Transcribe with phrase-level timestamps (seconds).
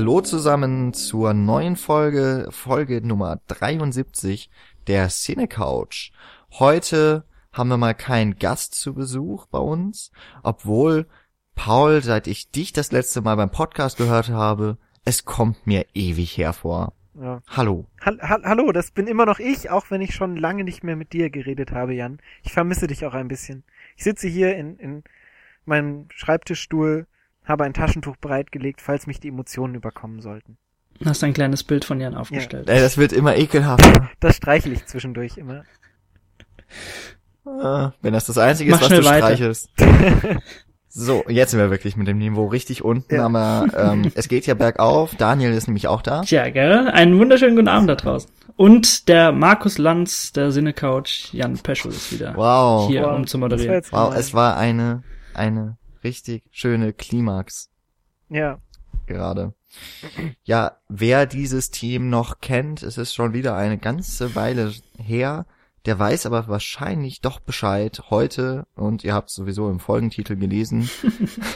[0.00, 4.48] Hallo zusammen zur neuen Folge, Folge Nummer 73
[4.86, 6.12] der Cine Couch.
[6.52, 10.10] Heute haben wir mal keinen Gast zu Besuch bei uns,
[10.42, 11.06] obwohl
[11.54, 16.38] Paul, seit ich dich das letzte Mal beim Podcast gehört habe, es kommt mir ewig
[16.38, 16.94] hervor.
[17.20, 17.42] Ja.
[17.48, 17.84] Hallo.
[18.00, 20.96] Hall hall hallo, das bin immer noch ich, auch wenn ich schon lange nicht mehr
[20.96, 22.20] mit dir geredet habe, Jan.
[22.42, 23.64] Ich vermisse dich auch ein bisschen.
[23.98, 25.04] Ich sitze hier in, in
[25.66, 27.06] meinem Schreibtischstuhl,
[27.50, 30.56] habe ein Taschentuch bereitgelegt, falls mich die Emotionen überkommen sollten.
[31.04, 32.68] Hast ein kleines Bild von Jan aufgestellt.
[32.68, 34.08] Ey, das wird immer ekelhafter.
[34.20, 35.64] Das streichle ich zwischendurch immer.
[37.46, 39.26] Ah, Wenn das das Einzige Mach ist, was du weiter.
[39.26, 39.70] streichelst.
[40.92, 43.24] So, jetzt sind wir wirklich mit dem Niveau richtig unten, Ja.
[43.26, 45.14] aber ähm, es geht ja bergauf.
[45.14, 46.22] Daniel ist nämlich auch da.
[46.22, 46.88] Tja, gell?
[46.88, 48.28] Einen wunderschönen guten Abend da draußen.
[48.56, 52.88] Und der Markus Lanz, der Sinne-Couch, Jan Peschel ist wieder Wow.
[52.88, 53.82] hier, Wow, um zu moderieren.
[53.90, 57.70] Wow, es war eine, eine richtig schöne Klimax
[58.28, 58.58] Ja,
[59.06, 59.54] gerade.
[60.44, 65.46] Ja, wer dieses Team noch kennt, es ist schon wieder eine ganze Weile her.
[65.86, 70.90] Der weiß aber wahrscheinlich doch Bescheid heute und ihr habt sowieso im Folgentitel gelesen.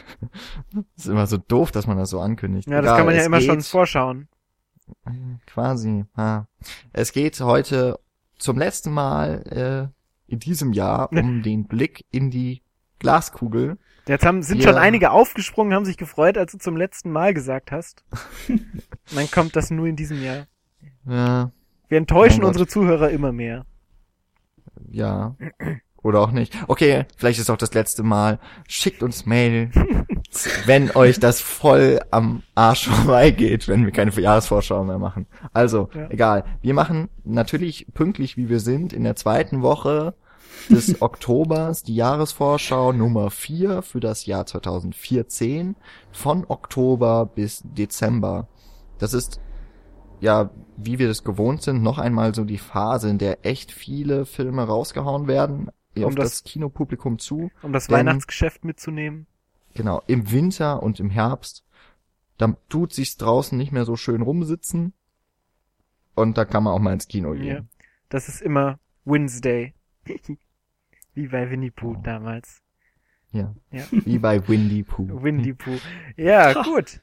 [0.96, 2.68] ist immer so doof, dass man das so ankündigt.
[2.68, 4.28] ja das Egal, kann man ja immer schon vorschauen.
[5.46, 6.04] Quasi.
[6.16, 6.46] Ja.
[6.92, 7.98] Es geht heute
[8.38, 12.62] zum letzten Mal äh, in diesem Jahr um den Blick in die
[13.00, 13.76] Glaskugel.
[14.06, 14.68] Jetzt haben, sind Ja.
[14.70, 18.04] schon einige aufgesprungen, haben sich gefreut, als du zum letzten Mal gesagt hast.
[18.48, 18.60] Und
[19.16, 20.46] dann kommt das nur in diesem Jahr.
[21.06, 21.50] Ja,
[21.88, 23.64] Wir enttäuschen Oh unsere Zuhörer immer mehr.
[24.90, 25.36] ja.
[26.02, 26.54] Oder auch nicht.
[26.68, 28.38] Okay, vielleicht ist auch das letzte Mal.
[28.68, 29.70] Schickt uns Mail,
[30.66, 35.26] wenn euch das voll am Arsch vorbeigeht, wenn wir keine Jahresvorschau mehr machen.
[35.54, 36.10] Also, Ja.
[36.10, 36.44] egal.
[36.60, 40.12] Wir machen natürlich pünktlich, wie wir sind, in der zweiten Woche
[40.70, 45.76] des Oktobers die Jahresvorschau Nummer 4 für das Jahr 2014
[46.12, 48.48] von Oktober bis Dezember.
[48.98, 49.40] Das ist
[50.20, 54.24] ja, wie wir das gewohnt sind, noch einmal so die Phase, in der echt viele
[54.26, 57.50] Filme rausgehauen werden Um auf das- das Kinopublikum zu.
[57.62, 59.26] Um das Denn- Weihnachtsgeschäft mitzunehmen.
[59.74, 61.64] Genau, im Winter und im Herbst.
[62.38, 64.92] Da tut sich's draußen nicht mehr so schön rumsitzen.
[66.14, 67.42] Und da kann man auch mal ins Kino Ja.
[67.42, 67.68] gehen.
[68.08, 69.74] Das ist immer Wednesday.
[71.14, 72.02] Wie bei Winnie Pooh Oh.
[72.02, 72.60] damals.
[73.32, 73.54] Ja.
[73.72, 73.82] Ja.
[73.90, 75.08] Wie bei Windy Pooh.
[75.22, 75.78] Winnie Pooh.
[76.16, 77.00] Ja, gut.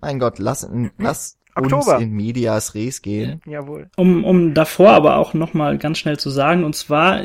[0.00, 1.94] Mein Gott, lass, lass Oktober.
[1.96, 3.42] uns in Medias Res gehen.
[3.46, 3.90] Jawohl.
[3.96, 7.20] Um, um davor aber auch nochmal ganz schnell zu sagen, und zwar,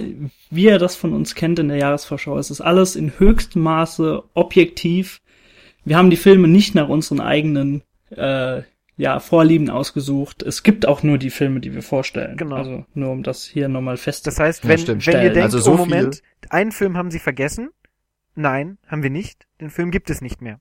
[0.50, 4.24] wie ihr das von uns kennt in der Jahresvorschau, es ist alles in höchstem Maße
[4.34, 5.22] objektiv.
[5.86, 8.64] Wir haben die Filme nicht nach unseren eigenen äh,
[8.96, 10.44] ja, Vorlieben ausgesucht.
[10.44, 12.38] Es gibt auch nur die Filme, die wir vorstellen.
[12.38, 12.56] Genau.
[12.58, 14.28] Also nur um das hier nochmal fest.
[14.28, 15.06] Das heißt, Ja, wenn, stimmt.
[15.08, 15.34] wenn ihr Stellen.
[15.34, 17.70] denkt, Also so oh Moment, einen Film haben sie vergessen.
[18.36, 19.48] Nein, haben wir nicht.
[19.62, 20.60] Den Film gibt es nicht mehr.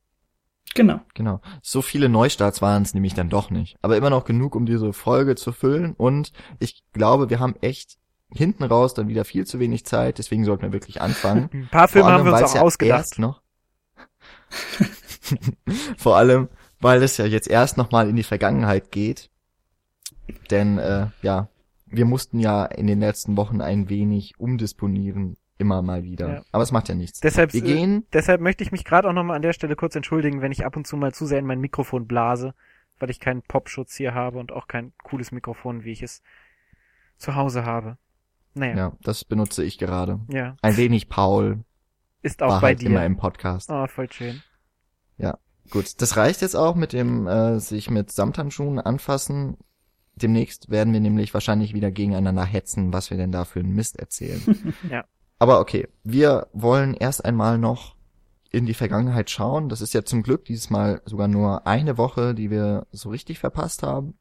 [0.74, 1.00] genau.
[1.14, 1.40] Genau.
[1.62, 3.76] So viele Neustarts waren es nämlich dann doch nicht.
[3.82, 5.92] Aber immer noch genug, um diese Folge zu füllen.
[5.92, 7.98] Und ich glaube, wir haben echt
[8.34, 10.16] hinten raus dann wieder viel zu wenig Zeit.
[10.18, 11.50] Deswegen sollten wir wirklich anfangen.
[11.52, 12.98] Ein paar Filme Vor haben wir uns auch ja ausgedacht.
[13.00, 13.42] Erst noch
[15.96, 16.48] Vor allem,
[16.82, 19.30] weil es ja jetzt erst nochmal in die Vergangenheit geht.
[20.50, 21.48] Denn äh, ja,
[21.86, 26.28] wir mussten ja in den letzten Wochen ein wenig umdisponieren, immer mal wieder.
[26.34, 26.42] Ja.
[26.52, 27.20] Aber es macht ja nichts.
[27.20, 29.94] Deshalb, Wir äh, gehen, deshalb möchte ich mich gerade auch nochmal an der Stelle kurz
[29.94, 32.54] entschuldigen, wenn ich ab und zu mal zu sehr in mein Mikrofon blase,
[32.98, 36.22] weil ich keinen Popschutz hier habe und auch kein cooles Mikrofon, wie ich es
[37.18, 37.98] zu Hause habe.
[38.54, 40.20] Naja, ja, das benutze ich gerade.
[40.28, 40.56] ja.
[40.62, 41.64] Ein wenig Paul
[42.22, 43.06] Ist auch bei halt immer dir.
[43.06, 43.70] im Podcast.
[43.70, 44.42] Oh, voll schön.
[45.72, 49.56] Gut, das reicht jetzt auch mit dem äh, sich mit Samthandschuhen anfassen.
[50.14, 53.98] Demnächst werden wir nämlich wahrscheinlich wieder gegeneinander hetzen, was wir denn da für einen Mist
[53.98, 54.42] erzählen.
[54.90, 55.04] Ja.
[55.38, 57.96] Aber okay, wir wollen erst einmal noch
[58.50, 59.70] in die Vergangenheit schauen.
[59.70, 63.38] Das ist ja zum Glück dieses Mal sogar nur eine Woche, die wir so richtig
[63.38, 64.18] verpasst haben.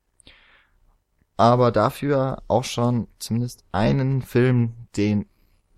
[1.35, 5.25] Aber dafür auch schon zumindest einen Film, den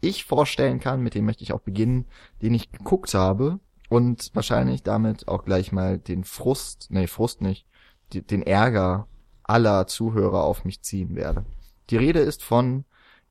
[0.01, 2.05] ich vorstellen kann, mit dem möchte ich auch beginnen,
[2.43, 3.59] den ich geguckt habe
[3.93, 7.67] und wahrscheinlich damit auch gleich mal den Frust, nee, Frust nicht,
[8.11, 9.07] die, den Ärger
[9.43, 11.45] aller Zuhörer auf mich ziehen werde.
[11.91, 12.85] Die Rede ist von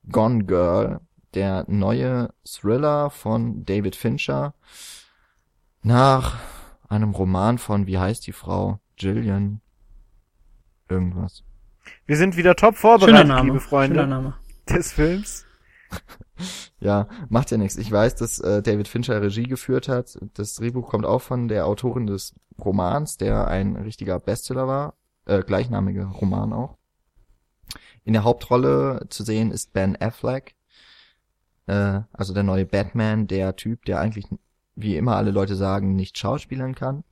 [0.09, 1.01] Gone Girl,
[1.35, 4.55] der neue Thriller von David Fincher
[5.83, 6.39] nach
[6.89, 8.79] einem Roman von, wie heißt die Frau?
[8.95, 9.61] Gillian.
[10.89, 11.43] Irgendwas.
[12.07, 13.49] Wir sind wieder top vorbereitet, Name.
[13.49, 14.35] liebe Freunde
[14.69, 15.45] des Films.
[16.81, 17.77] Ja, macht ja nichts.
[17.77, 20.19] Ich weiß, dass äh, David Fincher Regie geführt hat.
[20.35, 24.95] Das Drehbuch kommt auch von der Autorin des Romans, der ein richtiger Bestseller war.
[25.25, 26.77] Äh, gleichnamiger Roman auch.
[28.05, 30.57] In der Hauptrolle zu sehen ist Ben Affleck.
[31.67, 34.27] Äh, also der neue Batman, der Typ, der eigentlich,
[34.75, 37.05] wie immer alle Leute sagen, nicht schauspielern kann.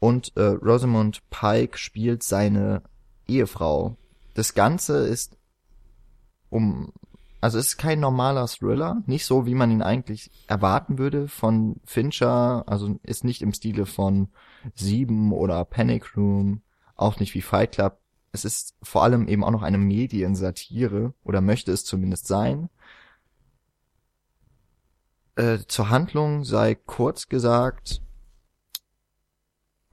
[0.00, 2.82] und äh, Rosamund Pike spielt seine
[3.28, 3.96] Ehefrau.
[4.34, 5.36] Das Ganze ist
[6.48, 6.92] um,
[7.40, 11.80] also es ist kein normaler Thriller, nicht so, wie man ihn eigentlich erwarten würde von
[11.84, 14.28] Fincher, also ist nicht im Stile von
[14.74, 16.62] Sieben oder Panic Room,
[16.96, 17.98] auch nicht wie Fight Club.
[18.32, 22.68] Es ist vor allem eben auch noch eine Mediensatire oder möchte es zumindest sein.
[25.36, 28.02] Äh, zur Handlung sei kurz gesagt,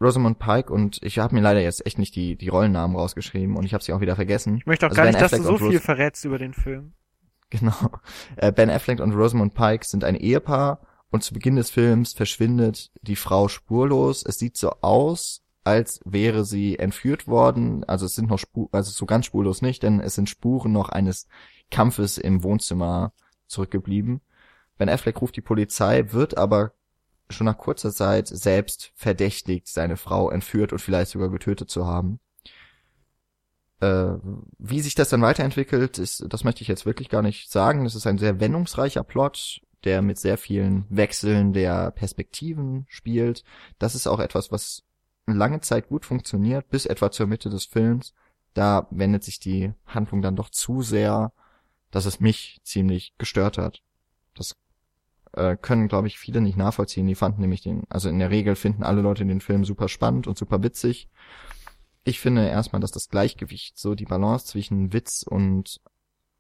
[0.02, 3.66] Rosamund Pike und ich habe mir leider jetzt echt nicht die, die Rollennamen rausgeschrieben und
[3.66, 4.58] ich habe sie auch wieder vergessen.
[4.58, 6.94] Ich möchte auch Also gar Ben nicht, dass du so viel verrätst über den Film.
[7.50, 7.92] Genau.
[8.36, 12.92] Äh, Ben Affleck und Rosamund Pike sind ein Ehepaar und zu Beginn des Films verschwindet
[13.02, 14.24] die Frau spurlos.
[14.26, 17.84] Es sieht so aus, als wäre sie entführt worden.
[17.86, 20.90] Also es sind noch Spuren, also so ganz spurlos nicht, denn es sind Spuren noch
[20.90, 21.28] eines
[21.72, 23.14] Kampfes im Wohnzimmer
[23.48, 24.22] zurückgeblieben.
[24.78, 26.74] Ben Affleck ruft die Polizei, wird aber
[27.30, 32.20] schon nach kurzer Zeit selbst verdächtigt, seine Frau entführt und vielleicht sogar getötet zu haben.
[33.79, 34.15] Äh,
[34.57, 37.85] wie sich das dann weiterentwickelt, ist, das möchte ich jetzt wirklich gar nicht sagen.
[37.85, 43.44] Es ist ein sehr wendungsreicher Plot, der mit sehr vielen Wechseln der Perspektiven spielt.
[43.77, 44.83] Das ist auch etwas, was
[45.27, 48.13] lange Zeit gut funktioniert, bis etwa zur Mitte des Films.
[48.53, 51.31] Da wendet sich die Handlung dann doch zu sehr,
[51.91, 53.81] dass es mich ziemlich gestört hat.
[54.33, 54.56] Das
[55.33, 57.06] äh, können, glaube ich, viele nicht nachvollziehen.
[57.06, 60.25] Die fanden nämlich den, also in der Regel finden alle Leute den Film super spannend
[60.25, 61.07] und super witzig.
[62.07, 65.81] Ich finde erstmal, dass das Gleichgewicht, so die Balance zwischen Witz und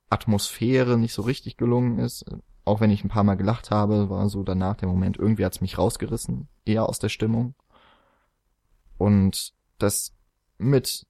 [0.09, 2.25] Atmosphäre nicht so richtig gelungen ist.
[2.63, 5.61] Auch wenn ich ein paar Mal gelacht habe, war so danach der Moment, irgendwie hat's
[5.61, 7.53] mich rausgerissen, eher aus der Stimmung.
[8.97, 10.13] Und das
[10.57, 11.05] mit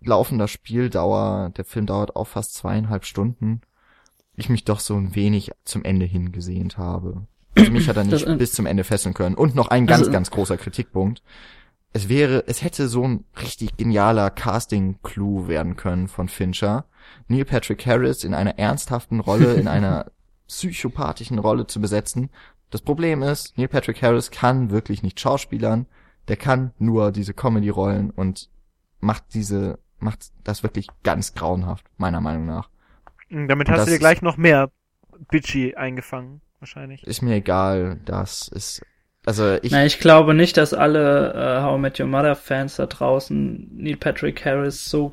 [0.00, 3.60] laufender Spieldauer, der Film dauert auch fast zweieinhalb Stunden,
[4.34, 7.26] ich mich doch so ein wenig zum Ende hingesehnt habe.
[7.56, 9.34] Also mich hat er nicht Das, äh, bis zum Ende fesseln können.
[9.34, 11.22] Und noch ein ganz, Also- ganz großer Kritikpunkt.
[11.92, 16.84] Es wäre, es hätte so ein richtig genialer Casting-Clue werden können von Fincher.
[17.26, 20.12] Neil Patrick Harris in einer ernsthaften Rolle, in einer
[20.46, 22.30] psychopathischen Rolle zu besetzen.
[22.70, 25.86] Das Problem ist, Neil Patrick Harris kann wirklich nicht schauspielern.
[26.28, 28.50] Der kann nur diese Comedy-Rollen und
[29.00, 32.70] macht diese, macht das wirklich ganz grauenhaft, meiner Meinung nach.
[33.28, 34.70] Hm, Damit Und hast du dir gleich noch mehr
[35.30, 37.04] Bitchy eingefangen, wahrscheinlich.
[37.04, 38.82] Ist mir egal, das ist,
[39.26, 42.76] also ich, Na, ich glaube nicht, dass alle äh, How I Met Your Mother Fans
[42.76, 45.12] da draußen Neil Patrick Harris so,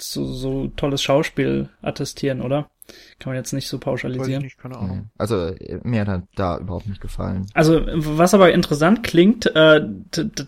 [0.00, 2.70] so, so tolles Schauspiel attestieren, oder?
[3.18, 4.42] Kann man jetzt nicht so Weiß ich pauschalisieren.
[4.42, 5.10] nicht, keine Ahnung.
[5.16, 7.46] also äh, mir hat er da überhaupt nicht gefallen.
[7.54, 9.80] Also, was aber interessant klingt, äh,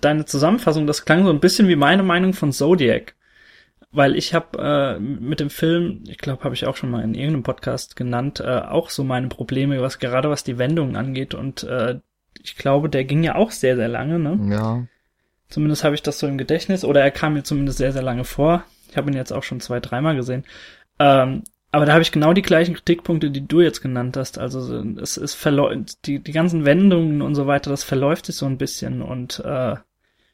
[0.01, 3.15] deine Zusammenfassung, das klang so ein bisschen wie meine Meinung von Zodiac.
[3.93, 7.15] Weil ich habe äh, mit dem Film, ich glaube, habe ich auch schon mal in
[7.15, 11.33] irgendeinem Podcast genannt, äh, auch so meine Probleme, was gerade was die Wendungen angeht.
[11.33, 12.01] Und äh,
[12.43, 14.39] ich glaube, der ging ja auch sehr, sehr lange, ne?
[14.51, 14.85] Ja,
[15.49, 16.85] Zumindest habe ich das so im Gedächtnis.
[16.85, 18.65] Oder er kam mir zumindest sehr, sehr lange vor.
[18.91, 20.45] Ich habe ihn jetzt auch schon zwei, dreimal gesehen.
[20.99, 24.39] Ähm, aber da habe ich genau die gleichen Kritikpunkte, die du jetzt genannt hast.
[24.39, 28.47] Also es ist verläuft, die, die ganzen Wendungen und so weiter, das verläuft sich so
[28.47, 29.75] ein bisschen und äh,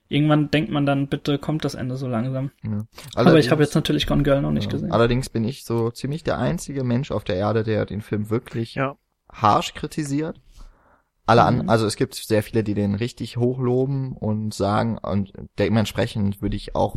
[0.09, 2.51] irgendwann denkt man dann, bitte kommt das Ende so langsam.
[2.63, 2.85] ja.
[3.15, 4.71] Aber ich habe jetzt natürlich Gone Girl noch nicht ja.
[4.73, 4.93] gesehen.
[4.93, 8.75] Allerdings bin ich so ziemlich der einzige Mensch auf der Erde, der den Film wirklich
[8.75, 8.97] Ja.
[9.33, 10.41] harsch kritisiert.
[11.31, 11.69] Alle an, Mhm.
[11.71, 16.75] also es gibt sehr viele, die den richtig hochloben und sagen, und dementsprechend würde ich
[16.75, 16.97] auch,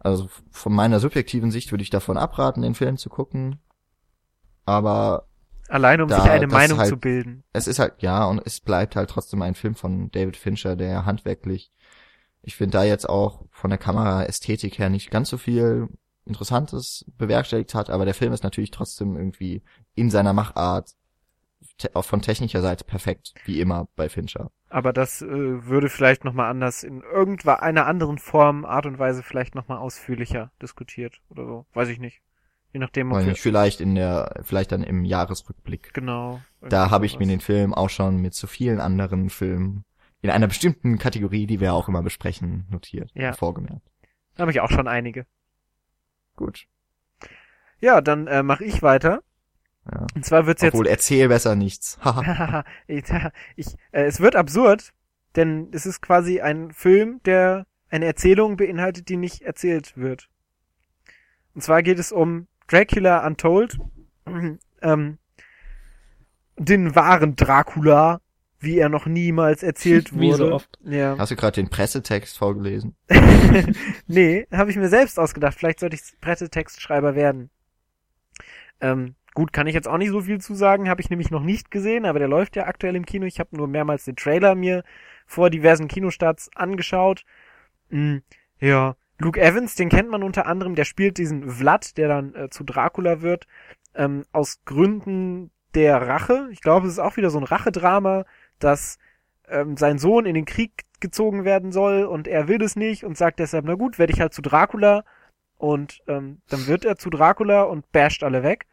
[0.00, 3.58] also von meiner subjektiven Sicht würde ich davon abraten, den Film zu gucken.
[4.64, 5.24] Aber
[5.68, 7.44] Allein um Da, sich eine Meinung halt- zu bilden.
[7.52, 11.04] es ist halt, ja, und es bleibt halt trotzdem ein Film von David Fincher, der
[11.04, 11.70] handwerklich,
[12.42, 15.88] ich finde da jetzt auch von der Kameraästhetik her nicht ganz so viel
[16.24, 19.62] Interessantes bewerkstelligt hat, aber der Film ist natürlich trotzdem irgendwie
[19.94, 20.92] in seiner Machart
[21.94, 24.50] auch von technischer Seite perfekt, wie immer bei Fincher.
[24.68, 29.54] Aber das äh, würde vielleicht nochmal anders in irgendeiner anderen Form, Art und Weise vielleicht
[29.54, 31.66] nochmal ausführlicher diskutiert oder so.
[31.74, 32.20] Weiß ich nicht.
[32.72, 35.94] Je nachdem, wir, nicht, vielleicht in der, vielleicht dann im Jahresrückblick.
[35.94, 36.40] genau.
[36.60, 39.84] Da habe ich mir den Film auch schon mit so vielen anderen Filmen
[40.20, 43.32] in einer bestimmten Kategorie, die wir auch immer besprechen, notiert, Ja.
[43.32, 43.88] vorgemerkt.
[44.34, 45.26] Da habe ich auch schon einige.
[46.36, 46.66] Gut.
[47.80, 49.22] Ja, dann äh, mache ich weiter.
[49.92, 50.06] Ja.
[50.14, 51.98] Und zwar wird's jetzt Obwohl, erzähl besser nichts.
[52.02, 52.64] Haha.
[52.86, 53.04] ich,
[53.56, 54.92] ich, äh, es wird absurd,
[55.36, 60.28] denn es ist quasi ein Film, der eine Erzählung beinhaltet, die nicht erzählt wird.
[61.54, 63.78] Und zwar geht es um Dracula Untold,
[64.82, 65.18] ähm,
[66.56, 68.20] den wahren Dracula,
[68.60, 70.20] wie er noch niemals erzählt wurde.
[70.20, 70.78] Wie so oft.
[70.82, 71.16] Ja.
[71.16, 72.96] Hast du gerade den Pressetext vorgelesen?
[74.06, 75.56] nee, habe ich mir selbst ausgedacht.
[75.56, 77.50] Vielleicht sollte ich Pressetextschreiber werden.
[78.80, 81.44] Ähm, gut, kann ich jetzt auch nicht so viel zu sagen, habe ich nämlich noch
[81.44, 83.24] nicht gesehen, aber der läuft ja aktuell im Kino.
[83.24, 84.82] Ich habe nur mehrmals den Trailer mir
[85.26, 87.22] vor diversen Kinostarts angeschaut.
[87.88, 88.16] Mm,
[88.58, 92.50] ja, Luke Evans, den kennt man unter anderem, der spielt diesen Vlad, der dann äh,
[92.50, 93.46] zu Dracula wird,
[93.94, 96.48] ähm, aus Gründen der Rache.
[96.50, 98.24] Ich glaube, es ist auch wieder so ein Rachedrama,
[98.58, 98.98] dass
[99.48, 103.16] ähm, sein Sohn in den Krieg gezogen werden soll und er will es nicht und
[103.16, 105.04] sagt deshalb, na gut, werde ich halt zu Dracula
[105.58, 108.66] und ähm, dann wird er zu Dracula und basht alle weg.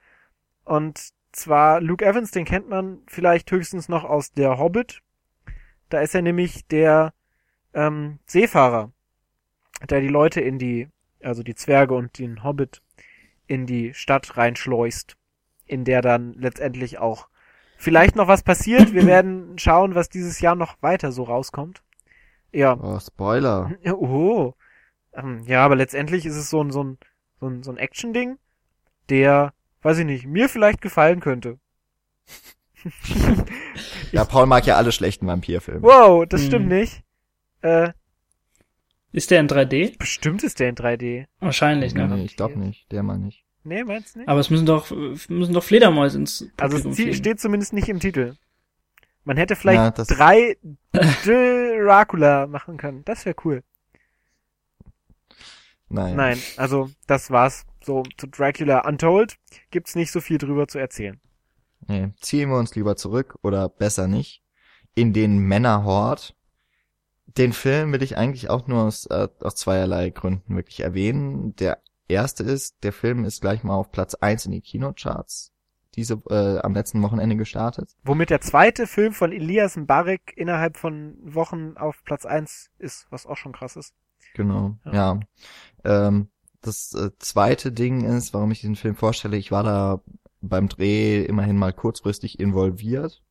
[0.65, 5.01] Und zwar Luke Evans, den kennt man vielleicht höchstens noch aus der Hobbit.
[5.89, 7.13] Da ist er nämlich der
[7.73, 8.91] ähm, Seefahrer,
[9.89, 10.89] der die Leute in die,
[11.21, 12.81] also die Zwerge und den Hobbit
[13.47, 15.15] in die Stadt reinschleust,
[15.65, 17.27] in der dann letztendlich auch
[17.77, 18.93] vielleicht noch was passiert.
[18.93, 21.83] Wir werden schauen, was dieses Jahr noch weiter so rauskommt.
[22.51, 22.77] Ja.
[22.81, 23.71] Oh, Spoiler.
[23.85, 24.53] Oh.
[25.13, 26.97] Ähm, ja, aber letztendlich ist es so ein, so ein,
[27.39, 28.37] so ein, so ein Action-Ding,
[29.09, 29.53] der,
[29.85, 31.59] weiß ich nicht, mir vielleicht gefallen könnte.
[34.11, 35.83] ja, Paul mag ja alle schlechten Vampirfilme.
[35.83, 37.03] Wow, das stimmt nicht.
[37.61, 37.91] Äh,
[39.11, 39.97] ist der in 3D?
[39.99, 41.25] Bestimmt ist der in 3D.
[41.39, 42.07] Wahrscheinlich, ne?
[42.07, 42.91] Nee, ich glaube nicht.
[42.91, 43.45] Der mal nicht.
[43.63, 44.27] Nee, meinst du nicht?
[44.27, 48.35] Aber es müssen doch, müssen doch Fledermäuse ins Also es steht zumindest nicht im Titel.
[49.23, 50.57] Man hätte vielleicht ja, drei
[50.93, 53.03] Dracula machen können.
[53.05, 53.63] Das wäre cool.
[55.89, 56.15] Nein.
[56.15, 57.65] Nein, also das war's.
[57.85, 59.37] So zu Dracula Untold
[59.69, 61.19] gibt's nicht so viel drüber zu erzählen.
[61.87, 64.41] Nee, ziehen wir uns lieber zurück oder besser nicht
[64.95, 66.35] in den Männerhort.
[67.27, 71.55] Den Film will ich eigentlich auch nur aus, äh, aus zweierlei Gründen wirklich erwähnen.
[71.57, 75.51] Der erste ist, der Film ist gleich mal auf Platz eins in die Kinocharts
[75.95, 77.95] diese äh, am letzten Wochenende gestartet.
[78.03, 83.25] Womit der zweite Film von Elias Mbarek innerhalb von Wochen auf Platz eins ist, was
[83.25, 83.93] auch schon krass ist.
[84.33, 84.93] Genau, ja.
[84.93, 85.19] ja.
[86.07, 86.29] Ähm,
[86.65, 90.01] das äh, zweite Ding ist, warum ich diesen Film vorstelle, ich war da
[90.41, 93.21] beim Dreh immerhin mal kurzfristig involviert.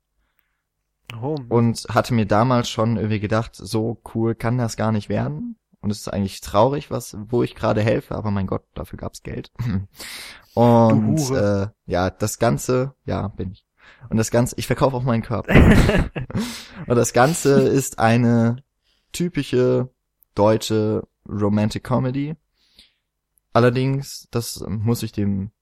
[1.20, 1.36] Oh.
[1.48, 5.56] Und hatte mir damals schon irgendwie gedacht, so cool kann das gar nicht werden.
[5.80, 9.22] Und es ist eigentlich traurig, was, wo ich gerade helfe, aber mein Gott, dafür gab's
[9.22, 9.50] Geld.
[10.54, 13.66] Und äh, ja, das Ganze, ja, bin ich.
[14.08, 15.52] Und das Ganze, ich verkaufe auch meinen Körper.
[16.86, 18.56] und das Ganze ist eine
[19.12, 19.90] typische
[20.34, 22.36] deutsche Romantic Comedy.
[23.54, 25.52] Allerdings, das muss ich dem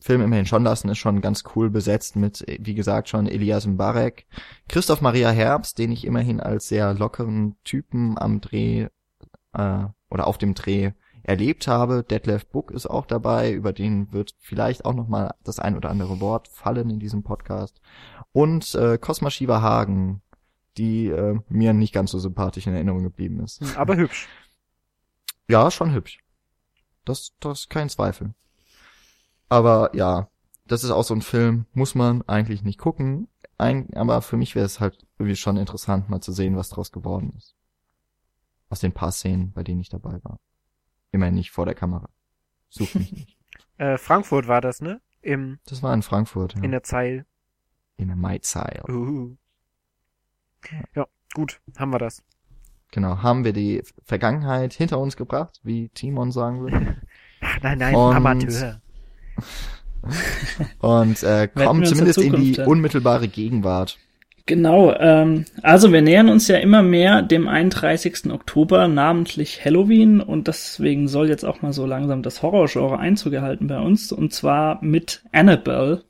[0.00, 4.26] Film immerhin schon lassen, ist schon ganz cool besetzt mit, wie gesagt, schon Elias Mbarek,
[4.68, 8.88] Christoph Maria Herbst, den ich immerhin als sehr lockeren Typen am Dreh
[9.52, 10.92] äh, oder auf dem Dreh
[11.22, 12.04] erlebt habe.
[12.04, 15.90] Detlef Book ist auch dabei, über den wird vielleicht auch noch mal das ein oder
[15.90, 17.82] andere Wort fallen in diesem Podcast.
[18.32, 20.22] Und äh, Cosma Shiva Hagen,
[20.78, 23.60] die äh, mir nicht ganz so sympathisch in Erinnerung geblieben ist.
[23.60, 24.26] Hm, aber hübsch.
[25.48, 26.23] Ja, schon hübsch.
[27.04, 28.34] Das, das ist kein Zweifel.
[29.48, 30.28] Aber ja,
[30.66, 33.28] das ist auch so ein Film, muss man eigentlich nicht gucken.
[33.58, 36.90] Ein, aber für mich wäre es halt irgendwie schon interessant, mal zu sehen, was draus
[36.90, 37.54] geworden ist.
[38.68, 40.40] Aus den paar Szenen, bei denen ich dabei war.
[41.12, 42.08] Immerhin nicht vor der Kamera.
[42.68, 43.38] Such mich nicht.
[43.78, 45.00] äh, Frankfurt war das, ne?
[45.20, 46.62] Im, das war in Frankfurt, ja.
[46.62, 47.26] In der Zeil.
[47.96, 48.82] In der Maizeil.
[48.88, 49.36] Uh.
[50.94, 52.24] Ja, gut, haben wir das.
[52.94, 56.96] Genau, haben wir die Vergangenheit hinter uns gebracht, wie Timon sagen würde.
[57.62, 58.80] nein, nein, und, Amateur.
[60.78, 63.98] und äh, kommen zumindest in die unmittelbare Gegenwart.
[64.46, 68.30] Genau, ähm, also wir nähern uns ja immer mehr dem 31.
[68.30, 73.66] Oktober, namentlich Halloween, und deswegen soll jetzt auch mal so langsam das Horrorgenre Einzug erhalten
[73.66, 76.04] bei uns, und zwar mit Annabelle.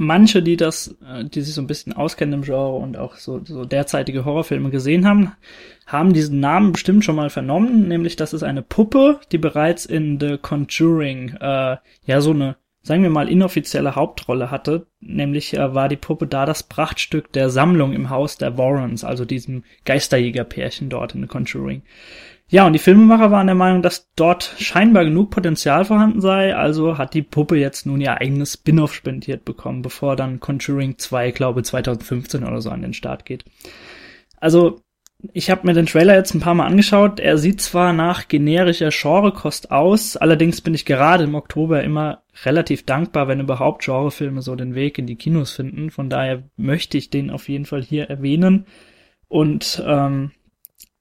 [0.00, 3.44] Manche, die das, äh, die sich so ein bisschen auskennen im Genre und auch so,
[3.44, 5.32] so derzeitige Horrorfilme gesehen haben,
[5.86, 10.20] haben diesen Namen bestimmt schon mal vernommen, nämlich das ist eine Puppe, die bereits in
[10.20, 14.86] The Conjuring äh, ja so eine sagen wir mal, inoffizielle Hauptrolle hatte.
[15.00, 19.24] Nämlich äh, war die Puppe da das Prachtstück der Sammlung im Haus der Warrens, also
[19.24, 21.82] diesem Geisterjägerpärchen dort in The Conjuring.
[22.50, 26.96] Ja, und die Filmemacher waren der Meinung, dass dort scheinbar genug Potenzial vorhanden sei, also
[26.96, 31.62] hat die Puppe jetzt nun ihr eigenes Spin-off spendiert bekommen, bevor dann Conjuring 2, glaube
[31.62, 33.44] 2015 oder so an den Start geht.
[34.40, 34.80] Also
[35.32, 37.20] ich habe mir den Trailer jetzt ein paar Mal angeschaut.
[37.20, 42.86] Er sieht zwar nach generischer Genrekost aus, allerdings bin ich gerade im Oktober immer relativ
[42.86, 45.90] dankbar, wenn überhaupt Genrefilme so den Weg in die Kinos finden.
[45.90, 48.66] Von daher möchte ich den auf jeden Fall hier erwähnen.
[49.26, 50.30] Und ähm,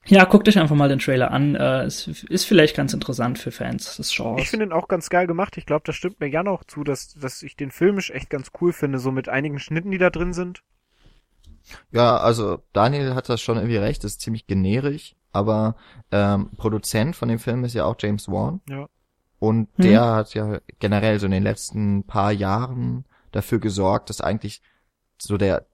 [0.08, 1.56] ja, guckt euch einfach mal den Trailer an.
[1.56, 4.42] Äh, es ist vielleicht ganz interessant für Fans des Genres.
[4.42, 5.58] Ich finde ihn auch ganz geil gemacht.
[5.58, 8.52] Ich glaube, das stimmt mir ja noch zu, dass, dass ich den filmisch echt ganz
[8.62, 10.64] cool finde, so mit einigen Schnitten, die da drin sind.
[11.92, 15.76] Ja, also Daniel hat das schon irgendwie recht, das ist ziemlich generisch, aber
[16.12, 18.62] ähm, Produzent von dem Film ist ja auch James Wan.
[18.70, 18.88] Ja.
[19.40, 19.86] Und hm.
[19.86, 24.62] der hat ja generell so in den letzten paar Jahren dafür gesorgt, dass eigentlich
[25.18, 25.66] so der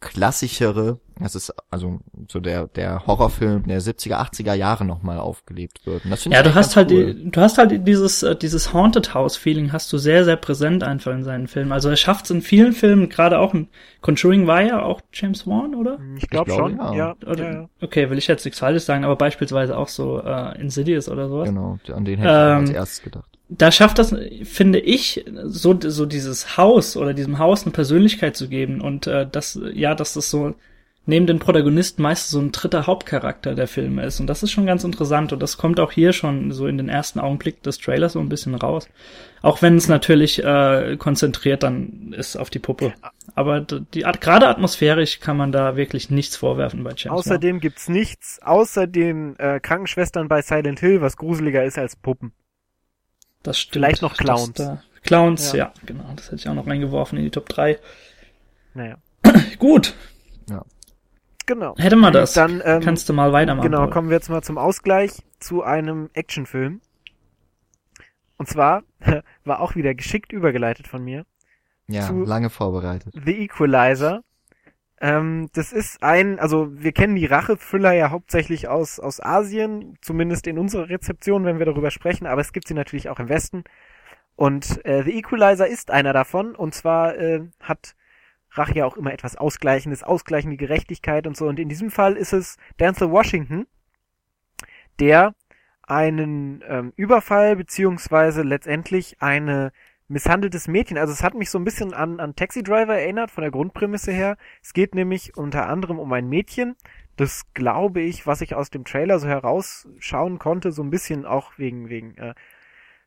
[0.00, 6.04] klassischere Das ist also so der der Horrorfilm der 70er, 80er Jahre nochmal aufgelebt wird.
[6.04, 7.14] Ja, ich du hast halt, cool.
[7.14, 10.84] die, du hast halt dieses, äh, dieses Haunted House Feeling hast du sehr, sehr präsent
[10.84, 11.72] einfach in seinen Filmen.
[11.72, 13.68] Also er schafft es in vielen Filmen, gerade auch in
[14.00, 15.98] Conjuring war ja auch James Wan, oder?
[16.16, 16.94] Ich glaube glaube, schon, ja.
[16.94, 17.16] ja.
[17.26, 17.68] Oder, ja, ja.
[17.80, 21.48] Okay, will ich jetzt nichts Falsches sagen, aber beispielsweise auch so äh, Insidious oder sowas.
[21.48, 23.35] Genau, an den hätte ich auch als Ähm, erstes gedacht.
[23.48, 28.48] Da schafft das, finde ich, so, so dieses Haus oder diesem Haus eine Persönlichkeit zu
[28.48, 30.54] geben und äh, das, ja, dass das so
[31.06, 34.18] neben den Protagonisten meist so ein dritter Hauptcharakter der Filme ist.
[34.18, 36.88] Und das ist schon ganz interessant und das kommt auch hier schon so in den
[36.88, 38.88] ersten Augenblick des Trailers so ein bisschen raus.
[39.42, 42.92] Auch wenn es natürlich äh, konzentriert dann ist auf die Puppe.
[43.36, 47.20] Aber die gerade atmosphärisch kann man da wirklich nichts vorwerfen bei James.
[47.20, 52.32] Außerdem gibt's nichts außer den äh, Krankenschwestern bei Silent Hill, was gruseliger ist als Puppen.
[53.46, 53.72] Das stimmt.
[53.84, 54.52] Vielleicht noch Clowns.
[54.54, 55.58] Das, da, Clowns, Ja.
[55.58, 55.72] ja.
[55.84, 56.04] genau.
[56.16, 57.78] Das hätte ich auch noch reingeworfen in die Top 3.
[58.74, 58.96] Naja,
[59.58, 59.94] Gut,
[61.46, 61.74] genau.
[61.78, 62.32] hätte man das.
[62.34, 63.70] Dann ähm, Kannst du mal weitermachen.
[63.70, 66.80] Genau, kommen wir jetzt mal zum Ausgleich zu einem Actionfilm.
[68.36, 68.82] Und zwar
[69.44, 71.24] war auch wieder geschickt übergeleitet von mir.
[71.86, 73.14] Ja, zu- lange vorbereitet.
[73.24, 74.22] The Equalizer.
[75.00, 80.46] Ähm, das ist ein, also wir kennen die Rache-Thriller ja hauptsächlich aus, aus Asien, zumindest
[80.46, 83.64] in unserer Rezeption, wenn wir darüber sprechen, aber es gibt sie natürlich auch im Westen.
[84.36, 87.94] Und äh, The Equalizer ist einer davon, und zwar äh, hat
[88.52, 91.46] Rache ja auch immer etwas Ausgleichendes, ausgleichende Gerechtigkeit und so.
[91.46, 93.66] Und in diesem Fall ist es Denzel Washington,
[94.98, 95.34] der
[95.82, 99.72] einen ähm, Überfall beziehungsweise letztendlich eine
[100.08, 100.98] misshandeltes Mädchen.
[100.98, 104.12] Also es hat mich so ein bisschen an, an Taxi Driver erinnert, von der Grundprämisse
[104.12, 104.36] her.
[104.62, 106.76] Es geht nämlich unter anderem um ein Mädchen,
[107.16, 111.58] das glaube ich, was ich aus dem Trailer so herausschauen konnte, so ein bisschen auch
[111.58, 112.34] wegen, wegen äh,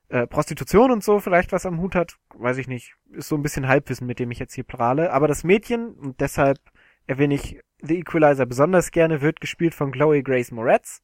[0.09, 2.95] äh, Prostitution und so vielleicht was am Hut hat, weiß ich nicht.
[3.11, 5.13] Ist so ein bisschen Halbwissen, mit dem ich jetzt hier prahle.
[5.13, 6.57] Aber das Mädchen, und deshalb
[7.05, 11.01] erwähne ich The Equalizer besonders gerne, wird gespielt von Chloe Grace Moretz.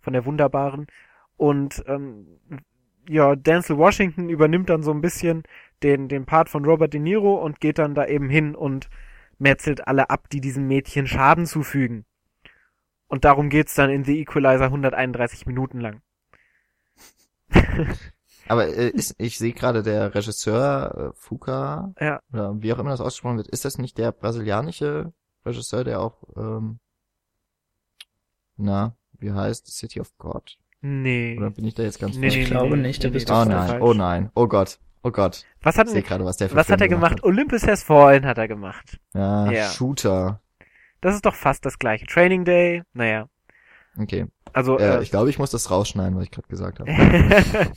[0.00, 0.86] Von der wunderbaren.
[1.36, 2.40] Und ähm,
[3.10, 5.42] ja, Denzel Washington übernimmt dann so ein bisschen
[5.82, 8.88] den, den Part von Robert De Niro und geht dann da eben hin und
[9.38, 12.04] metzelt alle ab, die diesem Mädchen Schaden zufügen.
[13.08, 16.02] Und darum geht's dann in The Equalizer 131 Minuten lang.
[18.48, 22.90] Aber äh, ist, ich sehe gerade der Regisseur äh, Fuka Ja, oder wie auch immer
[22.90, 25.12] das ausgesprochen wird, ist das nicht der brasilianische
[25.44, 26.78] Regisseur, der auch ähm,
[28.56, 30.58] na, wie heißt City of God?
[30.80, 31.36] Nee.
[31.38, 32.36] Oder bin ich da jetzt ganz Nee, falsch?
[32.42, 33.82] Ich glaube nicht, da bist du Oh nein, falsch.
[33.82, 35.44] oh nein, oh Gott, oh Gott.
[35.62, 37.12] Was hat, Ich sehe gerade, was der für was hat er gemacht?
[37.12, 37.24] hat.
[37.24, 38.98] Olympus Has Fallen hat er gemacht.
[39.14, 39.68] Ja, Ja.
[39.70, 40.40] Shooter.
[41.00, 42.06] Das ist doch fast das gleiche.
[42.06, 43.28] Training Day, naja.
[43.98, 44.26] Okay.
[44.52, 46.90] Also, Äh, äh, ich glaube, ich muss das rausschneiden, was ich gerade gesagt habe.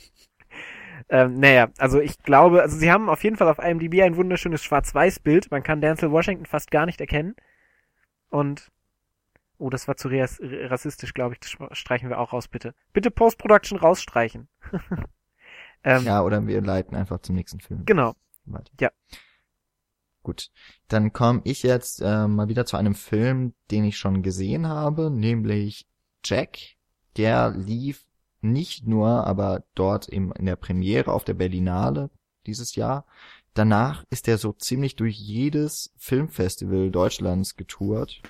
[1.08, 4.62] ähm, naja, also ich glaube, also sie haben auf jeden Fall auf IMDb ein wunderschönes
[4.62, 5.50] Schwarz-Weiß-Bild.
[5.50, 7.34] Man kann Denzel Washington fast gar nicht erkennen.
[8.30, 8.70] Und,
[9.64, 11.40] oh, das war zu ras rassistisch, glaube ich.
[11.40, 12.74] Das streichen wir auch raus, bitte.
[12.92, 14.48] Bitte Post-Production rausstreichen.
[15.84, 17.84] ähm, Ja, oder wir leiten einfach zum nächsten Film.
[17.86, 18.14] Genau.
[18.44, 18.70] weiter.
[18.78, 18.90] Ja.
[20.22, 20.50] Gut,
[20.88, 25.10] dann komme ich jetzt äh, mal wieder zu einem Film, den ich schon gesehen habe,
[25.10, 25.86] nämlich
[26.24, 26.58] Jack.
[27.16, 28.06] Der lief
[28.42, 32.10] nicht nur, aber dort im, in der Premiere auf der Berlinale
[32.46, 33.06] dieses Jahr.
[33.54, 38.20] Danach ist er so ziemlich durch jedes Filmfestival Deutschlands getourt.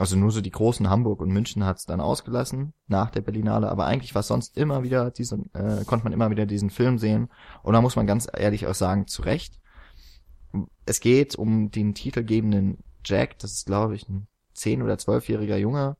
[0.00, 3.84] Also nur so die großen Hamburg und München hat's dann ausgelassen nach der Berlinale, aber
[3.84, 7.28] eigentlich war sonst immer wieder diesen, äh, konnte man immer wieder diesen Film sehen.
[7.62, 9.60] Und da muss man ganz ehrlich auch sagen, zu Recht.
[10.86, 15.98] Es geht um den titelgebenden Jack, das ist glaube ich ein 10- oder 12-jähriger Junge.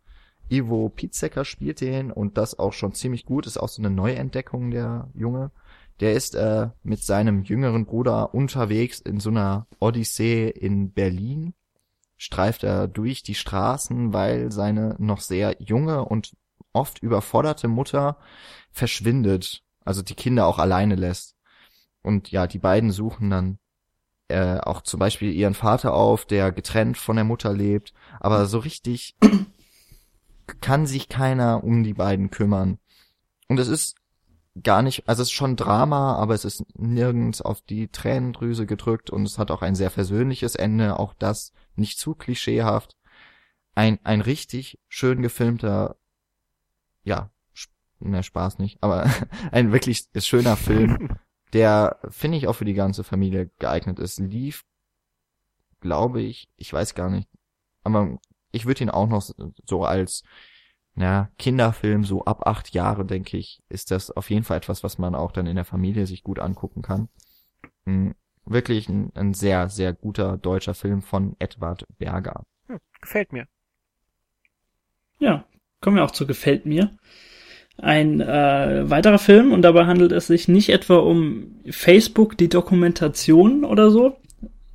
[0.48, 4.70] Ivo Pizzecker spielt den und das auch schon ziemlich gut, ist auch so eine Neuentdeckung
[4.70, 5.50] der Junge.
[6.00, 11.52] Der ist äh, mit seinem jüngeren Bruder unterwegs in so einer Odyssee in Berlin.
[12.22, 16.36] Streift er durch die Straßen, weil seine noch sehr junge und
[16.74, 18.18] oft überforderte Mutter
[18.72, 21.34] verschwindet, also die Kinder auch alleine lässt.
[22.02, 23.58] Und ja, die beiden suchen dann
[24.28, 28.58] äh, auch zum Beispiel ihren Vater auf, der getrennt von der Mutter lebt, aber so
[28.58, 29.16] richtig
[30.60, 32.78] kann sich keiner um die beiden kümmern.
[33.48, 33.96] Und es ist
[34.62, 39.10] gar nicht, also es ist schon Drama, aber es ist nirgends auf die Tränendrüse gedrückt
[39.10, 42.96] und es hat auch ein sehr versöhnliches Ende, auch das nicht zu klischeehaft.
[43.74, 45.96] Ein, ein richtig schön gefilmter,
[47.04, 49.08] ja, sp- ne, Spaß nicht, aber
[49.52, 51.16] ein wirklich schöner Film,
[51.52, 54.18] der, finde ich, auch für die ganze Familie geeignet ist.
[54.18, 54.64] Lief,
[55.80, 57.28] glaube ich, ich weiß gar nicht,
[57.84, 58.18] aber
[58.52, 59.22] ich würde ihn auch noch
[59.66, 60.22] so als
[61.00, 64.98] ja, Kinderfilm, so ab acht Jahre, denke ich, ist das auf jeden Fall etwas, was
[64.98, 67.08] man auch dann in der Familie sich gut angucken kann.
[67.84, 68.14] Mhm.
[68.44, 72.44] Wirklich ein, ein sehr, sehr guter deutscher Film von Edward Berger.
[72.66, 72.78] Hm.
[73.00, 73.46] Gefällt mir.
[75.18, 75.44] Ja,
[75.80, 76.90] kommen wir auch zu Gefällt mir.
[77.76, 83.64] Ein äh, weiterer Film und dabei handelt es sich nicht etwa um Facebook, die Dokumentation
[83.64, 84.16] oder so,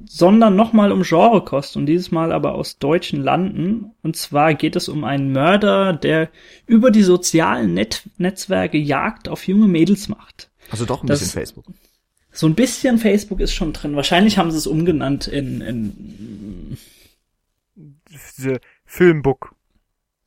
[0.04, 3.92] sondern nochmal um Genrekost und dieses Mal aber aus deutschen Landen.
[4.04, 6.30] Und zwar geht es um einen Mörder, der
[6.66, 10.50] über die sozialen Net Netzwerke Jagd auf junge Mädels macht.
[10.70, 11.66] Also doch ein Das- bisschen Facebook.
[12.32, 13.96] So ein bisschen Facebook ist schon drin.
[13.96, 16.78] Wahrscheinlich haben sie es umgenannt in, in
[17.78, 19.56] Diese Filmbook.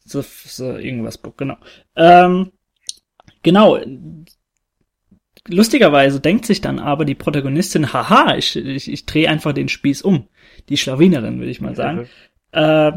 [0.06, 1.58] so, so irgendwas Book, genau.
[1.96, 2.52] Ähm,
[3.42, 3.78] genau.
[5.48, 10.02] Lustigerweise denkt sich dann aber die Protagonistin, haha, ich, ich, ich drehe einfach den Spieß
[10.02, 10.28] um.
[10.68, 12.08] Die Schlawinerin, würde ich mal sagen.
[12.52, 12.92] Äh,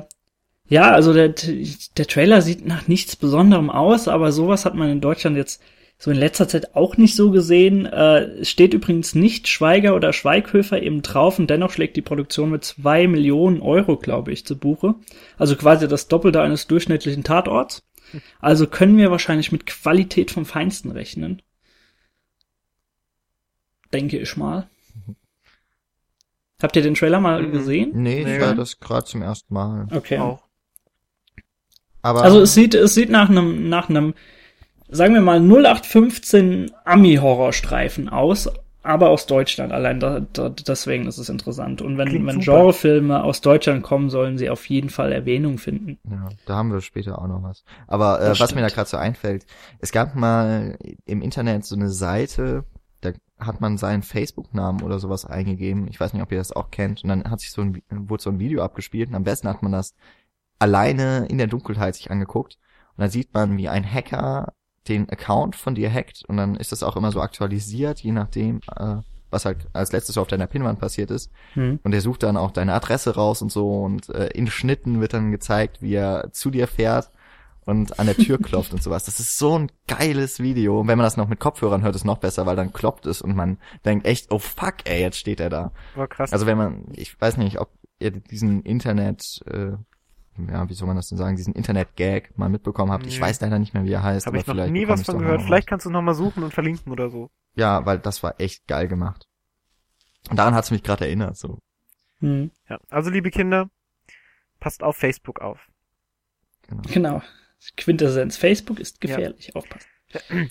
[0.67, 1.33] ja, also der,
[1.97, 5.61] der Trailer sieht nach nichts Besonderem aus, aber sowas hat man in Deutschland jetzt
[5.97, 7.85] so in letzter Zeit auch nicht so gesehen.
[7.85, 12.63] Äh, steht übrigens nicht Schweiger oder Schweighöfer eben drauf und dennoch schlägt die Produktion mit
[12.63, 14.95] zwei Millionen Euro, glaube ich, zu Buche.
[15.37, 17.83] Also quasi das Doppelte eines durchschnittlichen Tatorts.
[18.41, 21.41] Also können wir wahrscheinlich mit Qualität vom Feinsten rechnen.
[23.93, 24.67] Denke ich mal.
[26.62, 27.51] Habt ihr den Trailer mal Mhm.
[27.51, 27.91] gesehen?
[27.95, 28.36] Nee, Nee.
[28.36, 29.88] ich war das gerade zum ersten Mal.
[29.91, 30.19] Okay.
[30.19, 30.43] Auch.
[32.04, 34.13] Aber Also es sieht, es sieht nach einem, nach einem,
[34.89, 38.49] sagen wir mal, 0815 Ami-Horrorstreifen aus,
[38.84, 39.71] aber aus Deutschland.
[39.71, 41.82] Allein da, da, deswegen ist es interessant.
[41.84, 42.58] Und wenn, Klingt wenn super.
[42.58, 45.99] Genrefilme aus Deutschland kommen, sollen sie auf jeden Fall Erwähnung finden.
[46.10, 47.63] Ja, da haben wir später auch noch was.
[47.88, 48.75] Aber äh, Das was mir da stimmt.
[48.77, 49.45] gerade so einfällt,
[49.80, 52.63] es gab mal im Internet so eine Seite,
[53.41, 55.88] hat man seinen Facebook-Namen oder sowas eingegeben.
[55.88, 57.04] Ich weiß nicht, ob ihr das auch kennt.
[57.04, 59.63] Und dann hat sich so ein, wurde so ein Video abgespielt und am besten hat
[59.63, 59.95] man das
[60.60, 62.58] alleine in der Dunkelheit sich angeguckt.
[62.95, 64.54] Und dann sieht man, wie ein Hacker
[64.88, 68.62] den Account von dir hackt und dann ist das auch immer so aktualisiert, je nachdem,
[68.75, 68.97] äh,
[69.30, 71.32] was halt als letztes auf deiner Pinwand passiert ist.
[71.54, 71.80] Hm.
[71.84, 75.13] Und er sucht dann auch deine Adresse raus und so und äh, in Schnitten wird
[75.13, 77.12] dann gezeigt, wie er zu dir fährt
[77.65, 79.06] und an der Tür klopft und sowas.
[79.06, 80.80] Das ist so ein geiles Video.
[80.82, 83.21] Und wenn man das noch mit Kopfhörern hört, ist noch besser, weil dann kloppt es
[83.21, 85.71] und man denkt echt, oh fuck, ey, jetzt steht er da.
[85.95, 86.34] War krass.
[86.34, 87.69] Also wenn man, ich weiß nicht, ob
[88.00, 89.74] ihr diesen Internet, äh,
[90.50, 93.06] ja, wie soll man das denn sagen, diesen Internet-Gag mal mitbekommen habt.
[93.06, 93.21] Ich Nee.
[93.26, 94.26] weiß leider nicht mehr, wie er heißt.
[94.26, 95.41] Habe ich noch vielleicht nie was von gehört.
[95.41, 97.30] noch Vielleicht kannst du es nochmal suchen und verlinken oder so.
[97.54, 99.28] Ja, weil das war echt geil gemacht.
[100.30, 101.60] Und daran hat's mich gerade erinnert, so.
[102.21, 102.50] Hm.
[102.69, 102.80] Ja.
[102.89, 103.69] Also, liebe Kinder,
[104.60, 105.60] passt auf Facebook auf.
[106.67, 106.82] Genau.
[106.91, 107.21] Genau.
[107.78, 108.38] Quintessenz.
[108.38, 109.56] Facebook ist gefährlich.
[109.56, 109.88] Aufpassen.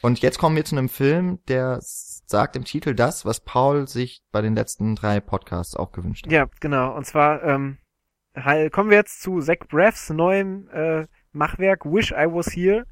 [0.00, 4.22] Und jetzt kommen wir zu einem Film, der sagt im Titel das, was Paul sich
[4.32, 6.32] bei den letzten drei Podcasts auch gewünscht hat.
[6.32, 6.96] Ja, genau.
[6.96, 7.78] Und zwar ähm,
[8.70, 12.86] kommen wir jetzt zu Zach Braffs neuem äh, Machwerk Wish I Was Here.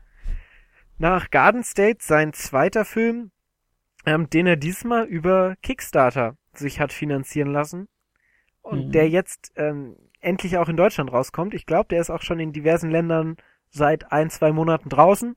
[0.98, 3.30] Nach Garden State sein zweiter Film,
[4.04, 7.88] ähm, den er diesmal über Kickstarter sich hat finanzieren lassen
[8.62, 8.92] und Mhm.
[8.92, 11.54] der jetzt ähm, endlich auch in Deutschland rauskommt.
[11.54, 13.36] Ich glaube, der ist auch schon in diversen Ländern
[13.70, 15.36] seit ein, zwei Monaten draußen.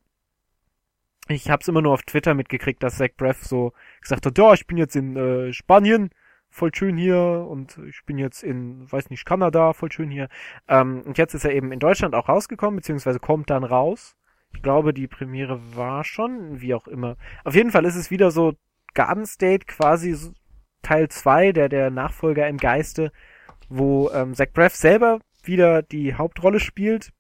[1.28, 4.54] Ich habe es immer nur auf Twitter mitgekriegt, dass Zach Braff so gesagt hat, ja,
[4.54, 6.10] ich bin jetzt in äh, Spanien,
[6.50, 10.28] voll schön hier und ich bin jetzt in, weiß nicht, Kanada, voll schön hier.
[10.68, 14.16] Ähm, und jetzt ist er eben in Deutschland auch rausgekommen, beziehungsweise kommt dann raus.
[14.54, 17.16] Ich glaube, die Premiere war schon, wie auch immer.
[17.46, 18.54] Auf jeden Fall ist es wieder so
[18.94, 20.34] Garden State, quasi so
[20.82, 23.12] Teil 2, der, der Nachfolger im Geiste,
[23.70, 27.12] wo ähm, Zach Braff selber wieder die Hauptrolle spielt,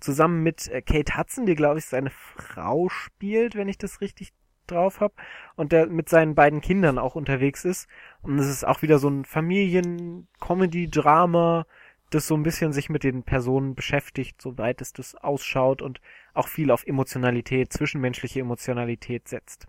[0.00, 4.32] zusammen mit äh, Kate Hudson, die, glaube ich, seine Frau spielt, wenn ich das richtig
[4.66, 5.14] drauf habe,
[5.56, 7.88] und der mit seinen beiden Kindern auch unterwegs ist.
[8.22, 11.66] Und es ist auch wieder so ein Familien-Comedy-Drama,
[12.10, 16.00] das so ein bisschen sich mit den Personen beschäftigt, soweit es das ausschaut und
[16.34, 19.66] auch viel auf Emotionalität, zwischenmenschliche Emotionalität setzt.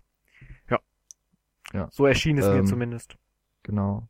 [0.68, 0.80] Ja.
[1.72, 1.88] Ja.
[1.90, 3.16] So erschien es mir Ähm, zumindest.
[3.62, 4.08] Genau.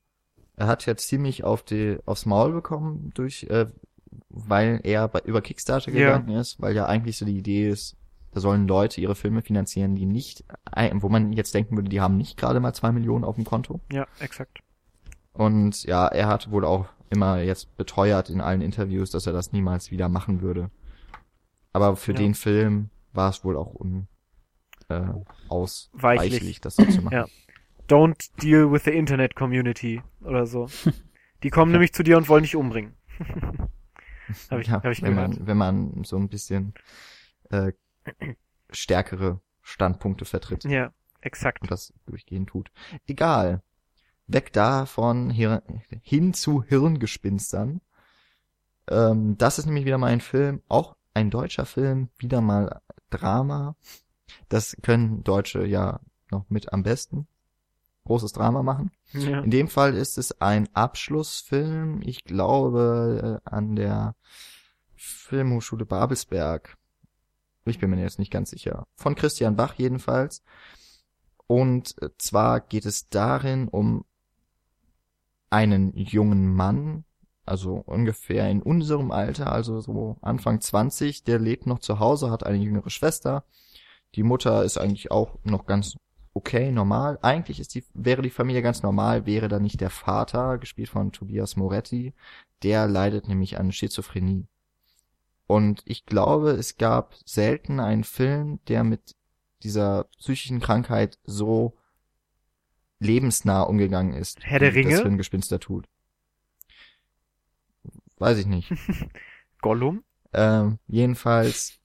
[0.57, 3.67] Er hat jetzt ziemlich auf die, aufs Maul bekommen durch, äh,
[4.29, 6.17] weil er bei, über Kickstarter Ja.
[6.19, 7.97] gegangen ist, weil ja eigentlich so die Idee ist,
[8.33, 12.01] da sollen Leute ihre Filme finanzieren, die nicht, ein- wo man jetzt denken würde, die
[12.01, 13.81] haben nicht gerade mal zwei Millionen auf dem Konto.
[13.93, 14.61] Ja, exakt.
[15.35, 19.53] Und ja, er hat wohl auch immer jetzt beteuert in allen Interviews, dass er das
[19.53, 20.71] niemals wieder machen würde.
[21.75, 22.19] Aber für Ja.
[22.19, 24.09] den Film war es wohl auch un,
[24.89, 25.03] äh,
[25.49, 26.61] ausweichlich, Weichlich.
[26.63, 27.15] das so zu machen.
[27.15, 27.27] Ja.
[27.89, 30.69] Don't deal with the Internet Community oder so.
[31.43, 32.95] Die kommen nämlich zu dir und wollen dich umbringen.
[34.51, 35.39] Hab ich- ja, hab ich wenn gehört.
[35.39, 36.75] man, wenn man so ein bisschen
[37.51, 37.73] äh,
[38.71, 41.63] stärkere Standpunkte vertritt Ja, exakt.
[41.63, 42.71] und das durchgehend tut.
[43.07, 43.63] Egal.
[44.27, 45.63] Weg davon hier,
[46.03, 47.81] hin zu Hirngespinstern.
[48.89, 52.81] Ähm, das ist nämlich wieder mal ein Film, auch ein deutscher Film, wieder mal
[53.11, 53.77] Drama.
[54.49, 57.27] Das können Deutsche ja noch mit am besten.
[58.05, 58.91] Großes Drama machen.
[59.13, 59.41] Ja.
[59.41, 64.15] In dem Fall ist es ein Abschlussfilm, ich glaube, äh, an der
[64.97, 66.77] Filmhochschule Babelsberg.
[67.65, 68.87] Ich bin mir jetzt nicht ganz sicher.
[68.97, 70.43] Von Christian Bach jedenfalls.
[71.47, 74.05] Und äh, zwar geht es darin um
[75.51, 77.05] einen jungen Mann,
[77.45, 82.45] also ungefähr in unserem Alter, also so Anfang 20, der lebt noch zu Hause, hat
[82.47, 83.45] eine jüngere Schwester.
[84.15, 85.97] Die Mutter ist eigentlich auch noch ganz
[86.35, 87.19] okay, normal.
[87.23, 91.13] Eigentlich ist die, wäre die Familie ganz normal, wäre da nicht der Vater, gespielt von
[91.13, 92.15] Tobias Moretti,
[92.63, 94.47] der leidet nämlich an Schizophrenie.
[95.47, 99.17] Und ich glaube, es gab selten einen Film, der mit
[99.63, 101.77] dieser psychischen Krankheit so
[103.01, 104.45] lebensnah umgegangen ist.
[104.45, 104.93] Herr der Ringe?
[104.93, 105.89] Das Hirngespinster tut.
[108.19, 108.73] Weiß ich nicht.
[109.61, 110.05] Gollum?
[110.33, 111.79] Ähm, jedenfalls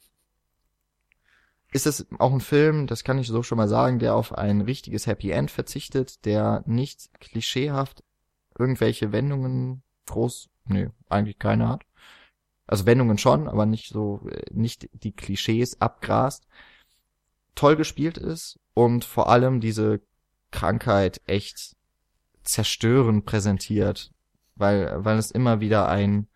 [1.78, 4.62] ist es auch ein Film, das kann ich so schon mal sagen, der auf ein
[4.62, 8.04] richtiges Happy End verzichtet, der nicht klischeehaft
[8.58, 11.84] irgendwelche Wendungen groß, nee, eigentlich keine hat.
[12.66, 16.48] Also Wendungen schon, aber nicht so, äh, nicht die Klischees abgrast.
[17.54, 20.02] Toll gespielt ist und vor allem diese
[20.52, 21.76] Krankheit echt
[22.44, 24.12] zerstörend präsentiert,
[24.56, 26.28] weil, weil es immer wieder ein,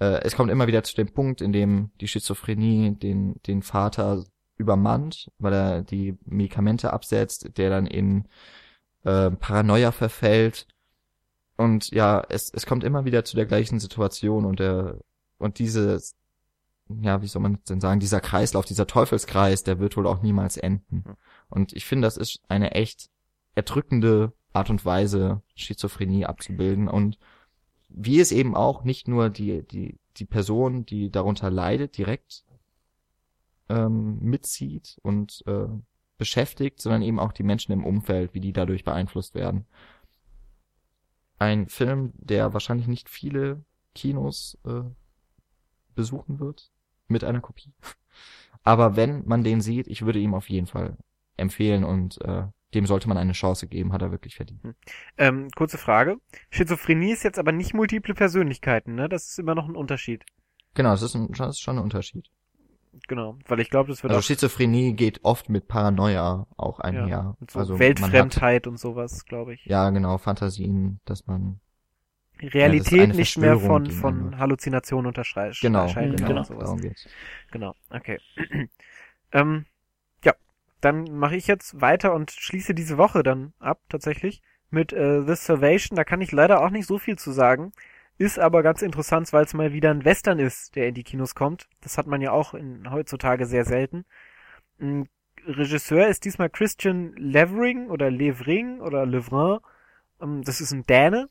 [0.00, 4.24] äh, es kommt immer wieder zu dem Punkt, in dem die Schizophrenie den, den Vater
[4.56, 8.26] übermannt, weil er die Medikamente absetzt, der dann in
[9.04, 10.66] äh, Paranoia verfällt.
[11.56, 14.98] Und ja, es, es kommt immer wieder zu der gleichen Situation und der,
[15.38, 16.00] und diese,
[16.88, 20.56] ja, wie soll man denn sagen, dieser Kreislauf, dieser Teufelskreis, der wird wohl auch niemals
[20.56, 21.04] enden.
[21.48, 23.10] Und ich finde, das ist eine echt
[23.54, 27.18] erdrückende Art und Weise, Schizophrenie abzubilden und
[27.88, 32.44] wie es eben auch nicht nur die, die, die Person, die darunter leidet, direkt
[33.68, 35.66] ähm, mitzieht und äh,
[36.18, 39.66] beschäftigt, sondern eben auch die Menschen im Umfeld, wie die dadurch beeinflusst werden.
[41.38, 44.82] Ein Film, der wahrscheinlich nicht viele Kinos äh,
[45.94, 46.70] besuchen wird
[47.08, 47.72] mit einer Kopie.
[48.62, 50.96] Aber wenn man den sieht, ich würde ihm auf jeden Fall
[51.36, 54.60] empfehlen und äh, dem sollte man eine Chance geben, hat er wirklich verdient.
[55.16, 56.16] Ähm, kurze Frage.
[56.50, 59.08] Schizophrenie ist jetzt aber nicht multiple Persönlichkeiten, ne?
[59.08, 60.24] Das ist immer noch ein Unterschied.
[60.74, 62.28] Genau, das ist, ein, das ist schon ein Unterschied.
[63.08, 67.06] Genau, weil ich glaube, das wird Also auch Schizophrenie geht oft mit Paranoia auch einher.
[67.06, 69.60] ja, mit so also Weltfremdheit und sowas, glaube ich.
[69.62, 71.60] Hat, ja, genau, Fantasien, dass man
[72.40, 74.40] Realität eine nicht mehr von, von hat.
[74.40, 75.58] Halluzinationen unterscheidet.
[75.60, 76.64] genau, unterscheidet genau, und sowas.
[76.64, 77.08] darum geht's.
[77.50, 78.18] Genau, okay.
[79.32, 79.64] ähm,
[80.24, 80.34] ja,
[80.80, 85.34] dann mache ich jetzt weiter und schließe diese Woche dann ab, tatsächlich, mit äh, The
[85.34, 85.96] Salvation.
[85.96, 87.72] Da kann ich leider auch nicht so viel zu sagen.
[88.18, 91.34] Ist aber ganz interessant, weil es mal wieder ein Western ist, der in die Kinos
[91.34, 91.68] kommt.
[91.82, 94.06] Das hat man ja auch in, heutzutage sehr selten.
[94.80, 95.08] Ein
[95.46, 99.58] Regisseur ist diesmal Christian Levering oder Levering oder Levrin.
[100.20, 101.28] Ähm, das ist ein Däne.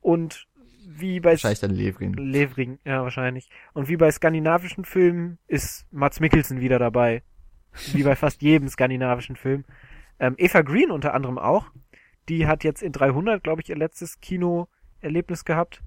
[0.00, 0.46] Und
[0.86, 2.14] wie bei Wahrscheinlich dann Levrin.
[2.14, 3.50] Levering, ja, wahrscheinlich.
[3.74, 7.22] Und wie bei skandinavischen Filmen ist Mats Mikkelsen wieder dabei.
[7.92, 9.64] Wie bei fast jedem skandinavischen Film.
[10.18, 11.70] Ähm, Eva Green unter anderem auch.
[12.28, 15.82] Die hat jetzt in 300, glaube ich, ihr letztes Kinoerlebnis gehabt.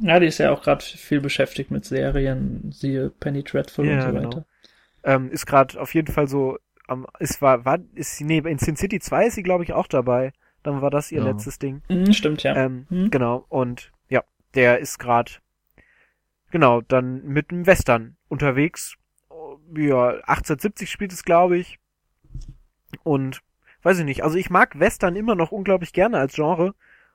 [0.00, 4.00] Ja, die ist ja auch gerade viel beschäftigt mit Serien, siehe Penny Dreadful Ja, und
[4.02, 4.30] so genau.
[4.30, 4.46] weiter.
[5.04, 8.58] Ähm, ist gerade auf jeden Fall so, am ist war, war, ist sie, nee, in
[8.58, 10.32] Sin City 2 ist sie, glaube ich, auch dabei.
[10.62, 11.26] Dann war das ihr Ja.
[11.32, 11.82] letztes Ding.
[11.88, 12.56] Mhm, stimmt, ja.
[12.56, 13.10] Ähm, Hm.
[13.10, 15.32] Genau, und ja, der ist gerade,
[16.50, 18.96] genau, dann mit dem Western unterwegs.
[19.76, 21.78] Ja, 1870 spielt es, glaube ich.
[23.02, 23.42] Und
[23.82, 26.74] weiß ich nicht, also ich mag Western immer noch unglaublich gerne als Genre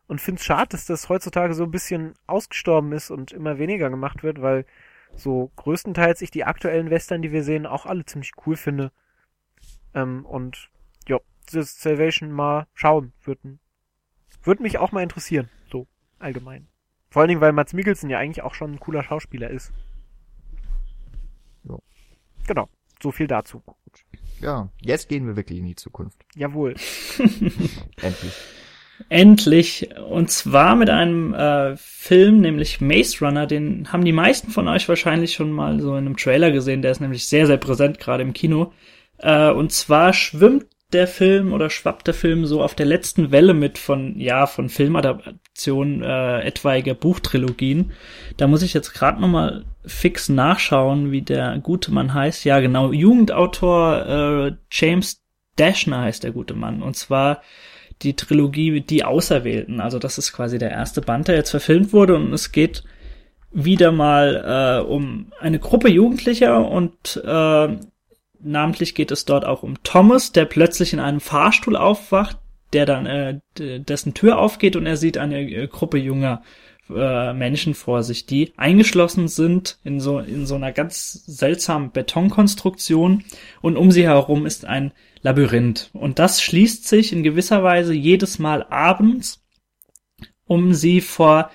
[0.10, 3.92] und finde es schade, dass das heutzutage so ein bisschen ausgestorben ist und immer weniger
[3.92, 4.66] gemacht wird, weil
[5.16, 8.92] so größtenteils ich die aktuellen Western, die wir sehen, auch alle ziemlich cool finde.
[9.94, 10.72] Ähm, und
[11.08, 11.20] ja,
[11.52, 13.60] das Salvation mal schauen würden.
[14.42, 15.86] Würde mich auch mal interessieren, so
[16.18, 16.68] allgemein.
[17.12, 19.72] Vor allen Dingen, weil Mats Mikkelsen ja eigentlich auch schon ein cooler Schauspieler ist.
[21.64, 21.84] Jo.
[22.48, 22.68] Genau,
[23.00, 23.62] so viel dazu.
[24.42, 26.26] Ja, jetzt gehen wir wirklich in die Zukunft.
[26.36, 26.74] Jawohl.
[28.02, 28.34] Endlich.
[29.08, 29.90] Endlich.
[30.10, 33.48] Und zwar mit einem äh, Film, nämlich Maze Runner.
[33.48, 36.82] Den haben die meisten von euch wahrscheinlich schon mal so in einem Trailer gesehen.
[36.82, 38.74] Der ist nämlich sehr, sehr präsent gerade im Kino.
[39.20, 43.54] Äh, und zwar schwimmt der Film oder schwappt der Film so auf der letzten Welle
[43.54, 47.92] mit von, ja, von Filmadaptionen äh, etwaiger Buchtrilogien.
[48.38, 52.44] Da muss ich jetzt gerade nochmal fix nachschauen, wie der gute Mann heißt.
[52.44, 55.24] Ja, genau, Jugendautor äh, James
[55.58, 56.82] Dashner heißt der gute Mann.
[56.82, 57.44] Und zwar
[58.02, 59.82] die Trilogie Die Auserwählten.
[59.82, 62.84] Also das ist quasi der erste Band, der jetzt verfilmt wurde und es geht
[63.52, 67.78] wieder mal äh, um eine Gruppe Jugendlicher und äh,
[68.42, 72.38] namentlich geht es dort auch um Thomas, der plötzlich in einem Fahrstuhl aufwacht,
[72.74, 76.44] der dann äh, dessen Tür aufgeht und er sieht eine äh, Gruppe junger
[76.96, 83.24] äh, Menschen vor sich, die eingeschlossen sind in so in so einer ganz seltsamen Betonkonstruktion
[83.62, 88.40] und um sie herum ist ein Labyrinth und das schließt sich in gewisser Weise jedes
[88.40, 89.44] Mal abends,
[90.46, 91.52] um sie vor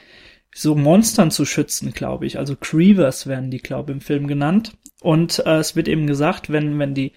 [0.54, 2.38] so Monstern zu schützen, glaube ich.
[2.38, 4.72] Also Creevers werden die, glaube ich, im Film genannt.
[5.00, 7.12] Und äh, es wird eben gesagt, wenn wenn die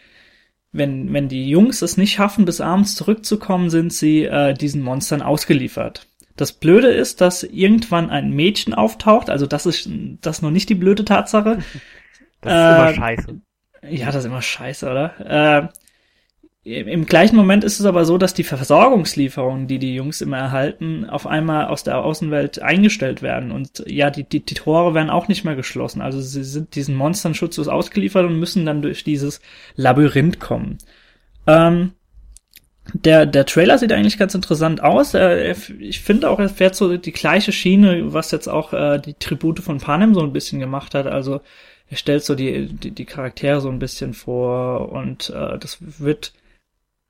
[0.73, 5.21] wenn, wenn die Jungs es nicht schaffen, bis abends zurückzukommen, sind sie äh, diesen Monstern
[5.21, 6.07] ausgeliefert.
[6.35, 9.89] Das Blöde ist, dass irgendwann ein Mädchen auftaucht, also das ist
[10.21, 11.59] das ist noch nicht die blöde Tatsache.
[12.39, 13.41] Das ist immer äh, scheiße.
[13.89, 15.65] Ja, das ist immer scheiße, oder?
[15.65, 15.67] Äh,
[16.67, 21.09] im gleichen Moment ist es aber so, dass die Versorgungslieferungen, die die Jungs immer erhalten,
[21.09, 23.51] auf einmal aus der Außenwelt eingestellt werden.
[23.51, 26.01] Und ja, die, die, die Tore werden auch nicht mehr geschlossen.
[26.01, 29.39] Also sie sind diesen Monstern schutzlos ausgeliefert und müssen dann durch dieses
[29.75, 30.77] Labyrinth kommen.
[31.45, 31.93] Ähm,
[32.93, 35.13] der, der Trailer sieht eigentlich ganz interessant aus.
[35.13, 39.13] Er, ich finde auch, er fährt so die gleiche Schiene, was jetzt auch äh, die
[39.13, 41.07] Tribute von Panem so ein bisschen gemacht hat.
[41.07, 41.39] Also
[41.89, 46.33] er stellt so die, die, die Charaktere so ein bisschen vor und äh, das wird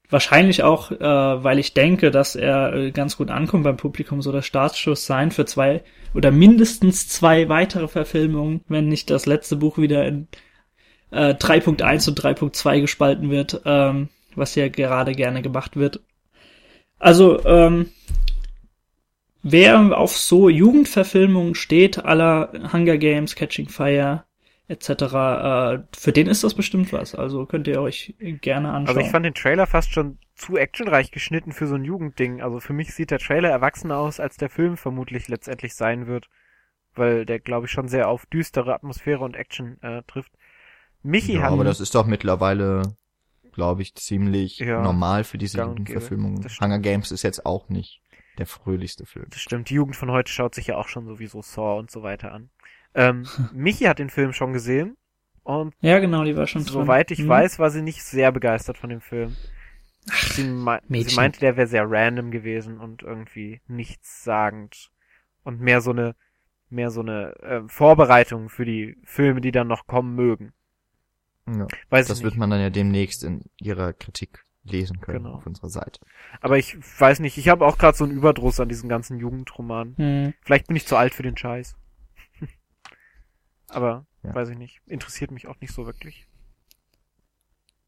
[0.10, 4.32] wahrscheinlich auch, äh, weil ich denke, dass er äh, ganz gut ankommt beim Publikum, so
[4.32, 9.78] der Startschuss sein für zwei oder mindestens zwei weitere Verfilmungen, wenn nicht das letzte Buch
[9.78, 10.28] wieder in
[11.12, 16.02] äh, 3.1 und 3.2 gespalten wird, ähm, was ja gerade gerne gemacht wird.
[17.00, 17.91] Also, ähm,
[19.43, 24.24] wer auf so Jugendverfilmungen steht, aller Hunger Games, Catching Fire,
[24.67, 24.89] etc.
[24.89, 27.15] Äh, für den ist das bestimmt was.
[27.15, 28.88] Also könnt ihr euch gerne anschauen.
[28.97, 32.41] Also ich fand den Trailer fast schon zu actionreich geschnitten für so ein Jugendding.
[32.41, 36.30] Also für mich sieht der Trailer erwachsener aus, als der Film vermutlich letztendlich sein wird.
[36.95, 40.32] Weil der, glaube ich, schon sehr auf düstere Atmosphäre und Action äh, trifft.
[41.03, 41.51] Michi ja, hat.
[41.51, 42.82] Aber das ist doch mittlerweile,
[43.53, 46.45] glaube ich, ziemlich ja, normal für diese Jugendverfilmungen.
[46.60, 48.01] Hunger Games ist jetzt auch nicht
[48.38, 49.27] der fröhlichste Film.
[49.30, 49.69] Das stimmt.
[49.69, 52.49] Die Jugend von heute schaut sich ja auch schon sowieso Saw und so weiter an.
[52.98, 54.98] Ähm, Michi hat den Film schon gesehen.
[55.44, 57.30] Und ja, genau, die war schon Soweit ich hm.
[57.30, 59.38] weiß, war sie nicht sehr begeistert von dem Film.
[60.32, 64.90] Sie, me sie meinte, der wäre sehr random gewesen und irgendwie nichtssagend.
[65.44, 66.16] Und mehr so eine,
[66.70, 70.52] mehr so eine äh, Vorbereitung für die Filme, die dann noch kommen mögen.
[71.48, 75.36] Ja, weiß das wird man dann ja demnächst in ihrer Kritik lesen können genau.
[75.36, 76.02] auf unserer Seite.
[76.42, 79.96] Aber ich weiß nicht, ich habe auch gerade so einen Überdruss an diesen ganzen Jugendromanen.
[79.96, 80.34] Hm.
[80.42, 81.78] Vielleicht bin ich zu alt für den Scheiß.
[83.69, 84.34] Aber ja.
[84.34, 84.82] weiß ich nicht.
[84.86, 86.27] Interessiert mich auch nicht so wirklich.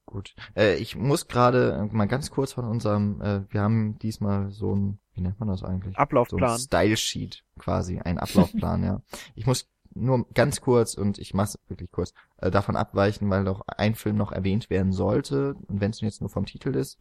[0.06, 0.34] Gut.
[0.56, 5.00] Äh, ich muss gerade mal ganz kurz von unserem, äh, wir haben diesmal so ein,
[5.14, 5.96] wie nennt man das eigentlich?
[5.98, 6.50] Ablaufplan.
[6.50, 9.02] So ein Style Sheet quasi, ein Ablaufplan, ja.
[9.36, 13.62] Ich muss nur ganz kurz und ich mach's wirklich kurz äh, davon abweichen, weil doch
[13.68, 17.00] ein Film noch erwähnt werden sollte und wenn es jetzt nur vom Titel ist.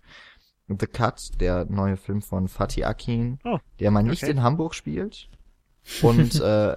[0.69, 4.33] The Cut, der neue Film von Fatih Akin, oh, der mal nicht okay.
[4.33, 5.31] in Hamburg spielt
[6.03, 6.77] und äh,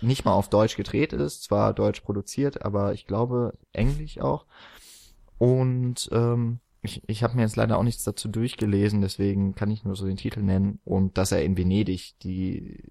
[0.00, 4.46] nicht mal auf Deutsch gedreht ist, zwar deutsch produziert, aber ich glaube Englisch auch.
[5.38, 9.84] Und ähm, ich, ich habe mir jetzt leider auch nichts dazu durchgelesen, deswegen kann ich
[9.84, 12.84] nur so den Titel nennen und dass er in Venedig die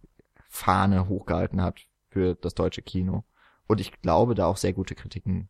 [0.50, 3.24] Fahne hochgehalten hat für das deutsche Kino.
[3.68, 5.50] Und ich glaube, da auch sehr gute Kritiken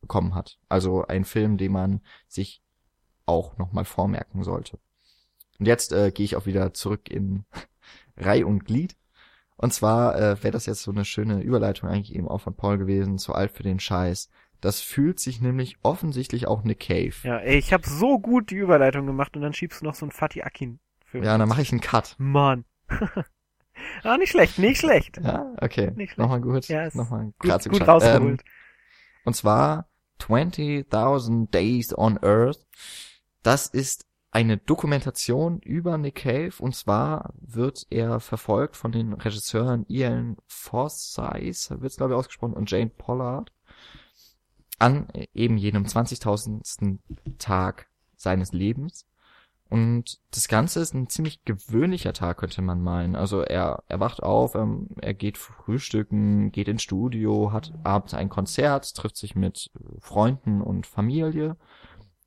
[0.00, 0.58] bekommen hat.
[0.68, 2.62] Also ein Film, den man sich
[3.26, 4.78] auch nochmal vormerken sollte.
[5.58, 7.44] Und jetzt äh, gehe ich auch wieder zurück in
[8.16, 8.96] Reih und Glied.
[9.56, 12.78] Und zwar äh, wäre das jetzt so eine schöne Überleitung eigentlich eben auch von Paul
[12.78, 14.28] gewesen, zu alt für den Scheiß.
[14.60, 17.14] Das fühlt sich nämlich offensichtlich auch eine Cave.
[17.22, 20.06] Ja, ey, ich habe so gut die Überleitung gemacht und dann schiebst du noch so
[20.06, 21.24] einen Fatih Akin Film.
[21.24, 22.16] Ja, dann mache ich einen Cut.
[22.18, 22.64] Mann.
[24.02, 25.20] ah, nicht schlecht, nicht schlecht.
[25.22, 25.92] Ja, okay.
[25.94, 26.18] Nicht schlecht.
[26.18, 26.66] Nochmal gut.
[26.66, 28.40] Ja, Nochmal gut, gut rausgeholt.
[28.40, 28.50] Ähm,
[29.24, 29.88] und zwar
[30.20, 32.66] 20.000 Days on Earth.
[33.42, 39.86] Das ist eine Dokumentation über Nick Cave und zwar wird er verfolgt von den Regisseuren
[39.88, 43.52] Ian Forsyth, wird es glaube ich ausgesprochen, und Jane Pollard
[44.80, 46.98] an eben jenem 20.000.
[47.38, 49.06] Tag seines Lebens.
[49.70, 53.14] Und das Ganze ist ein ziemlich gewöhnlicher Tag, könnte man meinen.
[53.14, 58.28] Also er, er wacht auf, ähm, er geht frühstücken, geht ins Studio, hat abends ein
[58.28, 59.70] Konzert, trifft sich mit
[60.00, 61.56] Freunden und Familie.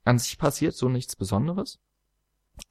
[0.04, 1.80] An sich passiert so nichts Besonderes.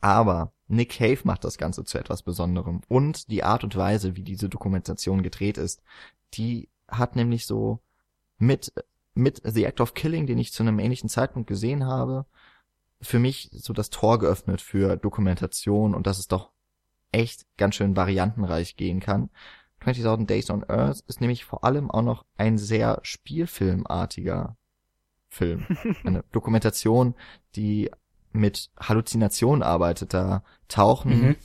[0.01, 2.81] Aber Nick Cave macht das Ganze zu etwas Besonderem.
[2.89, 5.83] Und die Art und Weise, wie diese Dokumentation gedreht ist,
[6.35, 7.81] die hat nämlich so
[8.39, 8.73] mit,
[9.15, 12.27] mit The Act of Killing, den ich zu einem ähnlichen Zeitpunkt gesehen habe,
[13.01, 16.51] für mich so das Tor geöffnet für Dokumentation und dass es doch
[17.13, 19.31] echt ganz schön variantenreich gehen kann.
[19.83, 24.57] 20.000 Days on Earth ist nämlich vor allem auch noch ein sehr spielfilmartiger
[25.29, 25.67] Film.
[26.05, 27.15] Eine Dokumentation,
[27.55, 27.91] die
[28.37, 30.15] mit Halluzinationen arbeitet.
[30.15, 31.37] Da tauchen Mhm.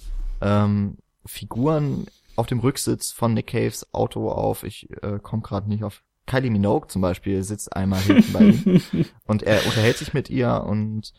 [0.42, 4.64] ähm, Figuren auf dem Rücksitz von Nick Caves Auto auf.
[4.64, 6.04] Ich äh, komme gerade nicht auf.
[6.28, 8.82] Kylie Minogue zum Beispiel sitzt einmal hinten bei ihm
[9.26, 11.14] und er unterhält sich mit ihr und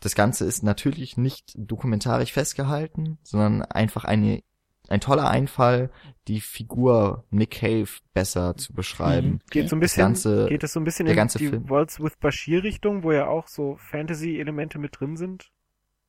[0.00, 4.42] das Ganze ist natürlich nicht dokumentarisch festgehalten, sondern einfach eine
[4.88, 5.90] ein toller Einfall,
[6.28, 9.40] die Figur Nick Cave besser zu beschreiben.
[9.50, 11.68] Geht so ein bisschen, ganze- geht es so ein bisschen in die Film.
[11.70, 15.50] Waltz with Bashir Richtung, wo ja auch so Fantasy-Elemente mit drin sind.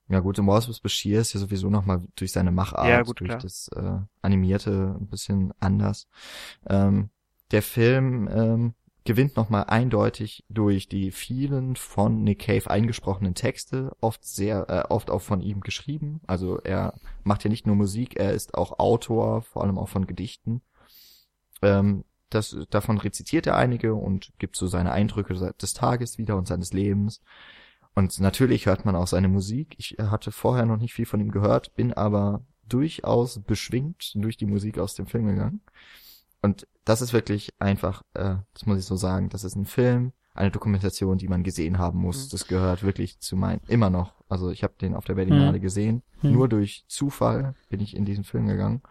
[0.10, 3.20] Ja gut, im Wars with Bashir ist ja sowieso nochmal durch seine Machart, Ja, gut,
[3.20, 3.42] durch klar.
[3.42, 6.08] das äh, Animierte ein bisschen anders.
[6.70, 7.10] Ähm,
[7.52, 8.74] der Film ähm,
[9.08, 15.10] gewinnt nochmal eindeutig durch die vielen von Nick Cave eingesprochenen Texte, oft sehr, äh, oft
[15.10, 16.20] auch von ihm geschrieben.
[16.28, 16.94] Also er
[17.24, 20.62] macht ja nicht nur Musik, er ist auch Autor, vor allem auch von Gedichten.
[21.62, 26.50] Ähm, das, davon rezitiert er einige und gibt so seine Eindrücke des Tages wieder und
[26.50, 27.22] seines Lebens.
[27.96, 29.74] Und natürlich hört man auch seine Musik.
[29.78, 34.48] Ich hatte vorher noch nicht viel von ihm gehört, bin aber durchaus beschwingt durch die
[34.48, 35.62] Musik aus dem Film gegangen.
[36.42, 40.14] Und das ist wirklich einfach, äh, das muss ich so sagen, das ist ein Film,
[40.34, 42.26] eine Dokumentation, die man gesehen haben muss.
[42.26, 42.30] Mhm.
[42.32, 44.14] Das gehört wirklich zu meinen, immer noch.
[44.30, 45.62] Also ich habe den auf der Berlinale Mhm.
[45.62, 46.04] gesehen.
[46.22, 46.32] Mhm.
[46.34, 48.82] Nur durch Zufall bin ich in diesen Film gegangen.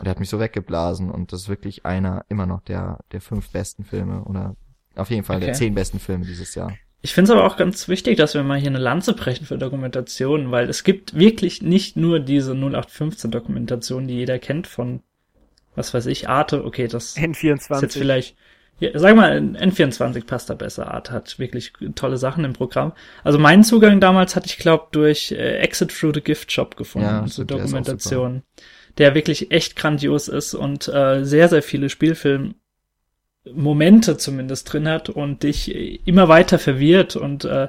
[0.00, 1.10] Und er hat mich so weggeblasen.
[1.10, 4.56] Und das ist wirklich einer, immer noch der, der fünf besten Filme oder
[4.96, 5.58] auf jeden Fall der Okay.
[5.58, 6.72] zehn besten Filme dieses Jahr.
[7.00, 9.56] Ich finde es aber auch ganz wichtig, dass wir mal hier eine Lanze brechen für
[9.56, 15.02] Dokumentationen, weil es gibt wirklich nicht nur diese 0815 Dokumentation, die jeder kennt von,
[15.78, 16.64] was weiß ich, Arte.
[16.64, 17.82] Okay, das ist N24.
[17.82, 18.36] jetzt vielleicht,
[18.80, 20.92] ja, sag mal, N24 passt da besser.
[20.92, 22.92] Arte hat wirklich tolle Sachen im Programm.
[23.24, 27.08] Also meinen Zugang damals hatte ich, glaube durch äh, Exit Through the Gift Shop gefunden
[27.08, 28.42] Ja, ist auch Dokumentation,
[28.98, 32.54] der wirklich echt grandios ist und äh, sehr, sehr viele Spielfilm
[33.54, 37.68] Momente zumindest drin hat und dich äh, immer weiter verwirrt und äh,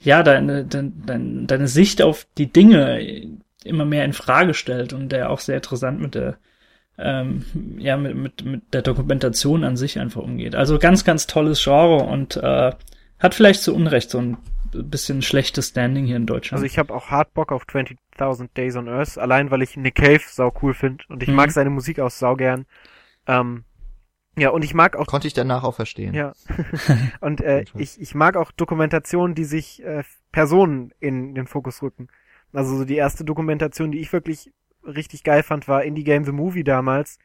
[0.00, 3.28] ja, deine, deine, deine, deine Sicht auf die Dinge äh,
[3.64, 6.38] immer mehr in Frage stellt und der auch sehr interessant mit der
[7.02, 7.44] ähm,
[7.78, 10.54] ja, mit, mit, mit der Dokumentation an sich einfach umgeht.
[10.54, 12.72] Also ganz, ganz tolles Genre und äh,
[13.18, 14.38] hat vielleicht zu Unrecht so ein
[14.72, 16.54] bisschen schlechtes Standing hier in Deutschland.
[16.54, 19.96] Also ich habe auch hart Bock auf 20.000 Days on Earth, allein weil ich Nick
[19.96, 21.34] Cave sau cool finde und ich Mhm.
[21.34, 22.64] mag seine Musik auch sau gern.
[23.26, 23.64] Ähm,
[24.38, 26.14] ja, und ich mag auch Konnte ich danach auch verstehen.
[26.14, 26.32] Ja.
[27.20, 32.08] Und äh, ich, ich mag auch Dokumentationen, die sich äh, Personen in den Fokus rücken.
[32.54, 34.50] Also so die erste Dokumentation, die ich wirklich
[34.84, 37.18] richtig geil fand, war Indie Game The Movie damals,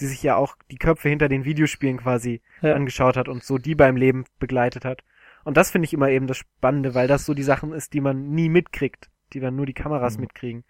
[0.00, 2.74] die sich ja auch die Köpfe hinter den Videospielen quasi Ja.
[2.74, 5.02] angeschaut hat und so die beim Leben begleitet hat.
[5.44, 8.00] Und das finde ich immer eben das Spannende, weil das so die Sachen ist, die
[8.00, 10.22] man nie mitkriegt, die dann nur die Kameras Mhm.
[10.22, 10.64] mitkriegen.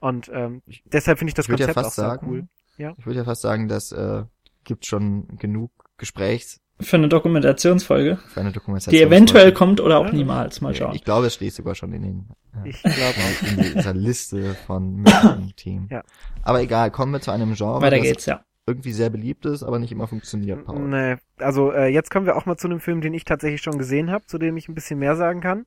[0.00, 2.48] Und ähm, deshalb finde ich das ich würde ja Konzept auch sagen, cool.
[2.76, 2.94] Ja.
[2.98, 4.24] ich würde ja fast sagen, das äh,
[4.64, 8.96] gibt schon genug Gesprächs Für eine Dokumentationsfolge, für eine Dokumentation.
[8.96, 10.60] die eventuell kommt oder auch niemals.
[10.60, 10.94] Mal schauen.
[10.94, 12.28] Ich glaube, es steht sogar schon in den
[12.64, 13.48] äh, Ich glaube auch.
[13.50, 15.04] in dieser Liste von
[15.56, 15.88] Themen.
[15.90, 16.02] Ja.
[16.42, 18.44] Aber egal, kommen wir zu einem Genre, Weiter das geht's, ja.
[18.66, 20.78] irgendwie sehr beliebt ist, aber nicht immer funktioniert, Paul.
[20.78, 23.76] Nee, also äh, jetzt kommen wir auch mal zu einem Film, den ich tatsächlich schon
[23.78, 25.66] gesehen habe, zu dem ich ein bisschen mehr sagen kann.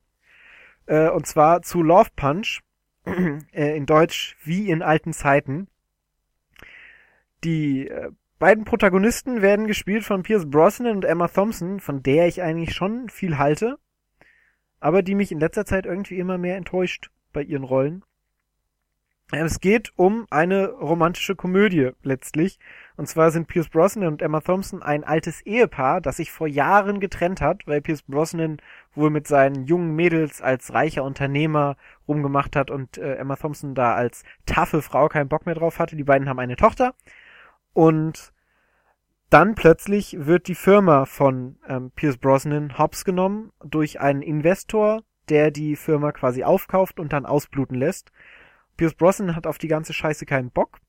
[0.86, 2.60] Äh, und zwar zu Love Punch,
[3.52, 5.68] äh, in Deutsch wie in alten Zeiten.
[7.44, 8.10] Die äh,
[8.42, 13.08] beiden Protagonisten werden gespielt von Pierce Brosnan und Emma Thompson, von der ich eigentlich schon
[13.08, 13.78] viel halte,
[14.80, 18.02] aber die mich in letzter Zeit irgendwie immer mehr enttäuscht bei ihren Rollen.
[19.30, 22.58] Es geht um eine romantische Komödie letztlich.
[22.96, 26.98] Und zwar sind Pierce Brosnan und Emma Thompson ein altes Ehepaar, das sich vor Jahren
[26.98, 28.56] getrennt hat, weil Pierce Brosnan
[28.96, 31.76] wohl mit seinen jungen Mädels als reicher Unternehmer
[32.08, 35.94] rumgemacht hat und äh, Emma Thompson da als taffe Frau keinen Bock mehr drauf hatte.
[35.94, 36.92] Die beiden haben eine Tochter.
[37.72, 38.32] Und
[39.30, 45.50] dann plötzlich wird die Firma von ähm, Pierce Brosnan hops genommen durch einen Investor, der
[45.50, 48.12] die Firma quasi aufkauft und dann ausbluten lässt.
[48.76, 50.80] Pierce Brosnan hat auf die ganze Scheiße keinen Bock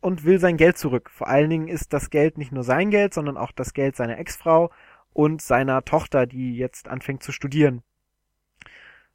[0.00, 1.10] und will sein Geld zurück.
[1.10, 4.18] Vor allen Dingen ist das Geld nicht nur sein Geld, sondern auch das Geld seiner
[4.18, 4.70] Ex-Frau
[5.12, 7.82] und seiner Tochter, die jetzt anfängt zu studieren.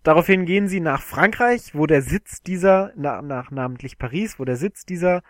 [0.04, 4.56] Daraufhin gehen sie nach Frankreich, wo der Sitz dieser, na, nach namentlich Paris, wo der
[4.56, 5.22] Sitz dieser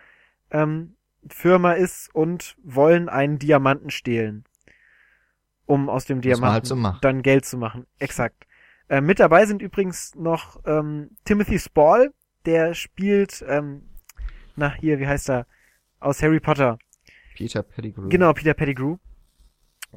[0.50, 0.96] ähm,
[1.28, 4.44] Firma ist und wollen einen Diamanten stehlen,
[5.66, 7.86] um aus dem man Diamanten halt so dann Geld zu machen.
[7.98, 8.46] Exakt.
[8.88, 12.12] Äh, mit dabei sind übrigens noch ähm, Timothy Spall,
[12.44, 13.88] der spielt, ähm,
[14.56, 15.46] na hier, wie heißt er,
[16.00, 16.78] aus Harry Potter.
[17.34, 18.08] Peter Pettigrew.
[18.08, 18.98] Genau, Peter Pettigrew.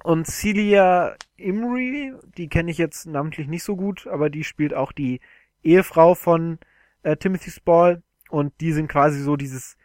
[0.03, 4.91] Und Celia Imrie, die kenne ich jetzt namentlich nicht so gut, aber die spielt auch
[4.91, 5.21] die
[5.63, 6.59] Ehefrau von
[7.03, 9.77] äh, Timothy Spall und die sind quasi so dieses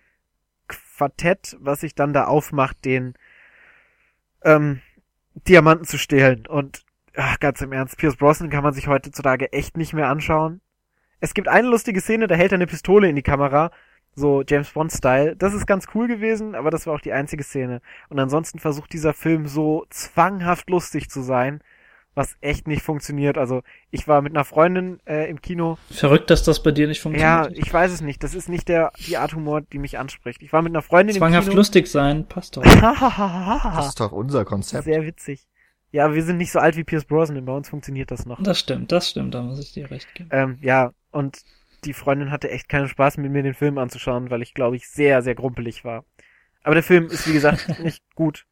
[1.00, 3.14] Quartett, was sich dann da aufmacht, den
[4.44, 4.82] ähm,
[5.34, 6.46] Diamanten zu stehlen.
[6.46, 6.84] Und
[7.16, 10.60] ach, ganz im Ernst, Pierce Brosnan kann man sich heutzutage echt nicht mehr anschauen.
[11.18, 13.70] Es gibt eine lustige Szene, da hält er eine Pistole in die Kamera,
[14.14, 15.36] so James Bond-Style.
[15.36, 17.80] Das ist ganz cool gewesen, aber das war auch die einzige Szene.
[18.10, 21.62] Und ansonsten versucht dieser Film so zwanghaft lustig zu sein,
[22.14, 23.38] was echt nicht funktioniert.
[23.38, 25.78] Also ich war mit einer Freundin äh, im Kino.
[25.90, 27.58] Verrückt, dass das bei dir nicht Ja, funktioniert.
[27.58, 28.22] ich weiß es nicht.
[28.24, 30.42] Das ist nicht der die Art Humor, die mich anspricht.
[30.42, 31.60] Ich war mit einer Freundin Zwanghaft im Kino.
[31.60, 32.64] lustig sein, passt doch.
[33.74, 34.84] Das ist doch unser Konzept.
[34.84, 35.46] Sehr witzig.
[35.92, 37.44] Ja, aber wir sind nicht so alt wie Pierce Brosnan.
[37.44, 38.40] Bei uns funktioniert das noch.
[38.42, 40.28] Das stimmt, das stimmt, da muss ich dir recht geben.
[40.32, 41.38] Ähm, ja, und
[41.84, 44.88] die Freundin hatte echt keinen Spaß mit mir den Film anzuschauen, weil ich glaube ich
[44.88, 46.04] sehr, sehr grumpelig war.
[46.62, 48.46] Aber der Film ist wie gesagt nicht gut.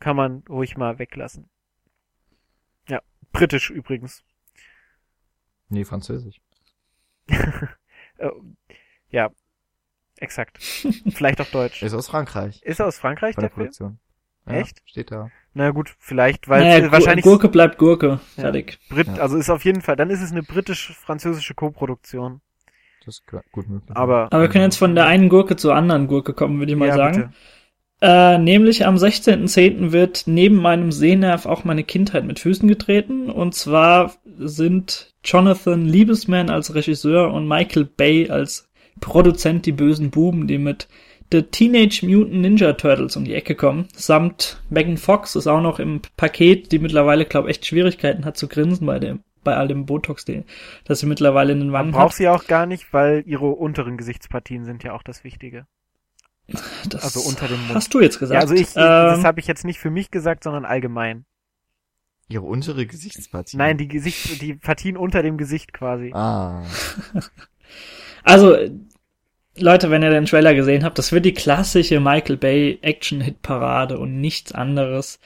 [0.00, 1.48] Kann man ruhig mal weglassen.
[3.32, 4.22] Britisch übrigens.
[5.68, 6.40] Nee, französisch.
[7.28, 8.28] Äh,
[9.10, 9.30] ja,
[10.16, 10.58] exakt.
[11.14, 11.82] Vielleicht auch deutsch.
[11.82, 12.62] Ist aus Frankreich.
[12.62, 13.54] Ist er aus Frankreich, Bei der der?
[13.54, 13.98] Produktion.
[14.46, 14.82] Ja, Echt?
[14.86, 15.30] Steht da.
[15.54, 18.18] Na gut, vielleicht, weil naja, wahrscheinlich Gurke bleibt Gurke.
[18.34, 18.80] Fertig.
[18.88, 19.14] Brit, Ja.
[19.16, 22.40] also ist auf jeden Fall, dann ist es eine britisch-französische Co-Produktion.
[23.04, 23.94] Das ist gu- gut möglich.
[23.96, 26.78] Aber, Aber wir können jetzt von der einen Gurke zur anderen Gurke kommen, würde ich
[26.78, 27.16] mal ja, sagen.
[27.16, 27.32] bitte.
[28.02, 29.92] Äh, nämlich am 16.10.
[29.92, 33.30] wird neben meinem Sehnerv auch meine Kindheit mit Füßen getreten.
[33.30, 38.68] Und zwar sind Jonathan Liebesman als Regisseur und Michael Bay als
[39.00, 40.88] Produzent die bösen Buben, die mit
[41.30, 43.86] The Teenage Mutant Ninja Turtles um die Ecke kommen.
[43.94, 48.48] Samt Megan Fox ist auch noch im Paket, die mittlerweile, glaube echt Schwierigkeiten hat zu
[48.48, 50.44] grinsen bei dem bei all dem Botox, den,
[50.84, 52.14] das sie mittlerweile in den Wangen braucht hat.
[52.14, 55.66] sie auch gar nicht, weil ihre unteren Gesichtspartien sind ja auch das Wichtige.
[56.88, 57.74] Das also unter dem Mund.
[57.74, 58.34] Hast du jetzt gesagt?
[58.34, 61.24] Ja, also ich, ich das Ähm, habe ich jetzt nicht für mich gesagt, sondern allgemein.
[62.28, 63.56] Ihre untere Gesichtspartie.
[63.56, 66.12] Nein, die Gesicht, die Partien unter dem Gesicht quasi.
[66.14, 66.64] Ah.
[68.24, 68.56] Also,
[69.56, 74.20] Leute, wenn ihr den Trailer gesehen habt, das wird die klassische Michael Bay Action-Hit-Parade und
[74.20, 75.18] nichts anderes.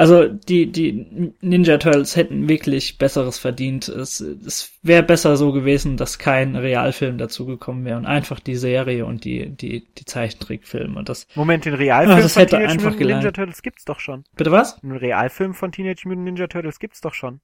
[0.00, 3.86] Also, die, die Ninja Turtles hätten wirklich Besseres verdient.
[3.86, 9.04] Es, es wäre besser so gewesen, dass kein Realfilm dazugekommen wäre und einfach die Serie
[9.04, 10.98] und die, die, die Zeichentrickfilme.
[10.98, 13.36] Und das, Moment, den Realfilm das von hätte Teenage einfach Mutant Ninja gelangt.
[13.36, 14.24] Turtles gibt's doch schon.
[14.34, 14.82] bitte was?
[14.82, 17.42] Einen Realfilm von Teenage Mutant Ninja Turtles gibt's doch schon.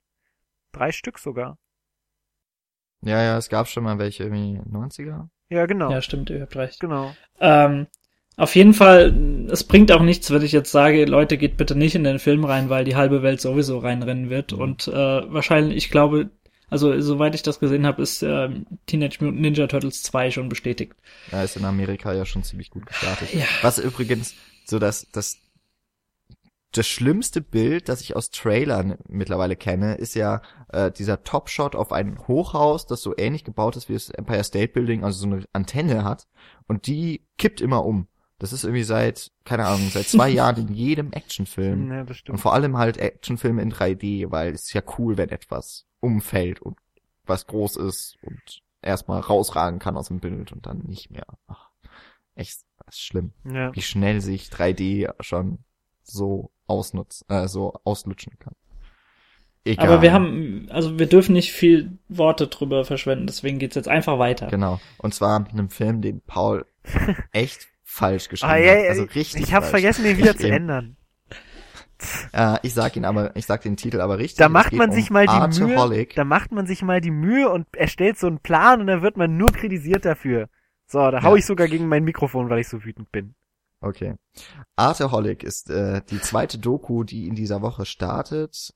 [0.73, 1.59] Drei Stück sogar.
[3.03, 5.29] Ja, ja, es gab schon mal welche irgendwie 90er.
[5.51, 5.91] Ja, genau.
[5.91, 6.81] Ja, stimmt, ihr habt recht.
[6.81, 7.15] Genau.
[7.39, 7.87] Ähm,
[8.37, 11.95] auf jeden Fall, es bringt auch nichts, wenn ich jetzt sage, Leute, geht bitte nicht
[11.95, 14.53] in den Film rein, weil die halbe Welt sowieso reinrennen wird.
[14.53, 14.61] Mhm.
[14.61, 16.31] Und äh, wahrscheinlich, ich glaube,
[16.69, 18.51] also soweit ich das gesehen habe, ist äh,
[18.87, 20.95] Teenage Mutant Ninja Turtles 2 schon bestätigt.
[21.33, 23.33] Ja, ist in Amerika ja schon ziemlich gut gestartet.
[23.33, 23.45] Ja.
[23.63, 24.35] Was übrigens
[24.67, 25.39] so das, das,
[26.73, 31.91] das schlimmste Bild, das ich aus Trailern mittlerweile kenne, ist ja äh, dieser Top-Shot auf
[31.91, 35.45] ein Hochhaus, das so ähnlich gebaut ist wie das Empire State Building, also so eine
[35.55, 36.27] Antenne hat
[36.67, 38.09] und die kippt immer um.
[38.39, 41.91] Das ist irgendwie seit, keine Ahnung, seit zwei Jahren in jedem Actionfilm.
[41.91, 42.41] Ja, das Und stimmt.
[42.41, 46.77] vor allem halt Actionfilme in 3D, weil es ist ja cool, wenn etwas umfällt und
[47.25, 51.27] was groß ist und erstmal rausragen kann aus dem Bild und dann nicht mehr.
[51.49, 51.71] Ach,
[52.35, 53.33] echt, das ist schlimm.
[53.45, 53.75] Ja.
[53.75, 55.59] Wie schnell sich 3D schon
[56.03, 58.55] so ausnutzt, äh, so auslutschen kann.
[59.65, 59.89] Egal.
[59.89, 64.19] Aber wir haben, also wir dürfen nicht viel Worte drüber verschwenden, deswegen geht's jetzt einfach
[64.21, 64.47] weiter.
[64.47, 64.81] Genau.
[64.99, 66.67] Und zwar mit einem Film, den Paul
[67.33, 67.67] echt
[67.97, 69.67] falsch geschrieben Ah, ja, ja, Also richtig ich falsch.
[69.67, 70.57] vergessen, den wieder Ich zu eben.
[70.57, 70.97] ändern.
[72.33, 74.37] Äh, ich sag ihn aber, ich sag den Titel aber richtig.
[74.39, 77.49] Da macht man um sich mal die Mühe, da macht man sich mal die Mühe
[77.49, 80.49] und erstellt so einen Plan und dann wird man nur kritisiert dafür.
[80.87, 81.37] So, da hau Ja.
[81.39, 83.35] ich sogar gegen mein Mikrofon, weil ich so wütend bin.
[83.81, 84.15] Okay.
[84.77, 88.75] Artaholic ist äh, die zweite Doku, die in dieser Woche startet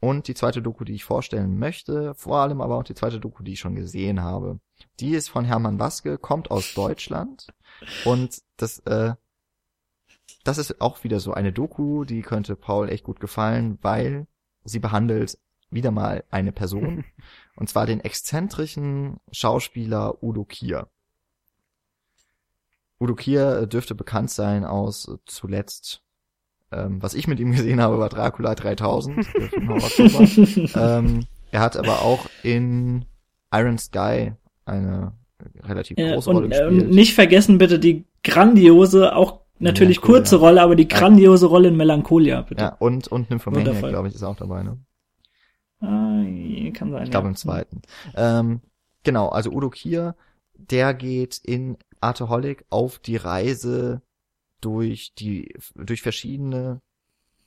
[0.00, 3.42] und die zweite Doku, die ich vorstellen möchte, vor allem aber auch die zweite Doku,
[3.42, 4.58] die ich schon gesehen habe.
[4.98, 7.48] Die ist von Hermann Waske, kommt aus Deutschland
[8.04, 9.14] und das äh,
[10.44, 14.26] das ist auch wieder so eine Doku, die könnte Paul echt gut gefallen, weil
[14.64, 15.38] sie behandelt
[15.70, 17.04] wieder mal eine Person
[17.56, 20.88] und zwar den exzentrischen Schauspieler Udo Kier.
[22.98, 26.02] Udo Kier äh, dürfte bekannt sein aus äh, zuletzt,
[26.72, 29.16] ähm, was ich mit ihm gesehen habe, war Dracula 3000.
[29.16, 30.98] der Film Horror-Zauber.
[30.98, 33.04] ähm, er hat aber auch in
[33.52, 34.32] Iron Sky
[34.64, 35.12] eine
[35.62, 36.90] relativ Ja, große Rolle und äh, gespielt.
[36.90, 42.42] nicht vergessen bitte die grandiose, auch natürlich kurze Rolle, aber die grandiose Rolle in Melancholia,
[42.42, 42.62] bitte.
[42.62, 44.78] ja, und, und Nymphomaniac, glaube ich, ist auch dabei, ne?
[45.80, 46.22] Ah,
[46.74, 47.04] kann sein.
[47.04, 47.30] Ich glaube ja.
[47.30, 47.82] im zweiten.
[48.14, 48.60] Ähm,
[49.02, 50.14] genau, also Udo Kier,
[50.54, 54.02] der geht in Artaholic auf die Reise
[54.60, 56.80] durch die, durch verschiedene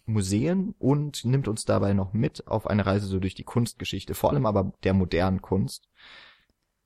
[0.05, 4.31] Museen und nimmt uns dabei noch mit auf eine Reise so durch die Kunstgeschichte, vor
[4.31, 5.87] allem aber der modernen Kunst.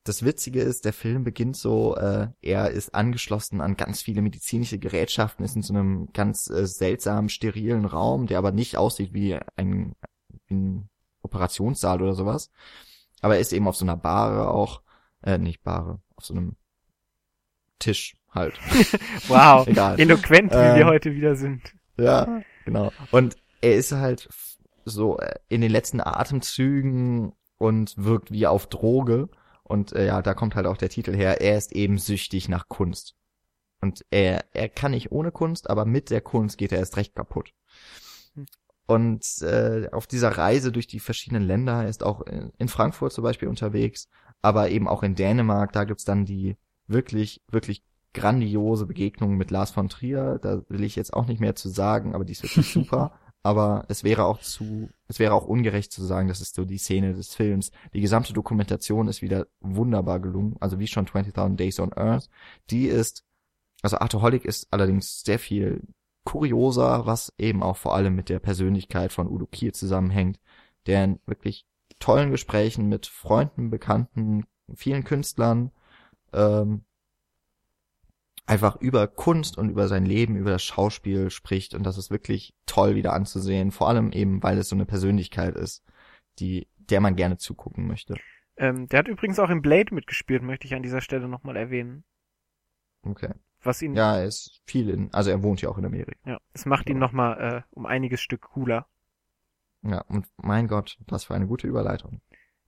[0.04, 4.80] Das Witzige ist, der Film beginnt so, äh, er ist angeschlossen an ganz viele medizinische
[4.80, 9.38] Gerätschaften, ist in so einem ganz äh, seltsamen, sterilen Raum, der aber nicht aussieht wie
[9.58, 9.96] ein,
[10.48, 10.90] wie ein
[11.24, 12.52] Operationssaal oder sowas.
[13.22, 14.82] Aber er ist eben auf so einer Bar auch.
[15.24, 16.56] Äh, nicht Bahre, auf so einem
[17.80, 18.54] Tisch halt.
[19.28, 20.00] Wow, Egal.
[20.00, 21.62] eloquent, wie Ähm, wir heute wieder sind.
[22.00, 22.92] Ja, genau.
[23.12, 24.30] Und er ist halt
[24.86, 29.30] so äh, in den letzten Atemzügen und wirkt wie auf Droge.
[29.64, 31.42] Und äh, ja, da kommt halt auch der Titel her.
[31.42, 33.16] Er ist eben süchtig nach Kunst.
[33.82, 37.16] Und er, er kann nicht ohne Kunst, aber mit der Kunst geht er erst recht
[37.16, 37.52] kaputt.
[38.88, 43.12] Und äh, auf dieser Reise durch die verschiedenen Länder, er ist auch in, in Frankfurt
[43.12, 44.08] zum Beispiel unterwegs,
[44.42, 46.56] aber eben auch in Dänemark, da gibt's dann die
[46.88, 47.84] wirklich, wirklich
[48.14, 50.40] grandiose Begegnung mit Lars von Trier.
[50.42, 53.14] Da will ich jetzt auch nicht mehr zu sagen, aber die ist wirklich super.
[53.44, 56.78] Aber es wäre auch zu, es wäre auch ungerecht zu sagen, das ist so die
[56.78, 57.72] Szene des Films.
[57.94, 60.58] Die gesamte Dokumentation ist wieder wunderbar gelungen.
[60.60, 62.30] Also wie schon 20.000 Days on Earth.
[62.72, 63.24] Die ist,
[63.82, 65.82] also Artoholic ist allerdings sehr viel
[66.26, 70.42] kurioser, was eben auch vor allem mit der Persönlichkeit von Udo Kier zusammenhängt,
[70.86, 71.66] der in wirklich
[72.00, 74.46] tollen Gesprächen mit Freunden, Bekannten,
[74.76, 75.72] vielen Künstlern
[76.34, 76.84] ähm,
[78.48, 82.56] einfach über Kunst und über sein Leben, über das Schauspiel spricht und das ist wirklich
[82.66, 85.84] toll wieder anzusehen, vor allem eben, weil es so eine Persönlichkeit ist,
[86.40, 88.16] die der man gerne zugucken möchte.
[88.56, 92.06] Ähm, der hat übrigens auch im Blade mitgespielt, möchte ich an dieser Stelle nochmal erwähnen.
[93.04, 93.34] Okay.
[93.62, 96.14] Was ihn, Ja, er ist viel in, also er wohnt ja auch in Amerika.
[96.26, 98.88] ja es macht ihn nochmal äh, um einiges Stück cooler.
[99.84, 102.22] Ja, und mein Gott, das war eine gute Überleitung.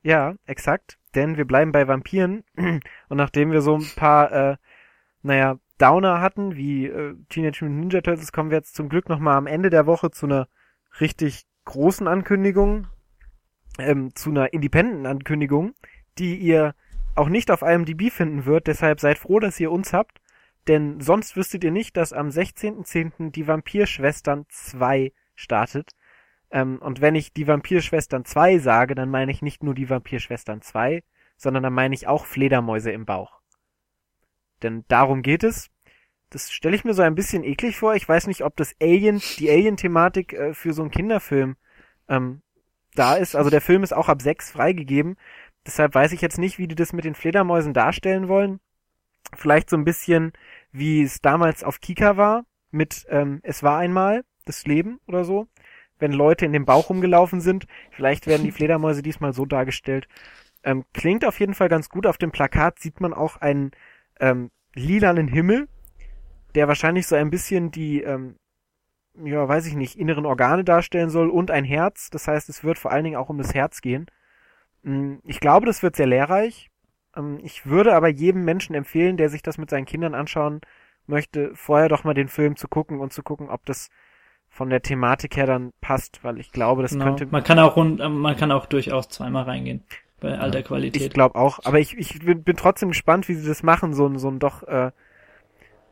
[0.04, 0.98] Ja, exakt.
[1.16, 2.44] Denn wir bleiben bei Vampiren.
[2.56, 4.58] Und nachdem wir so ein paar, äh,
[5.24, 9.38] naja, Downer hatten, wie äh, Teenage Mutant Ninja Turtles, kommen wir jetzt zum Glück nochmal
[9.38, 10.48] am Ende der Woche zu einer
[11.00, 12.88] richtig großen Ankündigung,
[13.80, 15.74] ähm, zu einer Independent-Ankündigung,
[16.18, 16.76] die ihr
[17.16, 18.68] auch nicht auf IMDb finden wird.
[18.68, 20.20] Deshalb seid froh, dass ihr uns habt.
[20.68, 23.32] Denn sonst wüsstet ihr nicht, dass am 16.10.
[23.32, 25.92] die Vampirschwestern 2 startet.
[26.52, 30.62] Ähm, und wenn ich die Vampirschwestern 2 sage, dann meine ich nicht nur die Vampirschwestern
[30.62, 31.04] 2,
[31.38, 33.39] sondern dann meine ich auch Fledermäuse im Bauch.
[34.64, 35.70] Denn darum geht es.
[36.30, 37.96] Das stelle ich mir so ein bisschen eklig vor.
[37.96, 41.56] Ich weiß nicht, ob das Alien, die Alien-Thematik äh, für so einen Kinderfilm
[42.08, 42.42] ähm,
[42.94, 43.36] da ist.
[43.36, 45.16] Also der Film ist auch ab 6 freigegeben.
[45.66, 48.60] Deshalb weiß ich jetzt nicht, wie die das mit den Fledermäusen darstellen wollen.
[49.36, 50.34] Vielleicht so ein bisschen,
[50.72, 55.48] wie es damals auf Kika war, mit ähm, Es war einmal das Leben oder so
[56.00, 57.68] wenn Leute in dem Bauch rumgelaufen sind.
[57.92, 60.08] Vielleicht werden die Fledermäuse diesmal so dargestellt.
[60.64, 62.08] Ähm, klingt auf jeden Fall ganz gut.
[62.08, 63.72] Auf dem Plakat sieht man auch einen
[64.20, 65.68] ähm, lilanen Himmel,
[66.56, 68.36] der wahrscheinlich so ein bisschen die, ähm,
[69.24, 72.10] ja, weiß ich nicht, inneren Organe darstellen soll und ein Herz.
[72.10, 74.08] Das heißt, es wird vor allen Dingen auch um das Herz gehen.
[74.84, 76.70] Mm, Ich glaube, das wird sehr lehrreich.
[77.16, 80.62] Ähm, Ich würde aber jedem Menschen empfehlen, der sich das mit seinen Kindern anschauen
[81.08, 83.90] möchte, vorher doch mal den Film zu gucken und zu gucken, ob das
[84.50, 87.06] von der Thematik her dann passt, weil ich glaube, das Genau.
[87.06, 87.28] könnte.
[87.28, 89.84] Man kann auch rund, äh, man kann auch durchaus zweimal reingehen
[90.20, 91.14] bei all der Ich Qualität.
[91.14, 94.20] glaube auch, aber ich, ich bin, bin trotzdem gespannt, wie sie das machen, so ein,
[94.20, 94.92] so ein doch, äh,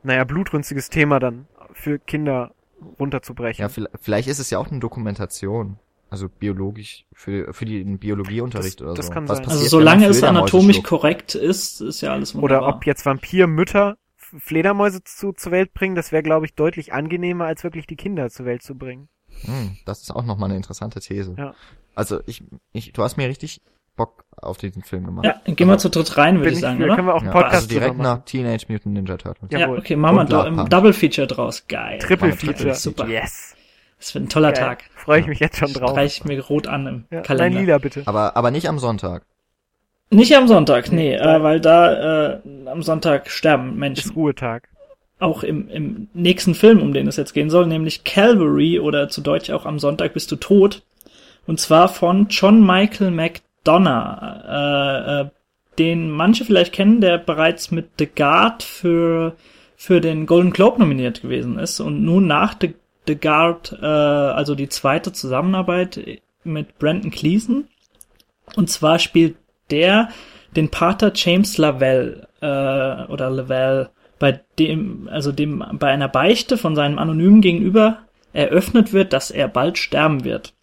[0.04, 2.52] naja, blutrünstiges Thema dann für Kinder
[3.00, 3.62] runterzubrechen.
[3.62, 5.78] Ja, vielleicht, vielleicht ist es ja auch eine Dokumentation.
[6.10, 9.12] Also biologisch, für, für den Biologieunterricht Das- oder das so.
[9.12, 9.46] kann Was sein.
[9.46, 12.76] passiert, also solange es anatomisch korrekt ist, ist ja alles Oder wunderbar.
[12.78, 17.64] ob jetzt Vampirmütter Fledermäuse zu, zur Welt bringen, das wäre, glaube ich, deutlich angenehmer, als
[17.66, 19.10] wirklich die Kinder zur Welt zu bringen.
[19.42, 21.36] Hm, das ist auch nochmal eine interessante These.
[21.38, 21.54] Ja.
[21.96, 23.62] Also ich, ich, du hast mir richtig
[23.98, 25.26] Bock auf diesen Film gemacht.
[25.26, 27.04] ja, gehen wir zu dritt rein, würde ich sagen, können oder?
[27.04, 29.50] wir auch einen Ja, Podcast also direkt nach Teenage Mutant Ninja Turtles.
[29.52, 29.80] Ja, Jawohl.
[29.80, 30.70] okay, machen wir Punch.
[30.70, 31.66] Double Feature draus.
[31.68, 32.00] Geil.
[32.00, 32.74] Triple Feature.
[32.76, 33.08] Super.
[33.08, 33.56] Yes.
[34.00, 34.64] Das wird ein toller Geil.
[34.64, 34.84] Tag.
[34.96, 35.90] Freue ich mich jetzt schon drauf.
[35.92, 37.60] Streich ich mir rot an im Ja, nein, Kalender.
[37.60, 38.04] lila bitte.
[38.06, 39.24] Aber, aber nicht am Sonntag.
[40.10, 44.10] Nicht am Sonntag, nee, Nee, äh, weil da äh, am Sonntag sterben Menschen.
[44.12, 44.70] Ist Ruhetag.
[45.20, 49.22] Auch im, im nächsten Film, um den es jetzt gehen soll, nämlich Calvary oder zu
[49.22, 50.84] Deutsch auch am Sonntag bist du tot.
[51.48, 53.10] Und zwar von John Michael
[53.68, 55.30] McDonough, äh, äh,
[55.78, 59.36] den manche vielleicht kennen, der bereits mit The Guard für,
[59.76, 62.74] für den Golden Globe nominiert gewesen ist und nun nach The,
[63.08, 66.00] The Guard, äh, also die zweite Zusammenarbeit
[66.44, 67.68] mit Brandon Cleason.
[68.56, 69.36] Und zwar spielt
[69.70, 70.10] der
[70.56, 76.76] den Pater James Lavelle äh, oder Lavelle, bei dem, also dem bei einer Beichte von
[76.76, 78.00] seinem anonymen Gegenüber
[78.34, 80.54] eröffnet wird, dass er bald sterben wird.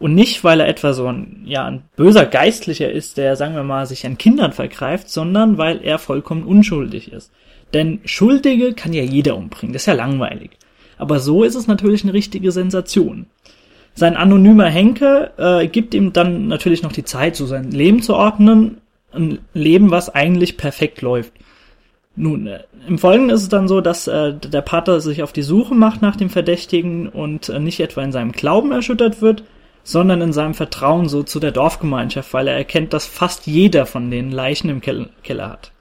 [0.00, 3.62] Und nicht, weil er etwa so ein, ja, ein böser Geistlicher ist, der, sagen wir
[3.62, 7.30] mal, sich an Kindern vergreift, sondern weil er vollkommen unschuldig ist.
[7.74, 10.52] Denn Schuldige kann ja jeder umbringen, das ist ja langweilig.
[10.96, 13.26] Aber so ist es natürlich eine richtige Sensation.
[13.94, 18.14] Sein anonymer Henker äh, gibt ihm dann natürlich noch die Zeit, so sein Leben zu
[18.14, 18.78] ordnen.
[19.12, 21.34] Ein Leben, was eigentlich perfekt läuft.
[22.16, 25.42] Nun, äh, im Folgenden ist es dann so, dass äh, der Pater sich auf die
[25.42, 29.44] Suche macht nach dem Verdächtigen und äh, nicht etwa in seinem Glauben erschüttert wird,
[29.90, 34.10] sondern in seinem Vertrauen so zu der Dorfgemeinschaft, weil er erkennt, dass fast jeder von
[34.10, 35.72] denen Leichen im Keller hat.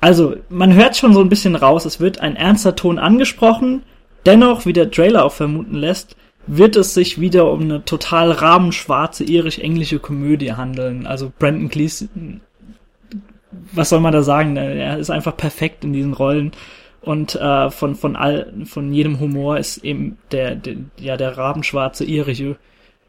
[0.00, 3.82] Also, man hört schon so ein bisschen raus, es wird ein ernster Ton angesprochen,
[4.26, 6.16] dennoch, wie der Trailer auch vermuten lässt,
[6.46, 11.06] wird es sich wieder um eine total rabenschwarze irisch-englische Komödie handeln.
[11.06, 12.40] Also Brandon Gleeson,
[13.72, 14.56] was soll man da sagen?
[14.56, 16.52] Er ist einfach perfekt in diesen Rollen
[17.02, 22.04] und äh, von von all von jedem Humor ist eben der, der ja der rabenschwarze
[22.04, 22.56] irische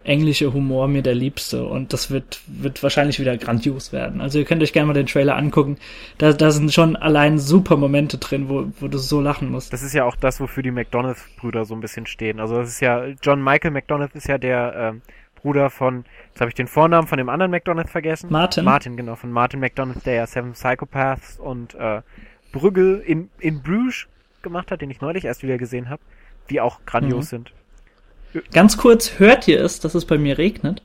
[0.03, 4.21] englische Humor mir der liebste und das wird, wird wahrscheinlich wieder grandios werden.
[4.21, 5.77] Also ihr könnt euch gerne mal den Trailer angucken.
[6.17, 9.73] Da, da sind schon allein super Momente drin, wo, wo du so lachen musst.
[9.73, 12.39] Das ist ja auch das, wofür die McDonalds-Brüder so ein bisschen stehen.
[12.39, 15.01] Also das ist ja, John Michael McDonald ist ja der ähm,
[15.35, 18.31] Bruder von, jetzt habe ich den Vornamen von dem anderen McDonald vergessen.
[18.31, 18.63] Martin.
[18.63, 22.01] Martin, genau, von Martin McDonald, der ja Seven Psychopaths und äh,
[22.51, 24.07] Brügge in, in Bruges
[24.41, 26.01] gemacht hat, den ich neulich erst wieder gesehen habe,
[26.49, 27.29] die auch grandios mhm.
[27.29, 27.53] sind.
[28.51, 30.81] Ganz kurz, hört ihr es, dass es bei mir regnet?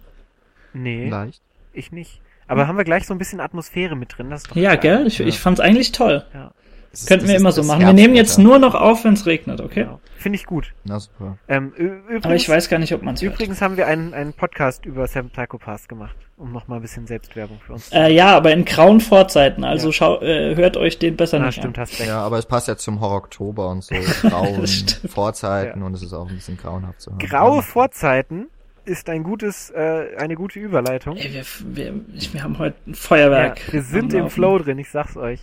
[0.72, 1.08] Nee.
[1.08, 1.42] Leicht.
[1.72, 2.20] Ich nicht.
[2.46, 2.68] Aber hm.
[2.68, 4.30] haben wir gleich so ein bisschen Atmosphäre mit drin?
[4.30, 5.06] Das ist doch ja, gell?
[5.06, 5.26] Ich, ja.
[5.26, 6.24] ich fand's eigentlich toll.
[6.32, 6.52] Ja.
[6.94, 7.80] Das Könnten wir immer so machen.
[7.80, 9.82] Wir nehmen jetzt nur noch auf, wenn es regnet, okay?
[9.82, 9.98] Ja.
[10.16, 10.72] Finde ich gut.
[10.84, 11.36] Na super.
[11.48, 13.62] Ähm, übrigens, Aber ich weiß gar nicht, ob man es Übrigens hört.
[13.62, 17.74] haben wir einen, einen Podcast über Seven Psychopaths gemacht, um nochmal ein bisschen Selbstwerbung für
[17.74, 19.92] uns zu äh, Ja, aber in grauen Vorzeiten, also ja.
[19.92, 21.82] schau, äh, hört euch den besser Na, nicht stimmt, an.
[21.82, 22.08] Hast recht.
[22.08, 24.66] Ja, aber es passt ja zum Horror-Oktober und so grauen
[25.08, 25.86] Vorzeiten ja.
[25.86, 27.18] und es ist auch ein bisschen grauenhaft zu hören.
[27.18, 28.46] Graue Vorzeiten
[28.86, 31.16] ist ein gutes, äh, eine gute Überleitung.
[31.16, 31.94] Ey, wir, wir,
[32.32, 33.60] wir haben heute ein Feuerwerk.
[33.66, 35.40] Ja, wir sind im Flow drin, ich sag's euch.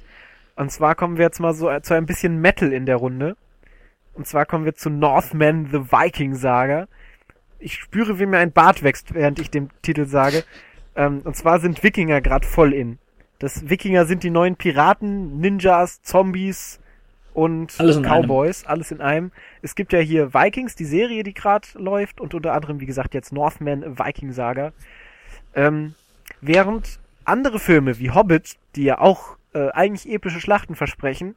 [0.62, 3.36] Und zwar kommen wir jetzt mal so zu ein bisschen Metal in der Runde.
[4.14, 6.88] Und zwar kommen wir zu Northman the Viking Saga.
[7.58, 10.44] Ich spüre, wie mir ein Bart wächst, während ich den Titel sage.
[10.96, 13.00] Ähm, und zwar sind Wikinger gerade voll in.
[13.40, 16.80] Das Wikinger sind die neuen Piraten, Ninjas, Zombies
[17.34, 18.72] und alles Cowboys, einem.
[18.72, 19.32] alles in einem.
[19.64, 23.16] Es gibt ja hier Vikings, die Serie, die gerade läuft, und unter anderem, wie gesagt,
[23.16, 24.74] jetzt Northman Viking Saga.
[25.56, 25.96] Ähm,
[26.40, 31.36] während andere Filme wie Hobbit, die ja auch äh, eigentlich epische Schlachten versprechen,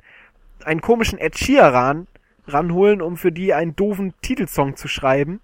[0.64, 2.06] einen komischen Ed Sheeran
[2.46, 5.40] ranholen, um für die einen doofen Titelsong zu schreiben,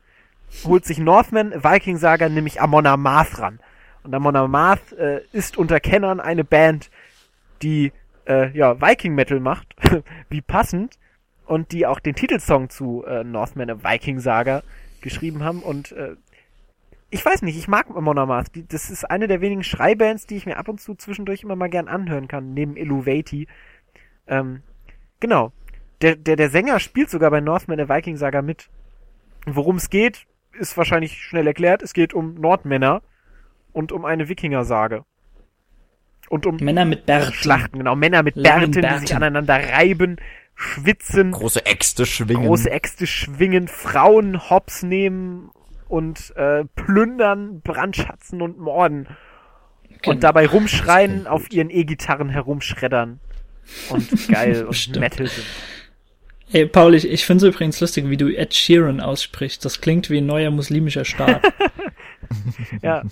[0.64, 3.60] holt sich Northman Viking Saga nämlich Amon Amarth ran.
[4.02, 6.90] Und Amon Amarth äh, ist unter Kennern eine Band,
[7.62, 7.92] die
[8.26, 9.74] äh, ja Viking Metal macht,
[10.28, 10.98] wie passend,
[11.46, 14.62] und die auch den Titelsong zu äh, Northman Viking Saga
[15.00, 16.16] geschrieben haben und äh,
[17.10, 18.50] ich weiß nicht, ich mag Monomath.
[18.68, 21.68] Das ist eine der wenigen Schreibands, die ich mir ab und zu zwischendurch immer mal
[21.68, 23.48] gern anhören kann, neben Illuvati.
[24.28, 24.62] Ähm,
[25.18, 25.52] genau.
[26.02, 28.70] Der, der, der Sänger spielt sogar bei Northman der Viking Saga mit.
[29.44, 31.82] Worum es geht, ist wahrscheinlich schnell erklärt.
[31.82, 33.02] Es geht um Nordmänner
[33.72, 35.04] und um eine Wikinger-Sage.
[36.28, 37.32] Und um Männer mit Bärten.
[37.32, 37.96] Schlachten, genau.
[37.96, 40.16] Männer mit Bärten, Bärten, die sich aneinander reiben,
[40.54, 41.32] schwitzen.
[41.32, 42.46] Große Äxte schwingen.
[42.46, 45.50] Große Äxte schwingen, Frauen hops nehmen
[45.90, 49.08] und äh, plündern, brandschatzen und morden.
[50.02, 50.14] Genau.
[50.14, 53.18] Und dabei rumschreien, auf ihren E-Gitarren herumschreddern.
[53.90, 55.46] Und geil und Metal sind.
[56.48, 59.64] Hey, Paul, ich, ich finde es übrigens lustig, wie du Ed Sheeran aussprichst.
[59.64, 61.42] Das klingt wie ein neuer muslimischer Staat.
[62.82, 63.02] ja.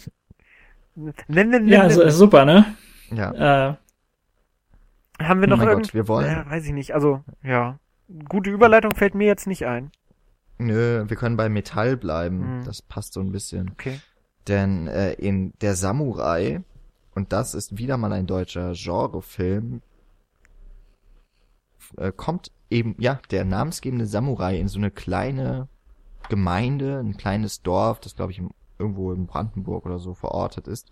[0.95, 2.11] Nenn, nenn, ja, nenn.
[2.11, 2.64] super, ne?
[3.11, 3.70] Ja.
[3.70, 3.76] Äh,
[5.22, 5.95] Haben wir noch oh irgend...
[5.95, 6.26] wir wollen.
[6.26, 6.95] Ja, weiß ich nicht.
[6.95, 7.79] Also, ja.
[8.29, 9.91] Gute Überleitung fällt mir jetzt nicht ein.
[10.59, 12.59] Nö, wir können bei Metall bleiben.
[12.59, 12.65] Mhm.
[12.65, 13.71] Das passt so ein bisschen.
[13.71, 14.01] Okay.
[14.49, 16.63] Denn äh, in Der Samurai,
[17.15, 19.83] und das ist wieder mal ein deutscher Genrefilm,
[21.97, 25.69] äh, kommt eben, ja, der namensgebende Samurai in so eine kleine
[26.29, 28.43] Gemeinde, ein kleines Dorf, das glaube ich
[28.79, 30.91] irgendwo in Brandenburg oder so verortet ist.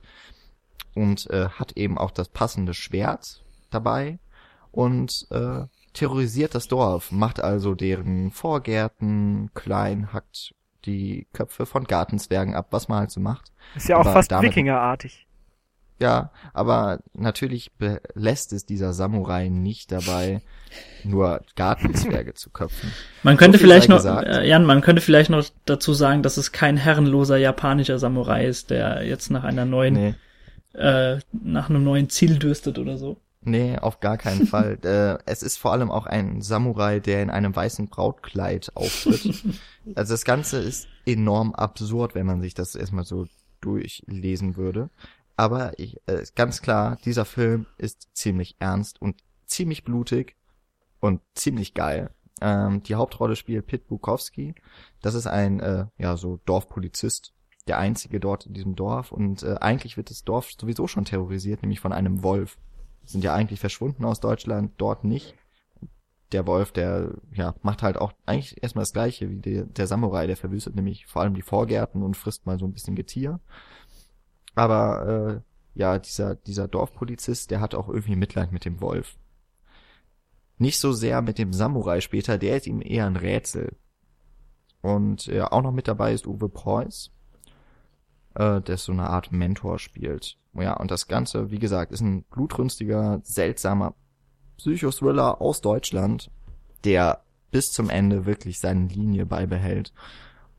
[0.95, 4.19] Und äh, hat eben auch das passende Schwert dabei
[4.71, 12.55] und äh, terrorisiert das Dorf, macht also deren Vorgärten klein, hackt die Köpfe von Gartenzwergen
[12.55, 13.53] ab, was man halt so macht.
[13.75, 15.27] Ist ja auch aber fast damit, Wikingerartig.
[15.99, 20.43] Ja, aber natürlich belässt es dieser Samurai nicht dabei,
[21.05, 22.93] nur Gartenzwerge zu köpfen.
[23.23, 26.53] Man könnte so vielleicht noch, äh, Jan, man könnte vielleicht noch dazu sagen, dass es
[26.53, 30.15] kein herrenloser japanischer Samurai ist, der jetzt nach einer neuen, nee.
[30.75, 33.17] äh, nach einem neuen Ziel dürstet oder so.
[33.47, 34.79] Nee, auf gar keinen Fall.
[34.85, 39.45] äh, es ist vor allem auch ein Samurai, der in einem weißen Brautkleid auftritt.
[39.95, 43.27] also das Ganze ist enorm absurd, wenn man sich das erstmal so
[43.61, 44.91] durchlesen würde.
[45.37, 50.35] Aber ich, äh, ganz klar, dieser Film ist ziemlich ernst und ziemlich blutig
[50.99, 52.11] und ziemlich geil.
[52.41, 54.57] Ähm, die Hauptrolle spielt Pit Bukowski.
[55.03, 57.33] Das ist ein, äh, ja, so Dorfpolizist.
[57.69, 59.13] Der einzige dort in diesem Dorf.
[59.13, 62.59] Und äh, eigentlich wird das Dorf sowieso schon terrorisiert, nämlich von einem Wolf
[63.07, 65.35] sind ja eigentlich verschwunden aus Deutschland, dort nicht.
[66.33, 70.27] der Wolf, der ja macht halt auch eigentlich erstmal das gleiche wie der, der Samurai,
[70.27, 73.41] der verwüstet nämlich vor allem die Vorgärten und frisst mal so ein bisschen Getier.
[74.55, 75.43] Aber
[75.77, 79.17] äh, ja, dieser, dieser Dorfpolizist, der hat auch irgendwie Mitleid mit dem Wolf.
[80.59, 83.77] Nicht so sehr mit dem Samurai später, der ist ihm eher ein Rätsel.
[84.81, 87.13] Und ja, auch noch mit dabei ist Uwe Preuß,
[88.37, 90.37] äh, der so eine Art Mentor spielt.
[90.55, 93.95] Ja, und das Ganze, wie gesagt, ist ein blutrünstiger, seltsamer
[94.59, 96.31] Psychothriller aus Deutschland,
[96.85, 99.93] der bis zum Ende wirklich seine Linie beibehält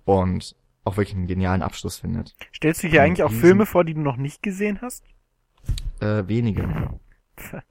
[0.05, 2.35] und auch wirklich einen genialen Abschluss findet.
[2.55, 5.03] Stellst du hier eigentlich auch Filme vor, die du noch nicht gesehen hast?
[5.99, 6.67] Äh, wenige.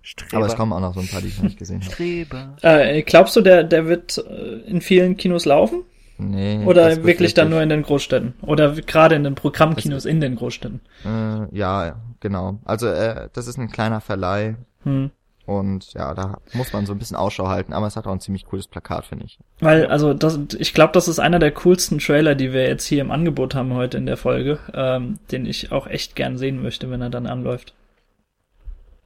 [0.03, 0.37] Streber.
[0.37, 1.93] Aber es kommen auch noch so ein paar, die ich noch nicht gesehen habe.
[1.93, 2.57] Streber.
[2.63, 5.85] Äh, glaubst du, der, der wird äh, in vielen Kinos laufen?
[6.19, 6.65] Nee.
[6.65, 8.35] Oder wirklich dann nur in den Großstädten?
[8.43, 10.81] Oder gerade in den Programmkinos in den Großstädten?
[11.05, 12.59] Äh, ja, genau.
[12.65, 15.11] Also äh, das ist ein kleiner Verleih Hm.
[15.47, 18.21] und ja, da muss man so ein bisschen Ausschau halten, aber es hat auch ein
[18.21, 19.39] ziemlich cooles Plakat, finde ich.
[19.61, 23.01] Weil, also, das, ich glaube, das ist einer der coolsten Trailer, die wir jetzt hier
[23.01, 26.91] im Angebot haben heute in der Folge, ähm, den ich auch echt gern sehen möchte,
[26.91, 27.75] wenn er dann anläuft.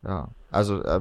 [0.02, 1.00] Ja, also äh,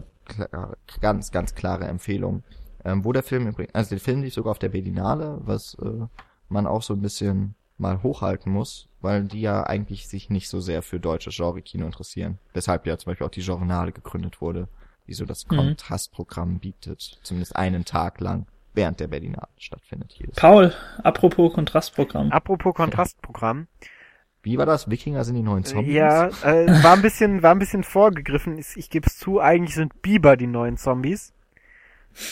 [1.01, 2.43] ganz, ganz klare Empfehlung.
[2.85, 6.05] Ähm, wo der Film übrigens, also der Film lief sogar auf der Berlinale, was äh,
[6.47, 10.59] man auch so ein bisschen mal hochhalten muss, weil die ja eigentlich sich nicht so
[10.59, 12.37] sehr für deutsches Genre-Kino interessieren.
[12.53, 14.67] Weshalb ja zum Beispiel auch die Journale gegründet wurde,
[15.07, 15.57] die so das Mhm.
[15.57, 20.13] Kontrastprogramm bietet, zumindest einen Tag lang, während der Berlinale stattfindet.
[20.17, 20.73] Jedes Paul,
[21.03, 22.31] apropos Kontrastprogramm.
[22.31, 23.67] Apropos Kontrastprogramm.
[24.43, 24.89] Wie war das?
[24.89, 25.93] Wikinger sind die neuen Zombies?
[25.93, 28.57] Ja, äh, war ein bisschen, war ein bisschen vorgegriffen.
[28.57, 31.33] Ich, ich gebe es zu, eigentlich sind Biber die neuen Zombies.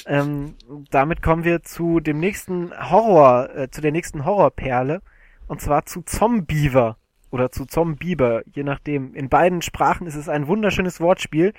[0.05, 0.55] Ähm,
[0.91, 5.01] damit kommen wir zu dem nächsten Horror, äh, zu der nächsten Horrorperle.
[5.47, 6.97] Und zwar zu Zombiever.
[7.29, 9.13] Oder zu Zombieber, je nachdem.
[9.13, 11.53] In beiden Sprachen ist es ein wunderschönes Wortspiel.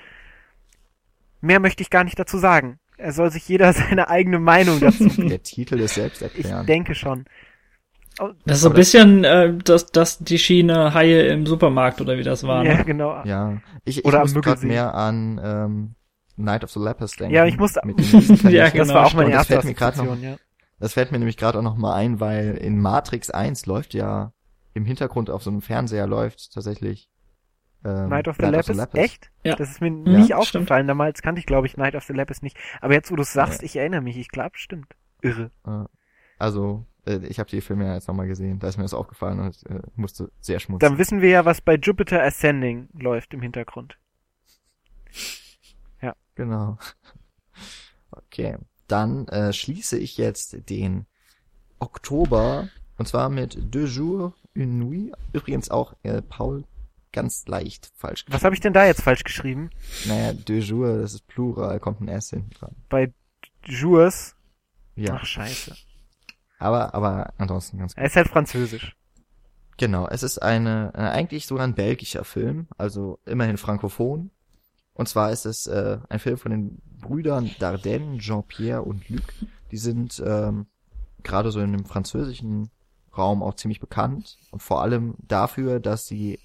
[1.40, 2.78] Mehr möchte ich gar nicht dazu sagen.
[2.96, 5.28] Er soll sich jeder seine eigene Meinung dazu bilden.
[5.28, 6.68] Der Titel ist Ich selbsterklärend.
[6.68, 7.24] denke schon.
[8.20, 12.18] Oh, Das ist so ein bisschen äh, das, das die Schiene Haie im Supermarkt oder
[12.18, 12.64] wie das war.
[12.64, 12.84] ja, Ne?
[12.84, 13.22] genau.
[13.24, 15.94] Ja, ich, ich Oder muss gerade mehr an ähm,
[16.38, 17.34] Night of the Lepers denken.
[17.34, 18.52] Ja, ich musste- Mit Ja, Kaninchen.
[18.52, 19.40] Das genau, war auch meine stimmt.
[19.40, 20.36] Das erste fällt noch- Assoziation, ja.
[20.80, 24.32] Das fällt mir nämlich gerade auch noch mal ein, weil in Matrix 1 läuft ja
[24.74, 27.10] im Hintergrund auf so einem Fernseher läuft tatsächlich
[27.84, 28.78] ähm, Night of the Lepus?
[28.94, 29.30] Echt?
[29.44, 29.56] Ja.
[29.56, 30.34] Das ist mir Ja, nicht stimmt.
[30.40, 30.86] aufgefallen.
[30.86, 32.56] Damals kannte ich, glaube ich, Night of the Lepus nicht.
[32.80, 34.16] Aber jetzt, wo du es sagst, ich erinnere mich.
[34.16, 34.94] Ich glaube, stimmt.
[35.20, 35.50] Irre.
[36.38, 38.94] Also äh, ich habe die Filme ja jetzt noch mal gesehen, da ist mir das
[38.94, 40.88] aufgefallen und äh, musste sehr schmutzig.
[40.88, 43.98] Dann wissen wir ja, was bei Jupiter Ascending läuft im Hintergrund.
[46.38, 46.78] Genau.
[48.12, 51.06] Okay, dann äh, schließe ich jetzt den
[51.80, 55.12] Oktober und zwar mit Deux jours, une nuit.
[55.32, 56.64] Übrigens auch äh, Paul
[57.10, 59.70] ganz leicht falsch Was habe ich denn da jetzt falsch geschrieben?
[60.06, 62.76] Naja, deux jours, das ist Plural, kommt ein S hinten dran.
[62.88, 63.12] Bei
[63.64, 64.36] Jours?
[64.94, 65.74] Ja, Ach, scheiße.
[66.60, 68.00] aber, aber ansonsten ganz gut.
[68.00, 68.94] Er ist halt französisch.
[69.76, 74.30] Genau, es ist eine, äh, eigentlich sogar ein belgischer Film, also immerhin frankophon.
[74.98, 79.22] Und zwar ist es äh, ein Film von den Brüdern Dardenne, Jean-Pierre und Luc.
[79.70, 80.66] Die sind ähm,
[81.22, 82.70] gerade so in dem französischen
[83.16, 86.40] Raum auch ziemlich bekannt und vor allem dafür, dass sie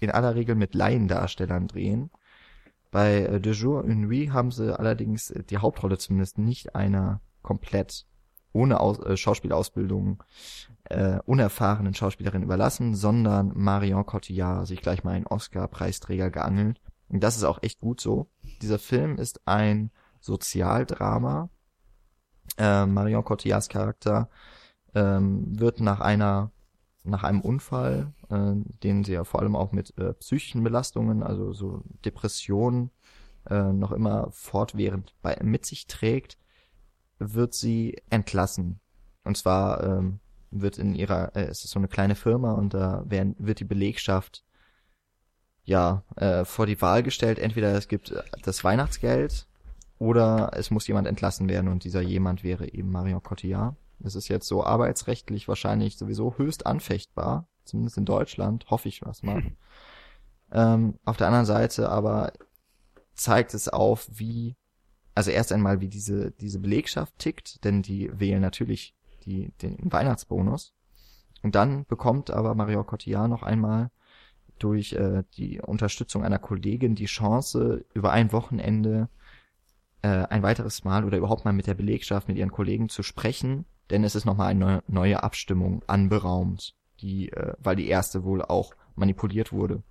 [0.00, 2.10] in aller Regel mit Laiendarstellern drehen.
[2.90, 8.06] Bei äh, De Jour une Nuit haben sie allerdings die Hauptrolle zumindest nicht einer komplett
[8.54, 10.22] ohne Aus äh, Schauspielausbildung
[10.84, 16.80] äh, unerfahrenen Schauspielerin überlassen, sondern Marion Cotillard sich gleich mal einen Oscar-Preisträger geangelt.
[17.12, 18.26] Und das ist auch echt gut so.
[18.62, 19.90] Dieser Film ist ein
[20.20, 21.50] Sozialdrama.
[22.56, 24.28] Äh, Marion Cotillards Charakter
[24.94, 26.50] ähm, wird nach einer
[27.04, 28.52] nach einem Unfall, äh,
[28.82, 32.90] den sie ja vor allem auch mit äh, psychischen Belastungen, also so Depressionen,
[33.50, 36.38] äh, noch immer fortwährend bei, mit sich trägt,
[37.18, 38.80] wird sie entlassen.
[39.24, 40.20] Und zwar ähm,
[40.52, 43.64] wird in ihrer, äh, es ist so eine kleine Firma und da werden, wird die
[43.64, 44.44] Belegschaft
[45.64, 47.38] ja äh, vor die Wahl gestellt.
[47.38, 49.46] Entweder es gibt äh, das Weihnachtsgeld
[49.98, 53.76] oder es muss jemand entlassen werden und dieser jemand wäre eben Marion Cotillard.
[53.98, 59.22] Das ist jetzt so arbeitsrechtlich wahrscheinlich sowieso höchst anfechtbar, zumindest in Deutschland, hoffe ich was
[59.22, 59.52] mal.
[60.52, 62.32] ähm, auf der anderen Seite aber
[63.14, 64.56] zeigt es auf, wie,
[65.14, 70.74] also erst einmal, wie diese, diese Belegschaft tickt, denn die wählen natürlich die, den Weihnachtsbonus.
[71.42, 73.90] Und dann bekommt aber Marion Cotillard noch einmal
[74.62, 79.08] durch äh, die Unterstützung einer Kollegin die Chance, über ein Wochenende
[80.02, 83.64] äh, ein weiteres Mal oder überhaupt mal mit der Belegschaft, mit ihren Kollegen zu sprechen,
[83.90, 88.74] denn es ist nochmal eine neue, Abstimmung anberaumt, die, äh, weil die erste wohl auch
[88.94, 89.82] manipuliert wurde.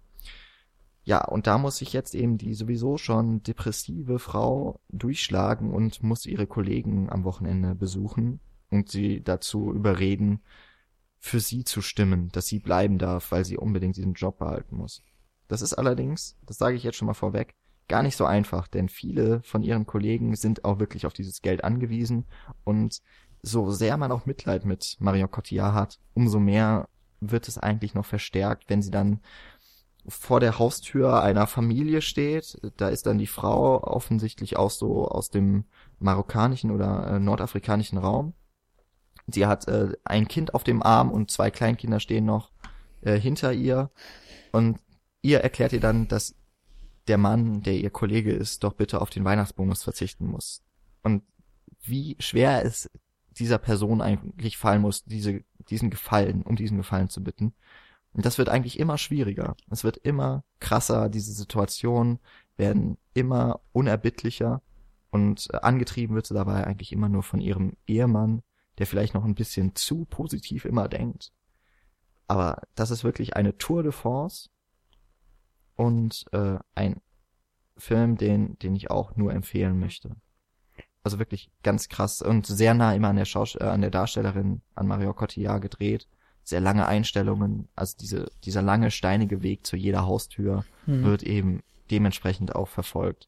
[1.03, 6.27] Ja, und da muss sich jetzt eben die sowieso schon depressive Frau durchschlagen und muss
[6.27, 10.41] ihre Kollegen am Wochenende besuchen und sie dazu überreden,
[11.21, 15.03] für sie zu stimmen, dass sie bleiben darf, weil sie unbedingt diesen Job behalten muss.
[15.47, 17.53] Das ist allerdings, das sage ich jetzt schon mal vorweg,
[17.87, 21.63] gar nicht so einfach, denn viele von ihren Kollegen sind auch wirklich auf dieses Geld
[21.63, 22.25] angewiesen
[22.63, 23.01] und
[23.43, 26.87] so sehr man auch Mitleid mit Marion Cotillard hat, umso mehr
[27.19, 29.19] wird es eigentlich noch verstärkt, wenn sie dann
[30.07, 32.59] vor der Haustür einer Familie steht.
[32.77, 35.65] Da ist dann die Frau offensichtlich auch so aus dem
[35.99, 38.33] marokkanischen oder äh, nordafrikanischen Raum.
[39.31, 42.51] Sie hat äh, ein Kind auf dem Arm und zwei Kleinkinder stehen noch
[43.01, 43.91] äh, hinter ihr.
[44.51, 44.79] Und
[45.21, 46.35] ihr erklärt ihr dann, dass
[47.07, 50.63] der Mann, der ihr Kollege ist, doch bitte auf den Weihnachtsbonus verzichten muss.
[51.03, 51.23] Und
[51.81, 52.89] wie schwer es
[53.31, 57.53] dieser Person eigentlich fallen muss, diese, diesen Gefallen, um diesen Gefallen zu bitten.
[58.13, 59.55] Und das wird eigentlich immer schwieriger.
[59.69, 61.09] Es wird immer krasser.
[61.09, 62.19] Diese Situationen
[62.57, 64.61] werden immer unerbittlicher
[65.11, 68.41] und äh, angetrieben wird sie dabei eigentlich immer nur von ihrem Ehemann,
[68.81, 71.31] der vielleicht noch ein bisschen zu positiv immer denkt.
[72.27, 74.49] Aber das ist wirklich eine Tour de France
[75.75, 76.99] und äh, ein
[77.77, 80.15] Film, den, den ich auch nur empfehlen möchte.
[81.03, 84.61] Also wirklich ganz krass und sehr nah immer an der Schaus äh, an der Darstellerin,
[84.73, 86.07] an Mario Cotillard gedreht.
[86.43, 91.03] Sehr lange Einstellungen, also diese, dieser lange steinige Weg zu jeder Haustür Hm.
[91.03, 91.61] wird eben
[91.91, 93.27] dementsprechend auch verfolgt.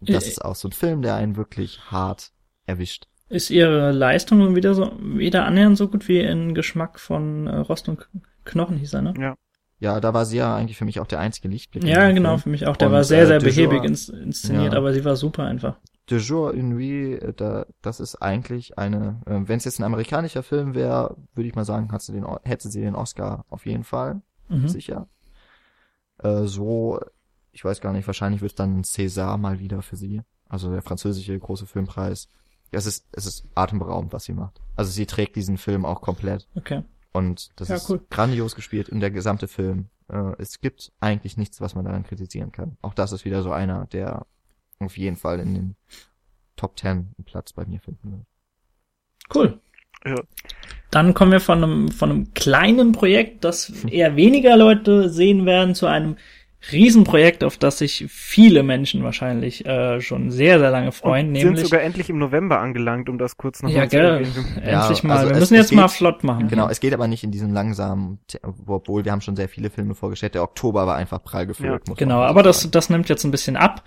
[0.00, 2.32] Das Äh, ist auch so ein Film, der einen wirklich hart
[2.64, 3.06] erwischt.
[3.32, 7.56] Ist ihre Leistung nun wieder so, wieder annähernd so gut wie in Geschmack von äh,
[7.56, 8.06] Rost und
[8.44, 9.14] Knochen hieß er, ne?
[9.18, 9.34] Ja.
[9.80, 11.82] Ja, da war sie ja eigentlich für mich auch der einzige Lichtblick.
[11.84, 12.40] Ja, genau, Film.
[12.40, 12.76] für mich auch.
[12.76, 14.78] Der Und, war sehr, äh, sehr de behäbig ins, inszeniert, Ja.
[14.78, 15.76] aber sie war super einfach.
[16.10, 19.84] De jour une nuit, äh, da, das ist eigentlich eine, äh, wenn es jetzt ein
[19.84, 23.44] amerikanischer Film wäre, würde ich mal sagen, hat sie den, O- hätte sie den Oscar
[23.48, 24.68] auf jeden Fall, Mhm.
[24.68, 25.08] sicher.
[26.18, 27.00] Äh, so,
[27.50, 30.22] ich weiß gar nicht, wahrscheinlich wird es dann ein César mal wieder für sie.
[30.48, 32.28] Also der französische große Filmpreis.
[32.72, 34.60] Es ist, es ist atemberaubend, was sie macht.
[34.76, 36.48] Also sie trägt diesen Film auch komplett.
[36.54, 36.82] Okay.
[37.12, 38.00] Und das Ja, ist cool.
[38.10, 39.88] grandios gespielt in der gesamte Film.
[40.08, 42.76] Äh, es gibt eigentlich nichts, was man daran kritisieren kann.
[42.80, 44.26] Auch das ist wieder so einer, der
[44.78, 45.76] auf jeden Fall in den
[46.56, 48.26] Top Ten einen Platz bei mir finden wird.
[49.34, 49.60] Cool.
[50.04, 50.16] Ja.
[50.90, 55.74] Dann kommen wir von einem, von einem kleinen Projekt, das eher weniger Leute sehen werden,
[55.74, 56.16] zu einem
[56.70, 61.44] Riesenprojekt, auf das sich viele Menschen wahrscheinlich äh, schon sehr, sehr lange freuen, Und sind
[61.44, 64.32] nämlich sogar endlich im November angelangt, um das kurz noch ja, mal zu gell, erwähnen.
[64.62, 64.64] endlich
[65.02, 65.16] Ja, mal.
[65.16, 66.48] also wir es- müssen es jetzt mal geht- flott machen.
[66.48, 68.18] Genau, es geht aber nicht in diesem langsamen,
[68.66, 70.34] obwohl wir haben schon sehr viele Filme vorgestellt.
[70.34, 71.82] Der Oktober war einfach prall gefüllt.
[71.88, 73.82] Ja, Genau, aber das, das nimmt jetzt ein bisschen ab.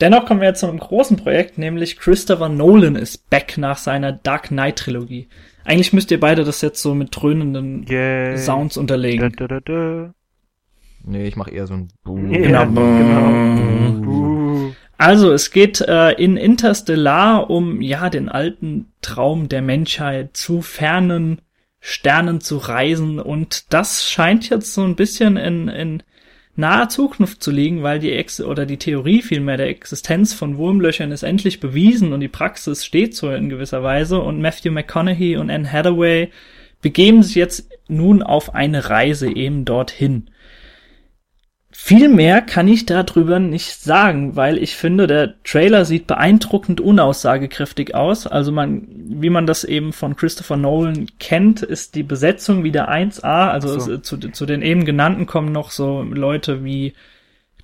[0.00, 4.12] Dennoch kommen wir jetzt zu einem großen Projekt, nämlich Christopher Nolan ist back nach seiner
[4.12, 5.28] Dark Knight Trilogie.
[5.64, 8.36] Eigentlich müsst ihr beide das jetzt so mit dröhnenden Yay.
[8.36, 9.32] Sounds Da, unterlegen.
[9.38, 10.14] da, da, da.
[11.06, 12.18] Nee, ich mache eher so ein Buh.
[12.18, 12.66] Ja, Genau.
[12.66, 14.00] genau.
[14.02, 14.72] Buh.
[14.98, 21.40] Also, es geht äh, in Interstellar um ja den alten Traum der Menschheit zu fernen
[21.80, 26.02] Sternen zu reisen und das scheint jetzt so ein bisschen in, in
[26.56, 31.12] naher Zukunft zu liegen, weil die Ex oder die Theorie vielmehr der Existenz von Wurmlöchern
[31.12, 35.48] ist endlich bewiesen und die Praxis steht so in gewisser Weise und Matthew McConaughey und
[35.48, 36.30] Anne Hathaway
[36.82, 40.28] begeben sich jetzt nun auf eine Reise eben dorthin.
[41.86, 47.94] Viel mehr kann ich darüber nicht sagen, weil ich finde, der Trailer sieht beeindruckend unaussagekräftig
[47.94, 48.26] aus.
[48.26, 53.50] Also man, wie man das eben von Christopher Nolan kennt, ist die Besetzung wieder 1A.
[53.50, 53.92] Also so.
[53.92, 56.92] es, zu, zu den eben genannten kommen noch so Leute wie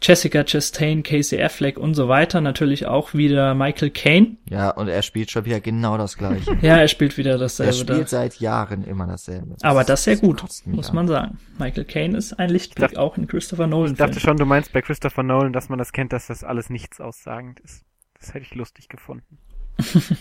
[0.02, 2.40] Jessica Chastain, Casey Affleck und so weiter.
[2.40, 4.36] Natürlich auch wieder Michael Caine.
[4.50, 6.58] Ja, und er spielt schon wieder genau das Gleiche.
[6.60, 7.84] Ja, er spielt wieder er dasselbe.
[7.84, 7.94] da.
[7.94, 9.56] spielt seit Jahren immer dasselbe.
[9.62, 10.94] Aber das sehr gut, muss an.
[10.96, 11.38] man sagen.
[11.58, 13.92] Michael Caine ist ein Lichtblick, dachte- auch in Christopher Nolan.
[13.92, 16.68] Ich dachte schon, du meinst bei Christopher Nolan, dass man das kennt, dass das alles
[16.68, 17.84] nichts aussagend ist.
[18.18, 19.38] Das hätte ich lustig gefunden.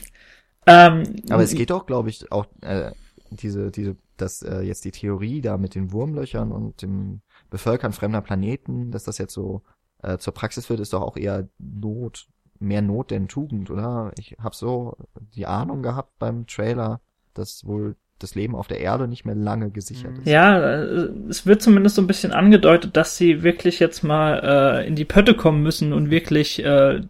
[0.67, 2.91] Ähm, Aber es geht doch, glaube ich, auch äh,
[3.31, 7.21] diese, diese, dass äh, jetzt die Theorie da mit den Wurmlöchern und dem
[7.51, 9.61] Bevölkern fremder Planeten, dass das jetzt so
[10.01, 12.27] äh, zur Praxis wird, ist doch auch eher Not,
[12.59, 14.11] mehr Not denn Tugend, oder?
[14.17, 14.97] Ich habe so
[15.35, 17.01] die Ahnung gehabt beim Trailer,
[17.35, 20.19] dass wohl das Leben auf der Erde nicht mehr lange gesichert Mhm.
[20.21, 20.27] ist.
[20.27, 24.39] Ja, äh, es wird zumindest so ein bisschen angedeutet, dass sie wirklich jetzt mal
[24.83, 27.01] äh, in die Pötte kommen müssen und wirklich, äh,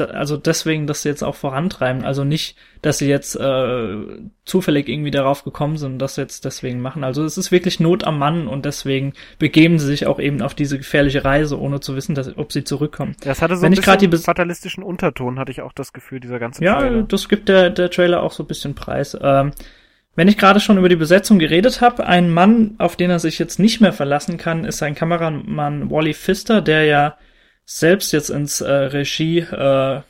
[0.00, 2.04] also deswegen das jetzt auch vorantreiben.
[2.04, 3.96] Also nicht, dass sie jetzt äh,
[4.44, 7.04] zufällig irgendwie darauf gekommen sind und das jetzt deswegen machen.
[7.04, 10.54] Also es ist wirklich Not am Mann und deswegen begeben sie sich auch eben auf
[10.54, 13.16] diese gefährliche Reise, ohne zu wissen, dass, ob sie zurückkommen.
[13.20, 15.72] Das hatte so Wenn ein ich grad bisschen die Bes- fatalistischen Unterton, hatte ich auch
[15.72, 17.02] das Gefühl, dieser ganze Ja, Trailer.
[17.02, 19.16] das gibt der, der Trailer auch so ein bisschen Preis.
[19.20, 19.52] Ähm,
[20.14, 23.38] Wenn ich gerade schon über die Besetzung geredet habe, ein Mann, auf den er sich
[23.38, 27.16] jetzt nicht mehr verlassen kann, ist sein Kameramann Wally Pfister, der ja
[27.70, 30.00] selbst jetzt ins äh, Regie äh,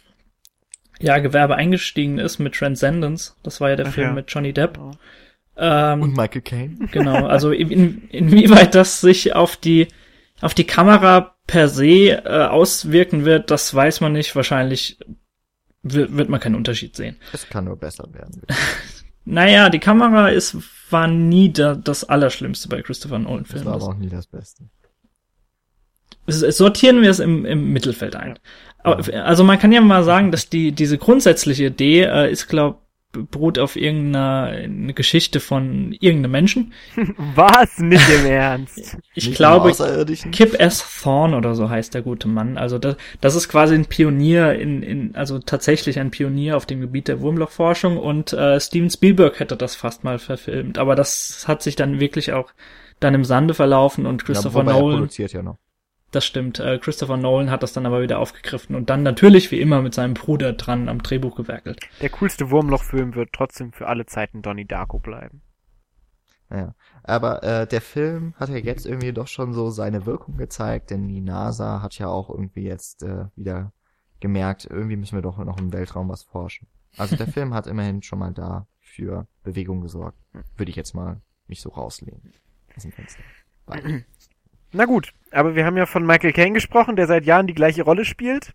[1.00, 3.34] ja, Gewerbe eingestiegen ist mit Transcendence.
[3.42, 4.14] Das war ja der Ach Film ja.
[4.14, 4.78] mit Johnny Depp.
[4.78, 4.92] Oh.
[5.56, 6.76] Ähm, Und Michael Caine.
[6.92, 9.88] Genau, also in, inwieweit das sich auf die
[10.40, 14.36] auf die Kamera per se äh, auswirken wird, das weiß man nicht.
[14.36, 15.00] Wahrscheinlich
[15.82, 17.16] wird, wird man keinen Unterschied sehen.
[17.32, 18.42] Es kann nur besser werden.
[19.30, 20.56] Naja, die Kamera ist
[20.90, 24.70] war nie da, das Allerschlimmste bei Christopher Nolan Das war aber auch nie das Beste.
[26.28, 28.38] Sortieren wir es im, im Mittelfeld ein.
[28.82, 32.88] Aber, also man kann ja mal sagen, dass die diese grundsätzliche Idee äh, ist, glaub
[33.12, 36.72] beruht auf irgendeiner eine Geschichte von irgendeinem Menschen.
[37.34, 37.78] Was?
[37.78, 38.98] Nicht im Ernst.
[39.14, 39.72] Ich Nicht glaube.
[40.30, 40.84] Kip S.
[41.02, 42.58] Thorne oder so heißt der gute Mann.
[42.58, 46.80] Also das, das ist quasi ein Pionier in, in, also tatsächlich ein Pionier auf dem
[46.80, 50.76] Gebiet der Wurmlochforschung und äh, Steven Spielberg hätte das fast mal verfilmt.
[50.76, 52.52] Aber das hat sich dann wirklich auch
[53.00, 55.56] dann im Sande verlaufen und Christopher ja, wobei er Nolan, produziert ja noch.
[56.10, 59.60] Das stimmt, äh, Christopher Nolan hat das dann aber wieder aufgegriffen und dann natürlich wie
[59.60, 61.80] immer mit seinem Bruder dran am Drehbuch gewerkelt.
[62.00, 65.42] Der coolste Wurmlochfilm wird trotzdem für alle Zeiten Donnie Darko bleiben.
[66.50, 66.74] Ja.
[67.02, 71.08] Aber äh, der Film hat ja jetzt irgendwie doch schon so seine Wirkung gezeigt, denn
[71.08, 73.72] die NASA hat ja auch irgendwie jetzt äh, wieder
[74.20, 76.66] gemerkt, irgendwie müssen wir doch noch im Weltraum was forschen.
[76.96, 80.18] Also der Film hat immerhin schon mal da für Bewegung gesorgt.
[80.56, 82.32] Würde ich jetzt mal mich so rauslehnen.
[82.74, 83.20] Aus dem Fenster.
[83.66, 84.04] Weil-
[84.72, 87.82] Na gut, aber wir haben ja von Michael Caine gesprochen, der seit Jahren die gleiche
[87.82, 88.54] Rolle spielt.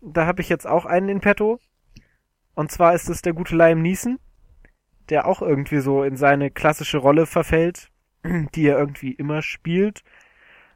[0.00, 1.60] Da habe ich jetzt auch einen in petto.
[2.54, 4.18] Und zwar ist es der gute Liam Neeson,
[5.10, 7.90] der auch irgendwie so in seine klassische Rolle verfällt,
[8.54, 10.02] die er irgendwie immer spielt.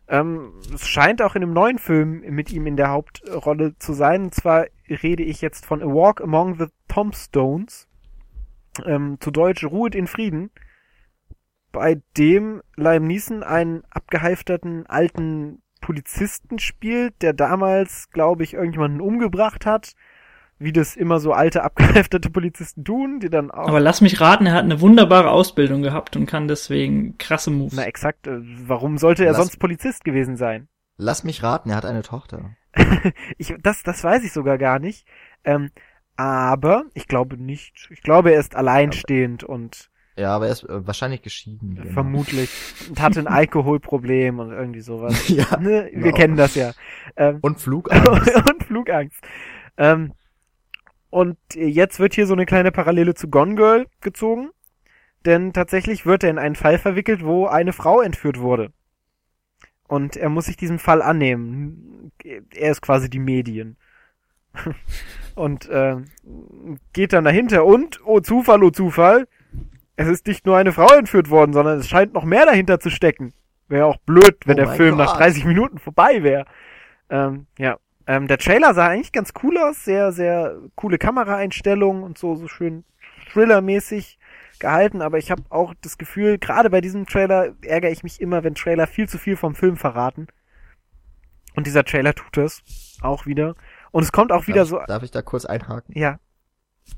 [0.09, 4.25] Ähm, es scheint auch in einem neuen Film mit ihm in der Hauptrolle zu sein.
[4.25, 7.89] Und zwar rede ich jetzt von A Walk Among the Tombstones.
[8.85, 10.51] Ähm, zu Deutsch Ruhet in Frieden
[11.73, 19.67] bei dem Liam Neeson einen abgehalfterten alten Polizisten spielt, der damals, glaube ich, irgendjemanden umgebracht
[19.67, 19.93] hat,
[20.59, 24.47] wie das immer so alte abgehalfterte Polizisten tun, die dann auch Aber lass mich raten,
[24.47, 27.75] er hat eine wunderbare Ausbildung gehabt und kann deswegen krasse Moves.
[27.75, 30.69] na exakt, äh, warum sollte er Lass- sonst Polizist gewesen sein?
[30.99, 32.51] Lass mich raten, er hat eine Tochter.
[33.39, 35.07] Ich, das, das weiß ich sogar gar nicht.
[35.45, 35.71] Ähm,
[36.17, 37.89] aber ich glaube nicht.
[37.91, 39.91] Ich glaube, er ist alleinstehend und
[40.21, 41.77] Ja, aber er ist äh, wahrscheinlich geschieden.
[41.77, 41.93] genau.
[41.93, 42.51] vermutlich
[42.89, 45.29] und hatte ein Alkoholproblem und irgendwie sowas.
[45.29, 45.57] ja.
[45.59, 45.89] Ne?
[45.93, 46.17] Wir genau.
[46.17, 46.73] kennen das ja.
[47.17, 48.37] Ähm, Und Flugangst.
[48.51, 49.23] und Flugangst.
[49.79, 50.13] Ähm,
[51.09, 54.51] und jetzt wird hier so eine kleine Parallele zu Gone Girl gezogen.
[55.25, 58.73] Denn tatsächlich wird er in einen Fall verwickelt, wo eine Frau entführt wurde.
[59.89, 62.13] Und er muss sich diesem Fall annehmen.
[62.23, 63.77] Er ist quasi die Medien.
[65.35, 65.97] und äh,
[66.93, 69.27] geht dann dahinter und, oh Zufall, oh Zufall,
[70.01, 72.89] es ist nicht nur eine Frau entführt worden, sondern es scheint noch mehr dahinter zu
[72.89, 73.35] stecken.
[73.69, 75.21] Wäre auch blöd, wenn Oh der Film nach Gott.
[75.21, 76.47] 30 Minuten vorbei wäre.
[77.11, 77.77] Ähm, ja.
[78.07, 82.49] Ähm, der Trailer sah eigentlich ganz cool aus, sehr, sehr coole Kameraeinstellungen und so, so
[82.49, 82.85] schön
[83.31, 84.19] Thriller-mäßig
[84.59, 88.43] gehalten, aber ich habe auch das Gefühl, gerade bei diesem Trailer ärgere ich mich immer,
[88.43, 90.29] wenn Trailer viel zu viel vom Film verraten.
[91.55, 92.63] Und dieser Trailer tut das
[93.03, 93.55] auch wieder.
[93.91, 95.95] Und es kommt auch wieder darf, so, darf ich da kurz einhaken?
[95.97, 96.19] ja,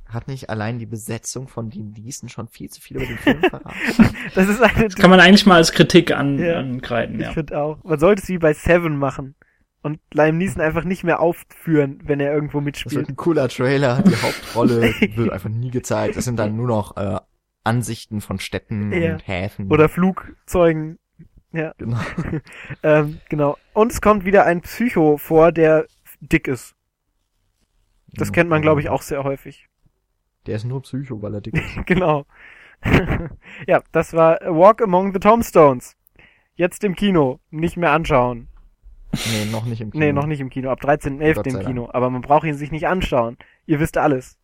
[0.09, 3.41] Hat nicht allein die Besetzung von Dean Neeson schon viel zu viel über den Film
[3.41, 3.77] verraten?
[4.35, 6.59] das ist eine, Das kann man eigentlich mal als Kritik an, Ja.
[6.59, 7.33] angreifen, ich ja.
[7.33, 9.35] finde auch, man sollte es wie bei Seven machen
[9.83, 13.09] und Liam Neeson einfach nicht mehr aufführen, wenn er irgendwo Das wird mitspielt.
[13.09, 14.83] ein cooler Trailer, die Hauptrolle
[15.17, 16.17] wird einfach nie gezeigt.
[16.17, 17.19] Das sind dann nur noch äh,
[17.65, 19.13] Ansichten von Städten Ja.
[19.15, 19.71] und Häfen.
[19.71, 20.99] Oder Flugzeugen.
[21.53, 21.99] Ja, genau.
[22.83, 23.57] ähm, genau.
[23.73, 25.87] Und es kommt wieder ein Psycho vor, der
[26.21, 26.75] dick ist.
[28.15, 29.69] Das kennt man, glaube ich, auch sehr häufig.
[30.47, 31.65] Der ist nur Psycho, weil er dick ist.
[31.87, 32.27] genau.
[33.67, 35.97] ja, das war A Walk Among the Tombstones.
[36.55, 37.41] Jetzt im Kino.
[37.51, 38.49] Nicht mehr anschauen.
[39.31, 40.05] Nee, noch nicht im Kino.
[40.05, 40.71] Nee, noch nicht im Kino.
[40.71, 41.35] Ab 13.11.
[41.35, 41.89] Gott im Kino.
[41.93, 43.37] Aber man braucht ihn sich nicht anschauen.
[43.67, 44.39] Ihr wisst alles.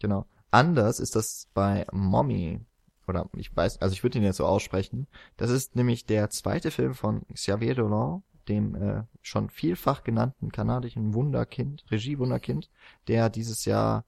[0.00, 0.26] Genau.
[0.50, 2.60] Anders ist das bei Mommy.
[3.06, 5.06] Oder ich weiß, also ich würde ihn jetzt so aussprechen.
[5.36, 11.14] Das ist nämlich der zweite Film von Xavier Dolan, dem äh, schon vielfach genannten kanadischen
[11.14, 12.70] Wunderkind, Regie-Wunderkind,
[13.08, 14.04] der dieses Jahr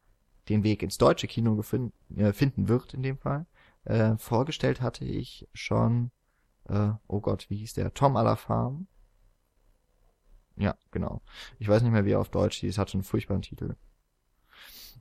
[0.48, 3.47] den Weg ins deutsche Kino gefin- äh, finden wird in dem Fall.
[3.85, 6.10] Äh, vorgestellt hatte ich schon,
[6.69, 7.94] äh, oh Gott, wie hieß der?
[7.94, 8.86] Tom à la Farm.
[10.56, 11.23] Ja, genau.
[11.59, 13.74] Ich weiß nicht mehr, wie er auf Deutsch hieß, hat schon einen furchtbaren Titel.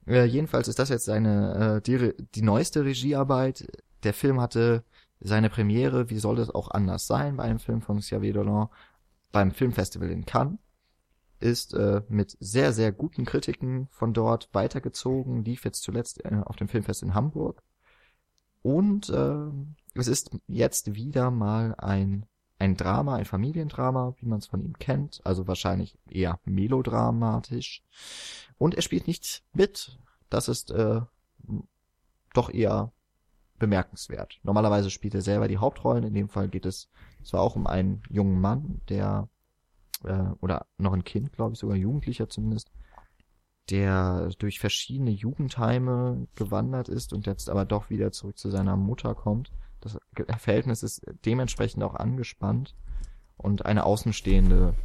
[0.08, 3.68] Äh, jedenfalls ist das jetzt seine äh, die, die neueste Regiearbeit.
[4.04, 4.84] Der Film hatte
[5.20, 8.70] seine Premiere, wie soll das auch anders sein bei einem Film von Xavier Dolan,
[9.32, 10.58] beim Filmfestival in Cannes.
[11.42, 16.56] Ist äh, mit sehr, sehr guten Kritiken von dort weitergezogen, lief jetzt zuletzt äh, auf
[16.56, 17.64] dem Filmfest in Hamburg.
[18.62, 19.50] Und äh,
[19.96, 22.26] es ist jetzt wieder mal ein
[22.62, 27.84] ein Drama, ein Familiendrama, wie man es von ihm kennt, also wahrscheinlich eher melodramatisch.
[28.60, 29.98] Und er spielt nicht mit.
[30.30, 31.02] Das ist äh,
[32.36, 32.92] doch eher
[33.58, 34.40] bemerkenswert.
[34.44, 36.04] Normalerweise spielt er selber die Hauptrollen.
[36.04, 36.88] In dem Fall geht es
[37.24, 39.28] zwar auch um einen jungen Mann, der
[40.04, 42.72] äh, oder noch ein Kind, glaube ich, sogar Jugendlicher zumindest,
[43.70, 49.16] der durch verschiedene Jugendheime gewandert ist und jetzt aber doch wieder zurück zu seiner Mutter
[49.16, 49.52] kommt
[49.82, 49.98] das
[50.38, 52.76] Verhältnis ist dementsprechend auch angespannt
[53.38, 54.76] und eine Außenstehende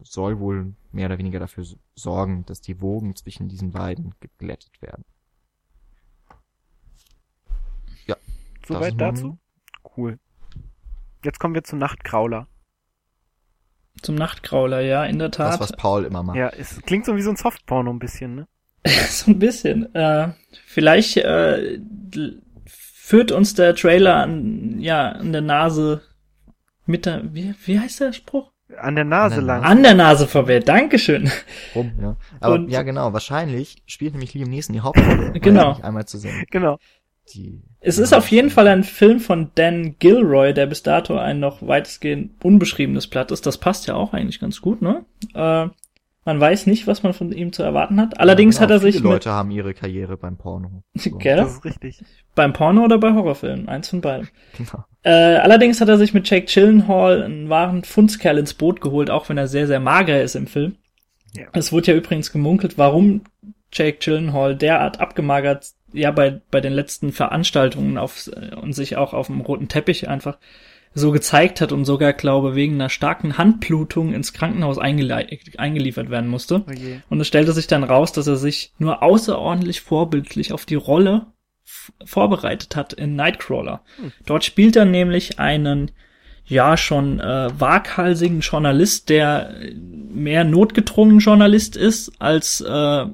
[0.00, 1.66] soll wohl mehr oder weniger dafür
[1.96, 5.04] sorgen, dass die Wogen zwischen diesen beiden geglättet werden.
[8.06, 8.16] Ja.
[8.66, 9.38] Soweit dazu?
[9.96, 10.18] Cool.
[11.24, 12.46] Jetzt kommen wir zum Nachtkrauler.
[14.02, 15.54] Zum Nachtkrauler, ja, in der Tat.
[15.54, 16.36] Das, was Paul immer macht.
[16.36, 18.48] Ja, es klingt so wie so ein Softporno ein bisschen, ne?
[19.08, 19.94] so ein bisschen.
[19.94, 20.28] Äh,
[20.66, 21.78] vielleicht äh,
[22.66, 26.02] führt uns der Trailer an, ja, an der Nase
[26.86, 28.52] mit der, wie, wie heißt der Spruch?
[28.78, 29.64] An der Nase an der lang.
[29.64, 31.30] An der Nase vorbei, Dankeschön.
[31.74, 32.16] Rum, ja.
[32.40, 35.32] Aber Und, ja, genau, wahrscheinlich spielt nämlich Liam Neeson die Hauptrolle.
[35.40, 35.76] genau.
[35.82, 36.44] Einmal zu sehen.
[36.50, 36.78] Genau.
[37.34, 41.40] Die, es ist auf jeden Fall ein Film von Dan Gilroy, der bis dato ein
[41.40, 43.46] noch weitestgehend unbeschriebenes Blatt ist.
[43.46, 45.04] Das passt ja auch eigentlich ganz gut, ne?
[45.34, 45.68] Äh,
[46.26, 48.20] man weiß nicht, was man von ihm zu erwarten hat.
[48.20, 48.96] Allerdings ja, genau, hat er sich.
[48.96, 50.82] Viele Leute haben ihre Karriere beim Porno.
[50.94, 51.16] So.
[51.16, 51.36] Gell?
[51.36, 52.04] Das ist richtig.
[52.34, 53.68] Beim Porno oder bei Horrorfilmen?
[53.68, 54.28] Eins von beiden.
[54.56, 54.84] Genau.
[55.02, 59.30] Äh, allerdings hat er sich mit Jake Chillenhall einen wahren Fundskerl ins Boot geholt, auch
[59.30, 60.76] wenn er sehr, sehr mager ist im Film.
[61.34, 61.46] Ja.
[61.54, 63.22] Es wurde ja übrigens gemunkelt, warum
[63.72, 68.30] Jake Chillenhall derart abgemagert, ja, bei, bei den letzten Veranstaltungen auf,
[68.60, 70.38] und sich auch auf dem roten Teppich einfach
[70.92, 76.64] so gezeigt hat und sogar, glaube wegen einer starken Handblutung ins Krankenhaus eingeliefert werden musste.
[76.66, 76.72] Oh
[77.10, 81.26] und es stellte sich dann raus, dass er sich nur außerordentlich vorbildlich auf die Rolle
[82.04, 83.82] vorbereitet hat in Nightcrawler.
[83.96, 84.12] Hm.
[84.26, 85.92] Dort spielt er nämlich einen
[86.44, 93.06] ja schon äh, waghalsigen Journalist, der mehr notgedrungen Journalist ist als äh,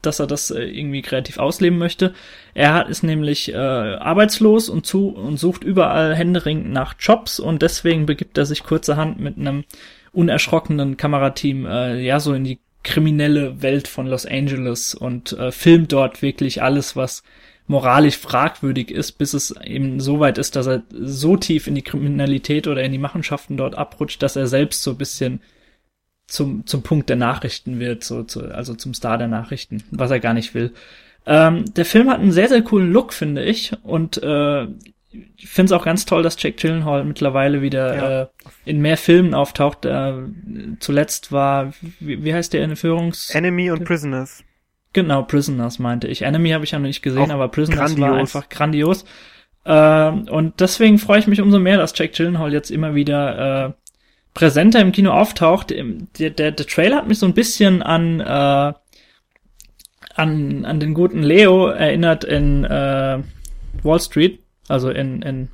[0.00, 2.14] dass er das äh, irgendwie kreativ ausleben möchte.
[2.54, 8.06] Er ist nämlich äh, arbeitslos und zu und sucht überall händeringend nach Jobs und deswegen
[8.06, 9.64] begibt er sich kurzerhand mit einem
[10.12, 15.92] unerschrockenen Kamerateam äh, ja so in die kriminelle Welt von Los Angeles und äh, filmt
[15.92, 17.22] dort wirklich alles, was
[17.68, 21.82] moralisch fragwürdig ist, bis es eben so weit ist, dass er so tief in die
[21.82, 25.40] Kriminalität oder in die Machenschaften dort abrutscht, dass er selbst so ein bisschen
[26.32, 30.18] zum, zum Punkt der Nachrichten wird, so, zu, also zum Star der Nachrichten, was er
[30.18, 30.72] gar nicht will.
[31.26, 33.72] Ähm, der Film hat einen sehr, sehr coolen Look, finde ich.
[33.82, 34.64] Und äh,
[35.12, 38.22] ich finde es auch ganz toll, dass Jack Gyllenhaal mittlerweile wieder ja.
[38.22, 38.26] äh,
[38.64, 39.84] in mehr Filmen auftaucht.
[39.84, 40.14] Äh,
[40.80, 43.30] zuletzt war, wie, wie heißt der in Führungs...
[43.34, 44.42] Enemy und Prisoners.
[44.94, 46.22] Genau, Prisoners meinte ich.
[46.22, 48.10] Enemy habe ich ja noch nicht gesehen, auch aber Prisoners grandios.
[48.10, 49.04] war einfach grandios.
[49.64, 53.72] Äh, und deswegen freue ich mich umso mehr, dass Jack Gyllenhaal jetzt immer wieder äh,
[54.34, 55.70] präsenter im Kino auftaucht.
[55.70, 58.72] Der, der, der Trailer hat mich so ein bisschen an äh,
[60.14, 63.22] an, an den guten Leo erinnert in äh,
[63.82, 65.48] Wall Street, also in, in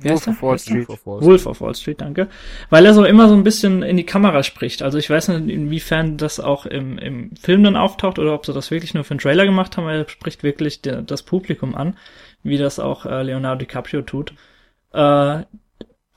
[0.00, 0.88] Wolf of Wall Street.
[1.04, 2.28] Wolf of Wall Street, danke.
[2.68, 4.82] Weil er so immer so ein bisschen in die Kamera spricht.
[4.82, 8.52] Also ich weiß nicht, inwiefern das auch im, im Film dann auftaucht oder ob sie
[8.52, 11.74] das wirklich nur für einen Trailer gemacht haben, weil er spricht wirklich der, das Publikum
[11.74, 11.96] an,
[12.42, 14.34] wie das auch äh, Leonardo DiCaprio tut.
[14.92, 15.42] Äh,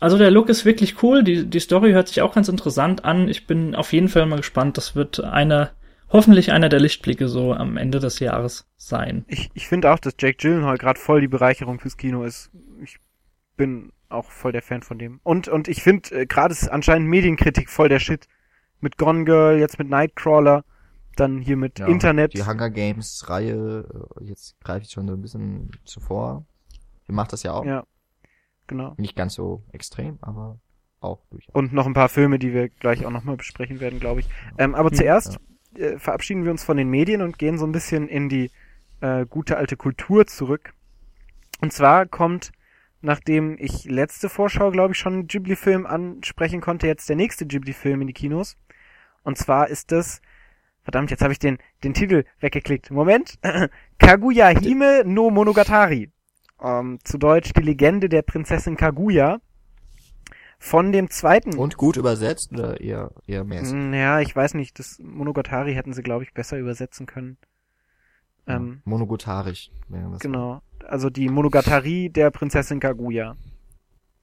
[0.02, 3.30] also der Look ist wirklich cool, die, die Story hört sich auch ganz interessant an.
[3.30, 4.76] Ich bin auf jeden Fall mal gespannt.
[4.78, 5.74] Das wird einer,
[6.10, 9.26] hoffentlich einer der Lichtblicke so am Ende des Jahres sein.
[9.28, 12.50] Ich, ich finde auch, dass Jake Gyllenhaal gerade voll die Bereicherung fürs Kino ist.
[12.84, 12.98] Ich
[13.58, 15.20] bin auch voll der Fan von dem.
[15.22, 18.28] Und, und ich finde, äh, gerade ist anscheinend Medienkritik voll der Shit.
[18.80, 20.66] Mit Gone Girl, jetzt mit Nightcrawler,
[21.16, 22.34] dann hier mit ja, Internet.
[22.34, 23.86] Die Hunger Games Reihe,
[24.20, 26.44] äh, jetzt greife ich schon so ein bisschen zuvor.
[27.08, 27.66] Ihr macht das ja auch.
[27.66, 27.84] Ja
[28.68, 28.94] genau.
[28.98, 30.60] Nicht ganz so extrem, aber
[31.02, 31.54] auch durchaus.
[31.54, 34.30] Und noch ein paar Filme, die wir gleich auch nochmal besprechen werden, glaube ich.
[34.58, 35.40] Ähm, aber hm, zuerst
[35.76, 35.86] ja.
[35.86, 38.52] äh, verabschieden wir uns von den Medien und gehen so ein bisschen in die
[39.02, 40.74] äh, gute alte Kultur zurück.
[41.60, 42.52] Und zwar kommt,
[43.02, 48.02] nachdem ich letzte Vorschau, glaube ich, schon einen Ghibli-Film ansprechen konnte, jetzt der nächste Ghibli-Film
[48.02, 48.58] in die Kinos.
[49.24, 50.22] Und zwar ist das,
[50.84, 52.92] verdammt, jetzt habe ich den, den Titel weggeklickt.
[52.92, 53.40] Moment.
[54.00, 56.12] Kaguya Hime no Monogatari.
[56.62, 59.40] Ähm, zu Deutsch die Legende der Prinzessin Kaguya.
[60.60, 61.58] Von dem zweiten.
[61.58, 63.74] Und gut übersetzt oder eher, eher mäßig?
[63.74, 64.78] Mm, ja, ich weiß nicht.
[64.78, 67.38] Das Monogatari hätten sie, glaube ich, besser übersetzen können.
[68.46, 70.20] Ähm, Monogatarisch wäre das.
[70.20, 70.62] Genau.
[70.88, 73.36] Also die Monogatari der Prinzessin Kaguya.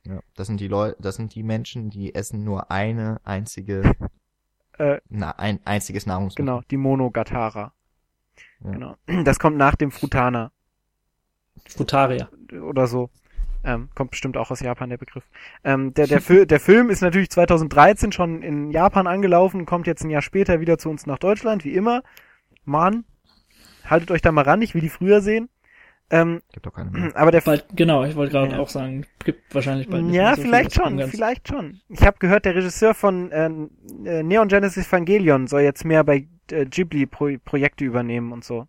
[0.05, 3.83] Ja, das sind die Leute, das sind die Menschen, die essen nur eine einzige,
[4.79, 6.47] äh, na, ein einziges Nahrungsmittel.
[6.47, 7.73] Genau, die Monogatara.
[8.65, 8.71] Ja.
[8.71, 8.97] Genau.
[9.25, 10.53] Das kommt nach dem Frutana.
[11.69, 12.29] Futaria.
[12.63, 13.11] oder so.
[13.65, 15.25] Ähm, kommt bestimmt auch aus Japan, der Begriff.
[15.65, 20.05] Ähm, der, der, Fil der Film ist natürlich 2013 schon in Japan angelaufen, kommt jetzt
[20.05, 22.03] ein Jahr später wieder zu uns nach Deutschland, wie immer.
[22.65, 23.05] Mann,
[23.85, 25.49] haltet euch da mal ran, ich will die früher sehen.
[26.11, 27.15] Ähm, Gibt doch keine mehr.
[27.17, 28.59] aber der Bald, genau, ich wollte gerade Ja.
[28.61, 31.81] auch sagen, gibt wahrscheinlich bald Ja, so vielleicht viele schon, vielleicht schon.
[31.91, 33.51] Ich habe gehört, der Regisseur von äh,
[34.07, 38.67] äh, Neon Genesis Evangelion soll jetzt mehr bei äh, Ghibli Pro Projekte übernehmen und so.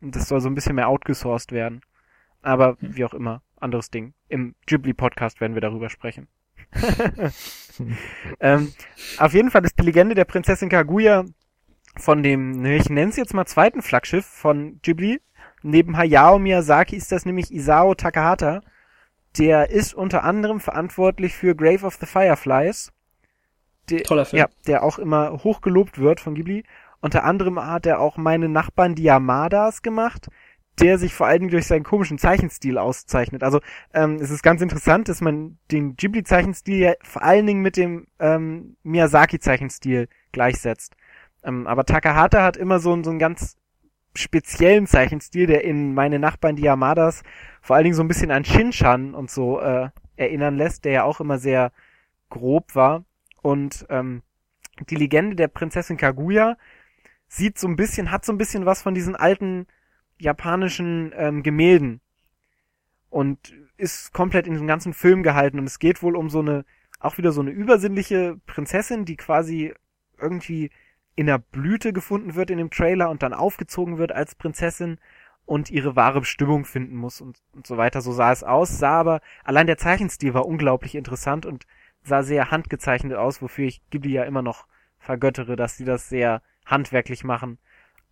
[0.00, 1.82] Und das soll so ein bisschen mehr outgesourced werden.
[2.48, 4.14] Aber wie auch immer, anderes Ding.
[4.28, 6.28] Im Ghibli Podcast werden wir darüber sprechen.
[8.40, 8.72] ähm,
[9.18, 11.26] auf jeden Fall ist die Legende der Prinzessin Kaguya
[11.98, 15.20] von dem, ne, ich nenne es jetzt mal zweiten Flaggschiff von Ghibli.
[15.62, 18.62] Neben Hayao Miyazaki ist das nämlich Isao Takahata.
[19.36, 22.92] Der ist unter anderem verantwortlich für Grave of the Fireflies.
[23.90, 24.40] Der, Toller Film.
[24.40, 26.64] ja, der auch immer hochgelobt wird von Ghibli.
[27.02, 30.28] Unter anderem hat er auch meine Nachbarn die Yamadas gemacht,
[30.80, 33.42] der sich vor allen Dingen durch seinen komischen Zeichenstil auszeichnet.
[33.42, 33.60] Also
[33.92, 38.06] ähm, es ist ganz interessant, dass man den Ghibli-Zeichenstil ja vor allen Dingen mit dem
[38.18, 40.96] ähm, Miyazaki-Zeichenstil gleichsetzt.
[41.42, 43.56] Ähm, aber Takahata hat immer so, einen- so einen ganz
[44.14, 47.22] speziellen Zeichenstil, der in meine Nachbarn die Yamadas
[47.60, 51.04] vor allen Dingen so ein bisschen an Shinshan und so äh, erinnern lässt, der ja
[51.04, 51.72] auch immer sehr
[52.30, 53.04] grob war.
[53.42, 54.22] Und ähm,
[54.90, 56.56] die Legende der Prinzessin Kaguya
[57.28, 59.66] sieht so ein bisschen, hat so ein bisschen was von diesen alten
[60.18, 62.00] japanischen ähm, Gemälden
[63.10, 66.64] und ist komplett in diesem ganzen Film gehalten und es geht wohl um so eine,
[66.98, 69.74] auch wieder so eine übersinnliche Prinzessin, die quasi
[70.20, 70.70] irgendwie
[71.14, 74.98] in der Blüte gefunden wird in dem Trailer und dann aufgezogen wird als Prinzessin
[75.46, 78.02] und ihre wahre Bestimmung finden muss und, und so weiter.
[78.02, 81.66] So sah es aus, sah aber, allein der Zeichenstil war unglaublich interessant und
[82.02, 84.66] sah sehr handgezeichnet aus, wofür ich Ghibli ja immer noch
[84.98, 87.58] vergöttere, dass sie das sehr handwerklich machen.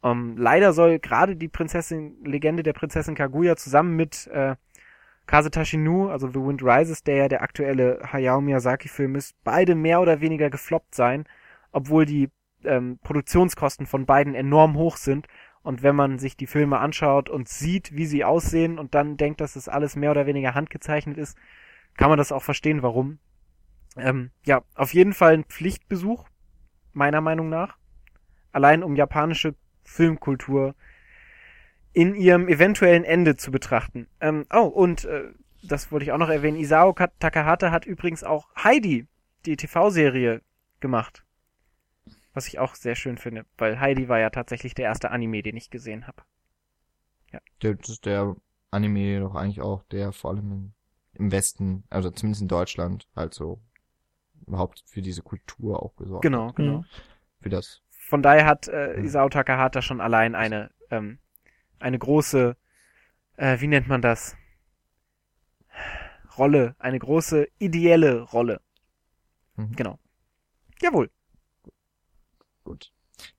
[0.02, 4.56] Ähm, leider soll gerade die Prinzessin, Legende der Prinzessin Kaguya zusammen mit äh,
[5.27, 10.01] Kazetashi Nu, also The Wind Rises, der ja der aktuelle Hayao Miyazaki-Film ist, beide mehr
[10.01, 11.24] oder weniger gefloppt sein,
[11.73, 12.31] obwohl die
[12.64, 15.27] ähm, Produktionskosten von beiden enorm hoch sind.
[15.62, 19.40] Und wenn man sich die Filme anschaut und sieht, wie sie aussehen und dann denkt,
[19.40, 21.36] dass das alles mehr oder weniger handgezeichnet ist,
[21.97, 23.18] kann man das auch verstehen, warum.
[23.97, 26.28] Ähm, ja, auf jeden Fall ein Pflichtbesuch,
[26.93, 27.78] meiner Meinung nach.
[28.52, 29.56] Allein um japanische
[29.86, 30.74] Filmkultur
[31.92, 34.06] in ihrem eventuellen Ende zu betrachten.
[34.20, 35.32] Ähm, oh, und äh,
[35.62, 36.58] das wollte ich auch noch erwähnen.
[36.58, 39.06] Isao Ka- Takahata hat übrigens auch Heidi,
[39.46, 40.42] die TV-Serie,
[40.80, 41.24] gemacht.
[42.34, 45.56] Was ich auch sehr schön finde, weil Heidi war ja tatsächlich der erste Anime, den
[45.56, 46.22] ich gesehen habe.
[47.62, 48.36] Der, das ist der
[48.70, 50.72] Anime doch eigentlich auch, der vor allem
[51.14, 53.60] im, Westen, also zumindest in Deutschland, halt so
[54.46, 56.22] überhaupt für diese Kultur auch gesorgt.
[56.22, 56.56] Genau, hat.
[56.56, 56.84] genau.
[57.40, 57.82] Für das.
[58.07, 59.03] Von daher hat äh, Ja.
[59.03, 61.19] Isao Takahata schon allein eine ähm,
[61.78, 62.57] eine große,
[63.37, 64.37] äh, wie nennt man das?
[66.39, 68.61] Rolle, eine große ideelle Rolle.
[69.57, 69.73] Mhm.
[69.74, 69.99] Genau.
[70.81, 71.11] Jawohl.
[72.65, 72.93] Gut.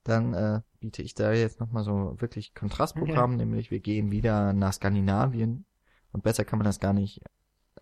[0.03, 4.73] Dann äh, biete ich da jetzt nochmal so wirklich Kontrastprogramm, nämlich wir gehen wieder nach
[4.73, 5.65] Skandinavien
[6.11, 7.21] und besser kann man das gar nicht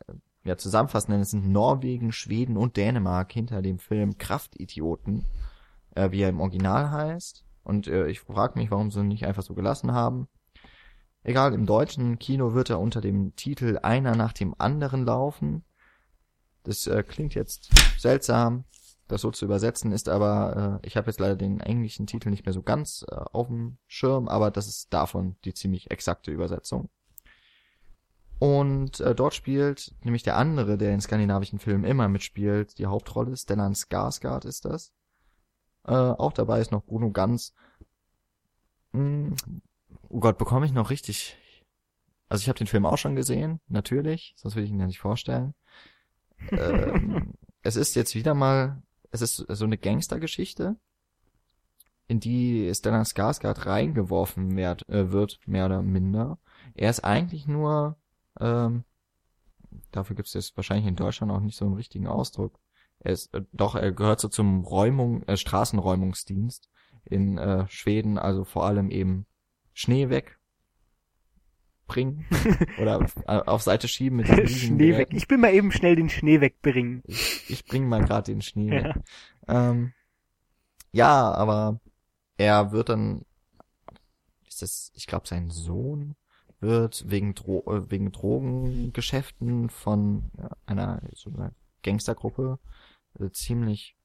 [0.08, 0.14] äh,
[0.44, 5.26] ja, zusammenfassen, denn es sind Norwegen, Schweden und Dänemark hinter dem Film Kraftidioten,
[5.96, 7.44] äh, wie er im Original heißt.
[7.64, 10.28] Und äh, ich frage mich, warum sie ihn nicht einfach so gelassen haben.
[11.24, 15.64] Egal, im deutschen Kino wird er unter dem Titel Einer nach dem anderen laufen.
[16.64, 18.66] Das äh, klingt jetzt seltsam,
[19.08, 22.46] das so zu übersetzen ist, aber äh, ich habe jetzt leider den englischen Titel nicht
[22.46, 26.90] mehr so ganz äh, auf dem Schirm, aber das ist davon die ziemlich exakte Übersetzung.
[28.38, 33.36] Und äh, dort spielt nämlich der andere, der in skandinavischen Filmen immer mitspielt, die Hauptrolle,
[33.38, 34.92] Stellan Skarsgård ist das.
[35.86, 37.54] Äh, auch dabei ist noch Bruno Ganz.
[38.94, 39.36] Hm,
[40.10, 41.38] oh Gott, bekomme ich noch richtig...
[42.28, 45.00] Also ich habe den Film auch schon gesehen, natürlich, sonst würde ich ihn ja nicht
[45.00, 45.54] vorstellen.
[46.52, 48.82] ähm, es ist jetzt wieder mal,
[49.12, 50.76] es ist so eine Gangstergeschichte,
[52.08, 56.40] in die Stellan Skarsgård reingeworfen wird, äh, wird, mehr oder minder.
[56.74, 57.98] Er ist eigentlich nur,
[58.40, 58.84] ähm,
[59.92, 62.60] dafür gibt es jetzt wahrscheinlich in Deutschland auch nicht so einen richtigen Ausdruck.
[63.06, 66.70] Er ist, äh, doch, er gehört so zum Räumung, äh, Straßenräumungsdienst
[67.06, 69.28] in äh, Schweden, also vor allem eben
[69.74, 70.40] Schnee weg
[71.86, 72.26] bringen
[72.82, 75.10] oder auf, äh, auf Seite schieben mit riesigen Schnee weg.
[75.12, 77.04] Ich bin mal eben schnell den Schnee wegbringen.
[77.06, 78.84] Ich, ich bringe mal gerade den Schnee Ja.
[78.84, 78.96] weg.
[79.48, 79.94] Ähm,
[80.92, 81.80] ja, aber
[82.38, 83.24] er wird dann,
[84.48, 86.16] ist das, ich glaube, sein Sohn
[86.60, 90.32] wird wegen, Dro äh, wegen Drogengeschäften von
[90.66, 91.52] einer, so einer
[91.84, 92.58] Gangstergruppe
[93.20, 93.96] äh, ziemlich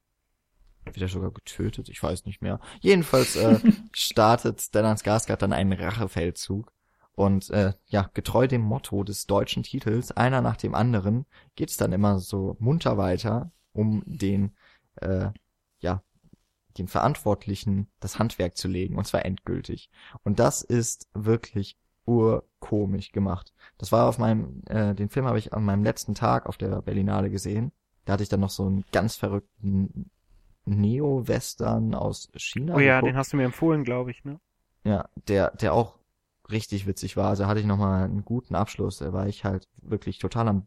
[0.92, 2.60] wieder sogar getötet, ich weiß nicht mehr.
[2.80, 3.58] Jedenfalls äh,
[3.92, 6.72] startet Stellan Skarsgård dann einen Rachefeldzug
[7.14, 11.92] Und äh, ja, getreu dem Motto des deutschen Titels, einer nach dem anderen, geht's dann
[11.92, 14.56] immer so munter weiter, um den,
[14.96, 15.30] äh,
[15.80, 16.02] ja,
[16.78, 19.90] den Verantwortlichen das Handwerk zu legen, und zwar endgültig.
[20.22, 21.76] Und das ist wirklich
[22.06, 23.52] urkomisch gemacht.
[23.78, 26.82] Das war auf meinem, äh, den Film habe ich an meinem letzten Tag auf der
[26.82, 27.72] Berlinale gesehen.
[28.04, 30.10] Da hatte ich dann noch so einen ganz verrückten
[30.64, 32.74] Neo-Western aus China.
[32.74, 33.10] Oh ja, geguckt.
[33.10, 34.40] den hast du mir empfohlen, glaube ich, ne?
[34.84, 35.98] Ja, der, der auch
[36.50, 37.28] richtig witzig war.
[37.28, 38.98] Also hatte ich nochmal einen guten Abschluss.
[38.98, 40.66] Da war ich halt wirklich total am,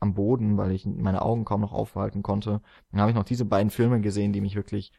[0.00, 2.60] am Boden, weil ich meine Augen kaum noch aufhalten konnte.
[2.90, 4.92] Dann habe ich noch diese beiden Filme gesehen, die mich wirklich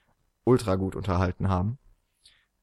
[0.45, 1.77] ultra gut unterhalten haben.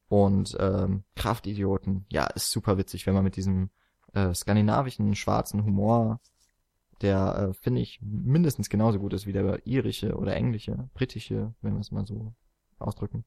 [0.07, 3.69] Und ähm, Kraftidioten, ja, ist super witzig, wenn man mit diesem
[4.13, 6.19] äh, skandinavischen schwarzen Humor,
[7.01, 11.73] der äh, finde ich mindestens genauso gut ist wie der irische oder englische, britische, wenn
[11.73, 12.33] wir es mal so
[12.79, 13.25] ausdrücken,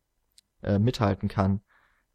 [0.63, 1.61] äh, mithalten kann,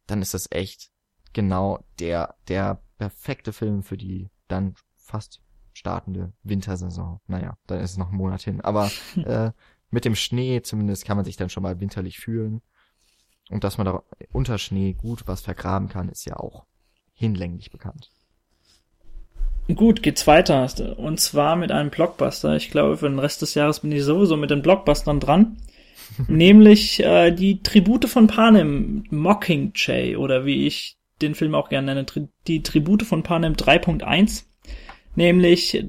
[0.06, 0.90] dann ist das echt
[1.32, 5.40] genau der der perfekte Film für die dann fast
[5.72, 7.20] startende Wintersaison.
[7.26, 9.52] Naja, dann ist es noch ein Monat hin, aber äh,
[9.90, 12.62] mit dem Schnee zumindest kann man sich dann schon mal winterlich fühlen.
[13.50, 16.66] Und dass man da unter Schnee gut was vergraben kann, ist ja auch
[17.12, 18.12] hinlänglich bekannt.
[19.74, 20.68] Gut, geht's weiter.
[20.98, 22.56] Und zwar mit einem Blockbuster.
[22.56, 25.56] Ich glaube, für den Rest des Jahres bin ich sowieso mit den Blockbustern dran.
[26.28, 32.06] Nämlich äh, die Tribute von Panem, Mockingjay, oder wie ich den Film auch gerne nenne,
[32.06, 34.44] tri die Tribute von Panem 3.1.
[35.14, 35.84] Nämlich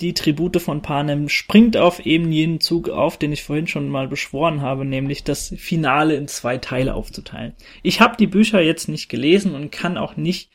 [0.00, 4.08] die Tribute von Panem springt auf eben jenen Zug auf, den ich vorhin schon mal
[4.08, 7.54] beschworen habe, nämlich das Finale in zwei Teile aufzuteilen.
[7.82, 10.50] Ich habe die Bücher jetzt nicht gelesen und kann auch nicht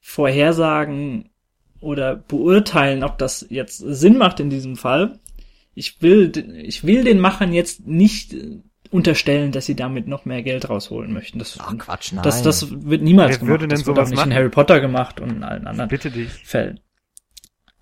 [0.00, 1.30] vorhersagen
[1.84, 5.18] oder beurteilen, ob das jetzt Sinn macht in diesem Fall.
[5.74, 6.32] Ich will,
[6.62, 8.34] ich will den Machern jetzt nicht
[8.90, 11.38] unterstellen, dass sie damit noch mehr Geld rausholen möchten.
[11.38, 12.22] Das, Ach, Quatsch, nein.
[12.22, 13.50] das, das wird niemals Wer gemacht.
[13.50, 14.32] würde denn das wird auch nicht in?
[14.34, 16.30] Harry Potter gemacht und in allen anderen Bitte dich.
[16.44, 16.80] Fällen.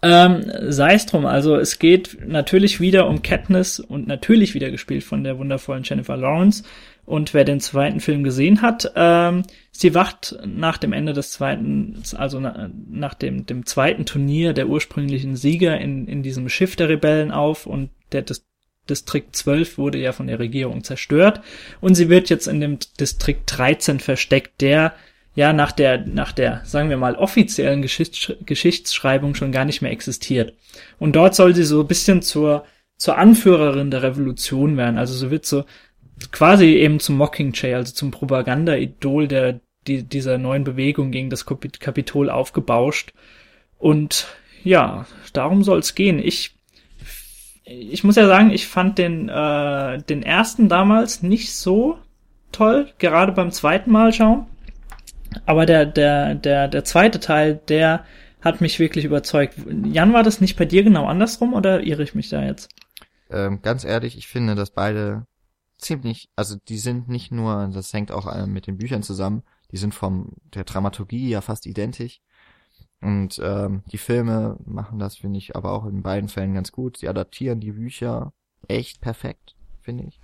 [0.04, 5.04] Ähm, sei es drum, also es geht natürlich wieder um Katniss und natürlich wieder gespielt
[5.04, 6.64] von der wundervollen Jennifer Lawrence.
[7.04, 9.42] Und wer den zweiten Film gesehen hat, ähm,
[9.72, 14.68] sie wacht nach dem Ende des zweiten, also na, nach dem, dem zweiten Turnier der
[14.68, 18.44] ursprünglichen Sieger in, in diesem Schiff der Rebellen auf und der Dis
[18.90, 21.40] Distrikt 12 wurde ja von der Regierung zerstört
[21.80, 24.92] und sie wird jetzt in dem Distrikt 13 versteckt, der
[25.34, 29.92] ja nach der, nach der, sagen wir mal, offiziellen Geschichts Geschichtsschreibung schon gar nicht mehr
[29.92, 30.54] existiert.
[30.98, 32.64] Und dort soll sie so ein bisschen zur,
[32.96, 34.98] zur Anführerin der Revolution werden.
[34.98, 35.64] Also so wird so
[36.30, 41.80] quasi eben zum Mockingjay, also zum Propaganda-Idol der, die, dieser neuen Bewegung gegen das Kapit-
[41.80, 43.12] Kapitol aufgebauscht.
[43.78, 44.28] Und
[44.62, 46.20] ja, darum soll es gehen.
[46.20, 46.54] Ich,
[47.64, 51.98] ich muss ja sagen, ich fand den, äh, den ersten damals nicht so
[52.52, 54.46] toll, gerade beim zweiten Mal schauen.
[55.46, 58.04] Aber der, der, der, der zweite Teil, der
[58.42, 59.54] hat mich wirklich überzeugt.
[59.84, 62.68] Jan, war das nicht bei dir genau andersrum oder irre ich mich da jetzt?
[63.30, 65.26] Ähm, ganz ehrlich, ich finde, dass beide
[65.82, 69.76] ziemlich, also die sind nicht nur, das hängt auch äh, mit den Büchern zusammen, die
[69.76, 72.20] sind vom der Dramaturgie ja fast identisch.
[73.00, 76.98] Und ähm, die Filme machen das, finde ich, aber auch in beiden Fällen ganz gut.
[76.98, 78.32] Sie adaptieren die Bücher
[78.68, 80.20] echt perfekt, finde ich.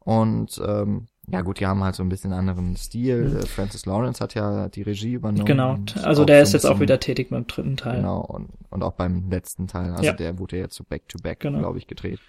[0.00, 3.38] Und ähm, ja gut, die haben halt so ein bisschen anderen Stil.
[3.42, 5.46] Äh, Francis Lawrence hat ja die Regie übernommen.
[5.46, 7.96] Genau, also der ist jetzt auch wieder tätig beim dritten Teil.
[7.96, 9.92] Genau, und, und auch beim letzten Teil.
[9.92, 10.12] Also Ja.
[10.12, 11.60] der wurde ja jetzt so Back-to-Back, Genau.
[11.60, 12.20] glaube ich, gedreht.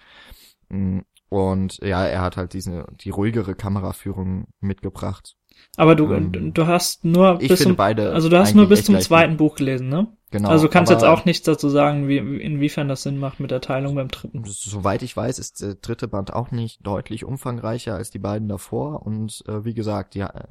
[1.29, 5.35] Und ja, er hat halt diese, die ruhigere Kameraführung mitgebracht.
[5.77, 8.67] Aber du, Ähm, du hast nur ich bis finde zum, beide also du hast nur
[8.67, 10.07] bis zum zweiten Buch gelesen, ne?
[10.31, 10.49] Genau.
[10.49, 13.61] also du kannst jetzt auch nichts dazu sagen, wie, inwiefern das Sinn macht mit der
[13.61, 14.43] Teilung beim dritten.
[14.45, 19.05] Soweit ich weiß, ist der dritte Band auch nicht deutlich umfangreicher als die beiden davor.
[19.05, 20.47] Und äh, wie gesagt, ja, äh,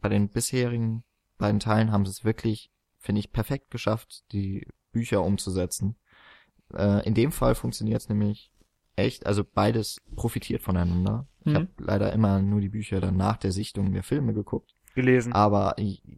[0.00, 1.02] bei den bisherigen
[1.38, 5.96] beiden Teilen haben sie es wirklich, finde ich, perfekt geschafft, die Bücher umzusetzen.
[6.74, 8.51] Äh, in dem Fall funktioniert es nämlich
[8.96, 11.26] echt, also beides profitiert voneinander.
[11.40, 11.56] Ich Mhm.
[11.56, 14.74] habe leider immer nur die Bücher dann nach der Sichtung der Filme geguckt.
[14.94, 15.32] Gelesen.
[15.32, 15.74] Aber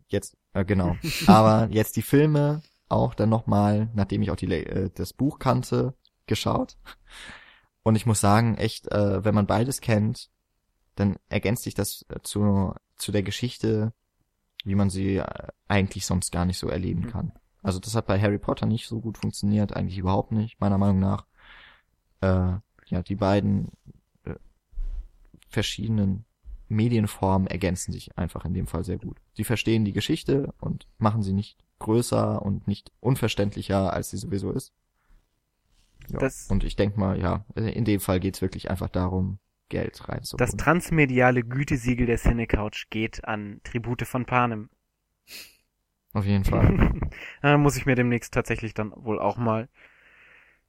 [0.09, 0.97] jetzt, äh, genau.
[1.27, 5.95] Aber jetzt die Filme auch dann nochmal, nachdem ich auch die, äh, das Buch kannte,
[6.27, 6.77] geschaut.
[7.83, 10.31] Und ich muss sagen, echt, äh, wenn man beides kennt,
[10.97, 13.93] dann ergänzt sich das äh, zu, zu der Geschichte,
[14.65, 17.11] wie man sie äh, eigentlich sonst gar nicht so erleben Mhm.
[17.11, 17.33] kann.
[17.63, 20.99] Also das hat bei Harry Potter nicht so gut funktioniert, eigentlich überhaupt nicht, meiner Meinung
[21.01, 21.27] nach.
[22.25, 23.71] Äh, ja, die beiden
[24.25, 24.35] äh,
[25.49, 26.25] verschiedenen
[26.69, 29.19] Medienformen ergänzen sich einfach in dem Fall sehr gut.
[29.35, 34.53] Sie verstehen die Geschichte und machen sie nicht größer und nicht unverständlicher, als sie sowieso
[34.53, 34.73] ist.
[36.09, 39.39] Ja, Das- und ich denke mal, ja, in dem Fall geht's wirklich einfach darum,
[39.69, 40.39] Geld reinzuholen.
[40.39, 44.71] Das transmediale Gütesiegel der Cinecouch geht an Tribute von Panem.
[46.13, 46.95] Auf jeden Fall.
[47.59, 49.69] Muss ich mir demnächst tatsächlich dann wohl auch mal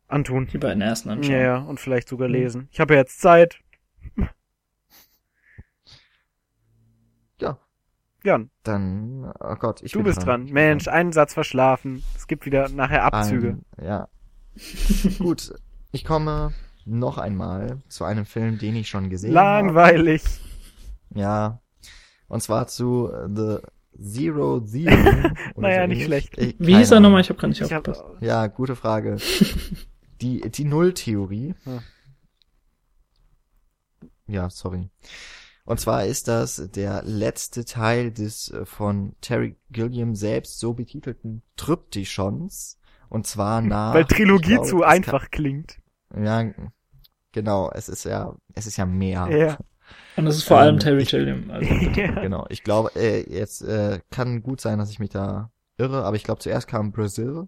[0.08, 0.48] antun.
[0.52, 1.32] Die beiden ersten anschauen.
[1.34, 2.68] Ja, ja, und vielleicht sogar lesen.
[2.72, 3.60] Ich habe ja jetzt Zeit.
[7.42, 7.58] Ja,
[8.24, 10.46] Jan, dann, oh Gott, ich du bin bist dran.
[10.46, 12.02] Bin Mensch, einen Satz verschlafen.
[12.16, 13.58] Es gibt wieder nachher Abzüge.
[13.78, 14.08] Ein, ja.
[15.20, 15.54] Gut,
[15.92, 16.54] ich komme
[16.86, 19.68] noch einmal zu einem Film, den ich schon gesehen habe.
[19.68, 20.24] Langweilig.
[21.14, 21.60] Ja.
[22.28, 23.58] Und zwar zu äh, The
[24.02, 24.92] Zero Zero.
[25.58, 26.38] Naja, so nicht schlecht.
[26.38, 27.22] Ich- Wie keine hieß er nochmal?
[27.22, 28.04] Ich habe gar nicht hab, aufgepasst.
[28.22, 29.18] Ja, gute Frage.
[30.22, 31.56] Die, die Nulltheorie.
[31.64, 31.80] Hm.
[34.28, 34.90] Ja, sorry.
[35.66, 41.42] Und zwar ist das der letzte Teil des äh, von Terry Gilliam selbst so betitelten
[41.58, 42.80] Tryptychons.
[43.10, 43.94] Und zwar nach.
[43.94, 45.80] weil Trilogie glaube, zu einfach klingt.
[46.12, 46.52] Kann, ja,
[47.32, 47.72] genau.
[47.72, 49.28] Es ist ja, es ist ja mehr.
[49.30, 49.58] Ja.
[50.18, 51.50] Und das ist vor Ähm, allem Terry Gilliam.
[51.52, 52.22] Also, ja.
[52.22, 52.46] Genau.
[52.50, 56.24] Ich glaube, äh, jetzt äh, kann gut sein, dass ich mich da irre, aber ich
[56.24, 57.48] glaube, zuerst kam Brazil,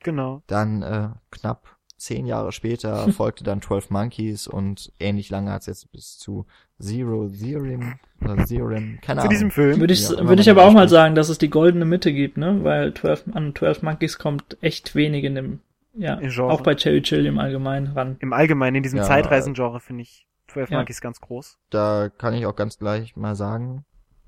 [0.00, 0.42] Genau.
[0.46, 1.73] dann äh, knapp
[2.04, 6.46] zehn Jahre später folgte dann 12 Monkeys und ähnlich lange hat es jetzt bis zu
[6.80, 9.30] Zero Theorem oder Theorem, keine Zu Ahnung.
[9.30, 9.80] diesem Film.
[9.80, 10.96] würde ich, Ja, würde ich mal aber auch mal richtig.
[10.96, 12.62] sagen, dass es die goldene Mitte gibt, ne?
[12.64, 15.60] Weil 12, an 12 Monkeys kommt echt wenig in dem,
[15.96, 16.52] ja, Im Genre.
[16.52, 18.16] auch bei Terry Gilliam allgemein ran.
[18.20, 19.04] Im Allgemeinen, in diesem Ja.
[19.04, 20.78] Zeitreisengenre finde ich 12 Ja.
[20.78, 21.58] Monkeys ganz groß.
[21.70, 23.84] Da kann ich auch ganz gleich mal sagen,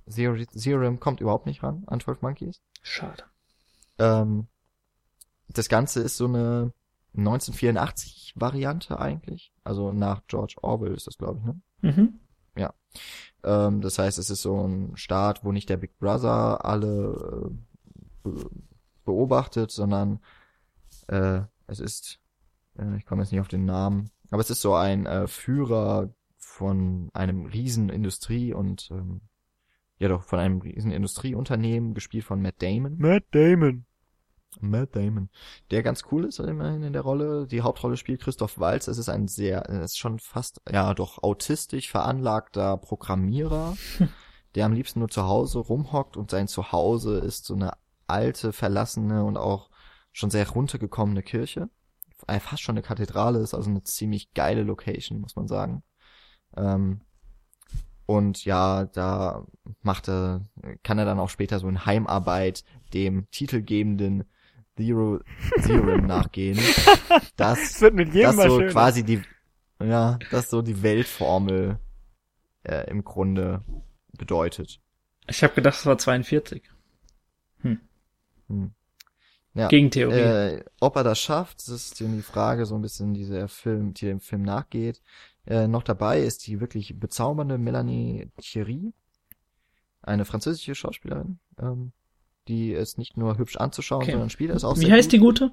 [0.08, 2.60] Zero Theorem kommt überhaupt nicht ran an 12 Monkeys.
[2.82, 3.24] Schade.
[3.98, 4.46] Ähm,
[5.48, 6.72] das Ganze ist so eine
[7.16, 9.52] 1984 Variante eigentlich.
[9.64, 11.60] Also nach George Orwell ist das, glaube ich, ne?
[11.82, 12.20] Mhm.
[13.46, 17.48] Ähm, das heißt, es ist so ein Staat, wo nicht der Big Brother alle
[18.24, 18.50] äh, be
[19.04, 20.18] beobachtet, sondern
[21.06, 22.18] äh, es ist,
[22.76, 26.12] äh, ich komme jetzt nicht auf den Namen, aber es ist so ein äh, Führer
[26.36, 29.20] von einem riesen Industrie und ähm,
[29.98, 32.98] ja doch von einem riesen Industrieunternehmen, gespielt von Matt Damon.
[32.98, 33.86] Matt Damon.
[34.60, 35.28] Matt Damon,
[35.70, 37.46] der ganz cool ist immerhin in der Rolle.
[37.46, 38.88] Die Hauptrolle spielt Christoph Waltz.
[38.88, 43.76] Es ist ein sehr, es ist schon fast, ja doch autistisch veranlagter Programmierer,
[44.54, 47.72] der am liebsten nur zu Hause rumhockt und sein Zuhause ist so eine
[48.06, 49.70] alte, verlassene und auch
[50.12, 51.68] schon sehr runtergekommene Kirche.
[52.26, 55.82] Äh, Fast schon eine Kathedrale ist, also eine ziemlich geile Location, muss man sagen.
[56.56, 57.02] Ähm,
[58.06, 59.44] und ja, da
[59.82, 60.42] macht er,
[60.84, 62.64] kann er dann auch später so in Heimarbeit
[62.94, 64.24] dem titelgebenden
[64.76, 65.20] Zero
[65.64, 66.58] Theorem nachgehen.
[66.58, 68.72] Es Das, wird mit jedem das mal so schöner.
[68.72, 69.22] quasi die,
[69.82, 71.78] ja, das so die Weltformel
[72.64, 73.64] äh, im Grunde
[74.16, 74.80] bedeutet.
[75.28, 76.62] Ich habe gedacht, es war 42.
[78.48, 78.72] Hm.
[79.54, 80.14] Ja, Gegentheorie.
[80.14, 83.94] äh, ob er das schafft, das ist die Frage, so ein bisschen die der Film,
[83.94, 85.00] die dem Film nachgeht.
[85.46, 88.92] Äh, noch dabei ist die wirklich bezaubernde Melanie Thierry,
[90.02, 91.92] eine französische Schauspielerin, ähm,
[92.48, 94.12] die ist nicht nur hübsch anzuschauen, Okay.
[94.12, 95.12] sondern spielt es auch Wie sehr heißt gut.
[95.12, 95.52] die gute?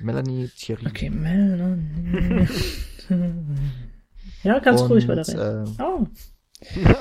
[0.00, 0.86] Melanie Thierry.
[0.86, 2.48] Okay, Melanie.
[4.42, 5.76] ja, ganz Und, ruhig weiterreden.
[5.78, 6.06] äh, Oh.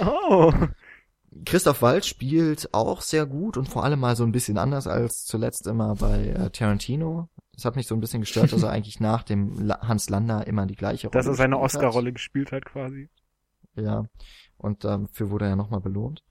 [0.01, 0.53] Oh.
[1.45, 5.26] Christoph Waltz spielt auch sehr gut und vor allem mal so ein bisschen anders als
[5.26, 7.27] zuletzt immer bei äh, Tarantino.
[7.57, 10.45] Es hat mich so ein bisschen gestört, dass er eigentlich nach dem La Hans Lander
[10.45, 11.76] immer die gleiche Rolle Dass er seine gespielt hat.
[11.80, 13.10] Oscar-Rolle gespielt hat, quasi.
[13.76, 14.05] Ja,
[14.57, 16.23] und dafür wurde er ja nochmal belohnt.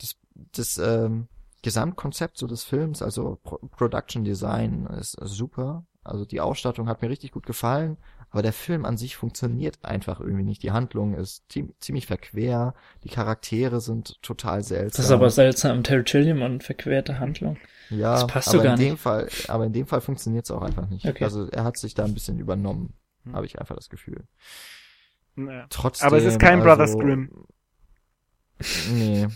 [0.00, 0.16] Das,
[0.52, 1.28] das ähm,
[1.62, 5.84] Gesamtkonzept so des Films, also Pro Production Design ist super.
[6.04, 7.98] Also die Ausstattung hat mir richtig gut gefallen,
[8.30, 10.62] aber der Film an sich funktioniert einfach irgendwie nicht.
[10.62, 12.74] Die Handlung ist ziem- ziemlich verquer,
[13.04, 14.96] die Charaktere sind total seltsam.
[15.02, 15.82] Das ist aber seltsam.
[15.82, 17.58] Terry Gilliam und verquerte Handlung.
[17.90, 19.02] ja, das passt aber so gar in dem nicht.
[19.02, 21.06] Fall, aber in dem Fall funktioniert es auch einfach nicht.
[21.06, 21.24] Okay.
[21.24, 22.94] Also er hat sich da ein bisschen übernommen,
[23.24, 23.34] Hm.
[23.34, 24.24] habe ich einfach das Gefühl.
[25.34, 25.66] Naja.
[25.68, 27.44] Trotzdem, Aber es ist kein also, Brothers Grimm.
[28.90, 29.26] Nee.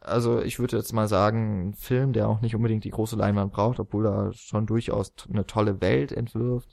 [0.00, 3.52] Also ich würde jetzt mal sagen, ein Film, der auch nicht unbedingt die große Leinwand
[3.52, 6.68] braucht, obwohl er schon durchaus eine tolle Welt entwirft.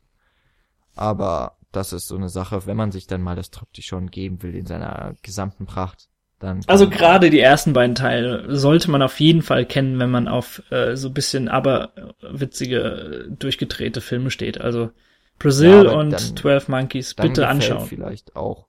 [0.96, 4.56] Aber das ist so eine Sache, wenn man sich dann mal das Triptychon geben will
[4.56, 6.62] in seiner gesamten Pracht, dann.
[6.68, 10.62] Also gerade die ersten beiden Teile sollte man auf jeden Fall kennen, wenn man auf
[10.72, 11.92] äh, so ein bisschen aber
[12.22, 14.62] witzige, äh, durchgedrehte Filme steht.
[14.62, 14.92] Also
[15.40, 17.86] Brazil Ja, und dann- 12 Monkeys bitte anschauen.
[17.88, 18.68] Vielleicht auch.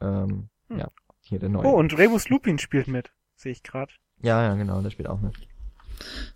[0.00, 0.78] Ähm, Hm.
[0.78, 0.88] Ja,
[1.20, 1.66] hier der neue.
[1.66, 3.12] Oh, und Rebus Lupin spielt mit.
[3.36, 3.92] Sehe ich gerade.
[4.22, 5.34] Ja, ja, genau, der spielt auch mit.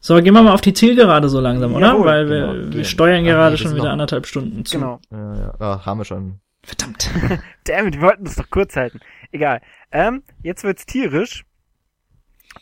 [0.01, 1.89] So, gehen wir mal auf die Zielgerade so langsam, oder?
[1.89, 4.79] Jawohl, Weil wir, genau, wir steuern Ach, gerade nee, schon wieder noch- anderthalb Stunden zu.
[4.79, 5.01] Genau.
[5.11, 6.41] Ja, ja, ja, haben wir schon.
[6.63, 7.11] Verdammt.
[7.65, 9.01] Damn, wir wollten das doch kurz halten.
[9.33, 9.61] Egal.
[9.91, 11.45] Ähm, jetzt wird's tierisch.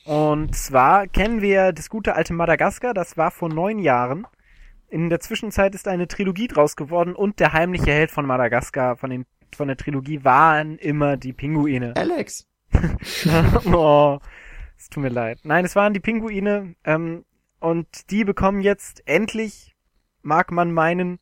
[0.05, 4.27] Und zwar kennen wir das gute alte Madagaskar, das war vor neun Jahren.
[4.89, 9.11] In der Zwischenzeit ist eine Trilogie draus geworden und der heimliche Held von Madagaskar, von,
[9.11, 11.95] den, von der Trilogie, waren immer die Pinguine.
[11.97, 12.47] Alex!
[13.73, 14.19] oh,
[14.77, 15.41] es tut mir leid.
[15.45, 16.75] Nein, es waren die Pinguine.
[16.85, 17.25] Ähm,
[17.61, 19.75] und die bekommen jetzt endlich,
[20.23, 21.19] mag man meinen,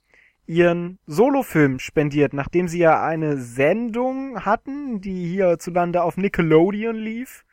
[0.47, 7.45] ihren Solofilm spendiert, nachdem sie ja eine Sendung hatten, die hierzulande auf Nickelodeon lief.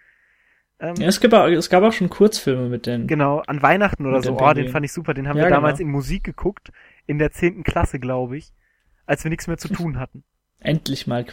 [0.80, 3.07] Ähm, ja, es gab, auch, es gab auch schon Kurzfilme mit denen.
[3.07, 4.38] Genau, an Weihnachten oder so.
[4.38, 5.14] Oh, den fand ich super.
[5.14, 5.90] Den haben ja, wir damals genau.
[5.90, 6.72] in Musik geguckt,
[7.06, 8.52] in der zehnten Klasse, glaube ich,
[9.06, 10.23] als wir nichts mehr zu tun hatten.
[10.60, 11.23] Endlich mal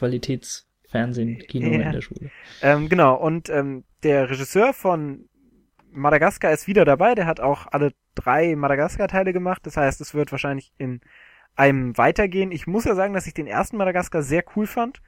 [0.89, 1.86] Qualitätsfernsehen, Kino ja.
[1.86, 2.31] in der Schule.
[2.62, 5.28] Ähm, genau, und ähm, der Regisseur von
[5.90, 7.15] Madagaskar ist wieder dabei.
[7.15, 9.62] Der hat auch alle drei Madagaskar-Teile gemacht.
[9.65, 11.01] Das heißt, es wird wahrscheinlich in
[11.56, 12.52] einem weitergehen.
[12.52, 15.01] Ich muss ja sagen, dass ich den ersten Madagaskar sehr cool fand.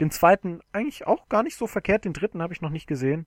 [0.00, 2.04] Den zweiten eigentlich auch gar nicht so verkehrt.
[2.04, 3.26] Den dritten habe ich noch nicht gesehen.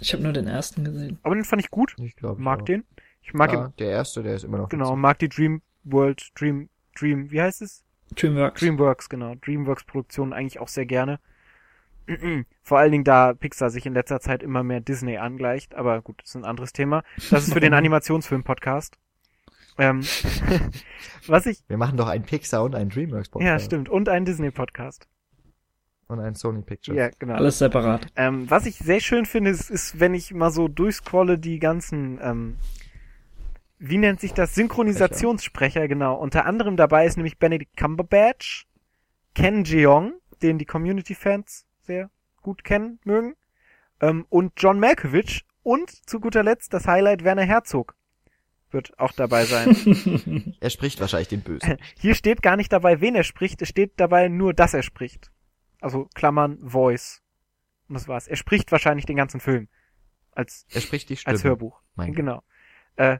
[0.00, 1.18] Ich habe nur den ersten gesehen.
[1.22, 1.96] Aber den fand ich gut.
[1.98, 2.40] Ich glaube.
[2.40, 2.64] Mag auch.
[2.64, 2.84] den.
[3.22, 3.72] Ich mag ja, ihn.
[3.78, 4.68] Der erste, der ist immer noch.
[4.68, 7.83] Genau, mag die Dream World, Dream, Dream, wie heißt es?
[8.16, 8.60] Dreamworks.
[8.60, 9.34] Dreamworks, genau.
[9.36, 11.20] Dreamworks Produktionen eigentlich auch sehr gerne.
[12.62, 16.20] Vor allen Dingen, da Pixar sich in letzter Zeit immer mehr Disney angleicht, aber gut,
[16.20, 17.02] das ist ein anderes Thema.
[17.30, 18.98] Das ist für den Animationsfilm-Podcast.
[19.78, 20.02] Ähm,
[21.26, 21.62] was ich.
[21.66, 23.48] Wir machen doch einen Pixar und einen Dreamworks Podcast.
[23.48, 23.88] Ja, stimmt.
[23.88, 25.08] Und einen Disney Podcast.
[26.06, 26.96] Und einen Sony Pictures.
[26.96, 27.34] Ja, genau.
[27.34, 28.06] Alles separat.
[28.14, 32.18] Ähm, was ich sehr schön finde, ist, ist, wenn ich mal so durchscrolle, die ganzen,
[32.22, 32.56] ähm,
[33.88, 34.54] wie nennt sich das?
[34.54, 35.88] Synchronisationssprecher, Sprecher.
[35.88, 36.14] genau.
[36.16, 38.66] Unter anderem dabei ist nämlich Benedict Cumberbatch,
[39.34, 42.10] Ken Jeong, den die Community-Fans sehr
[42.42, 43.34] gut kennen mögen,
[44.00, 47.94] ähm, und John Malkovich und zu guter Letzt das Highlight Werner Herzog
[48.74, 50.56] wird auch dabei sein.
[50.60, 51.76] er spricht wahrscheinlich den Bösen.
[51.96, 55.30] Hier steht gar nicht dabei, wen er spricht, es steht dabei nur, dass er spricht.
[55.80, 57.22] Also Klammern Voice.
[57.88, 58.26] Und das war's.
[58.26, 59.68] Er spricht wahrscheinlich den ganzen Film.
[60.32, 61.34] Als, er spricht die Stimme.
[61.34, 61.80] Als Hörbuch.
[61.94, 62.42] Mein genau.
[62.96, 63.18] Äh,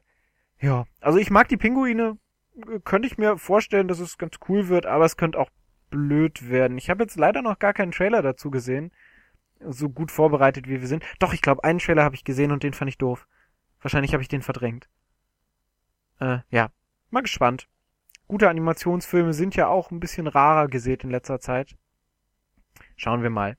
[0.61, 2.19] ja, also ich mag die Pinguine.
[2.85, 5.51] Könnte ich mir vorstellen, dass es ganz cool wird, aber es könnte auch
[5.91, 6.79] blöd werden.
[6.79, 8.93] Ich habe jetzt leider noch gar keinen Trailer dazu gesehen.
[9.61, 11.05] So gut vorbereitet wie wir sind.
[11.19, 13.27] Doch, ich glaube, einen Trailer habe ich gesehen und den fand ich doof.
[13.81, 14.89] Wahrscheinlich habe ich den verdrängt.
[16.21, 16.71] Äh, ja.
[17.11, 17.69] Mal gespannt.
[18.27, 21.77] Gute Animationsfilme sind ja auch ein bisschen rarer gesät in letzter Zeit.
[22.97, 23.57] Schauen wir mal.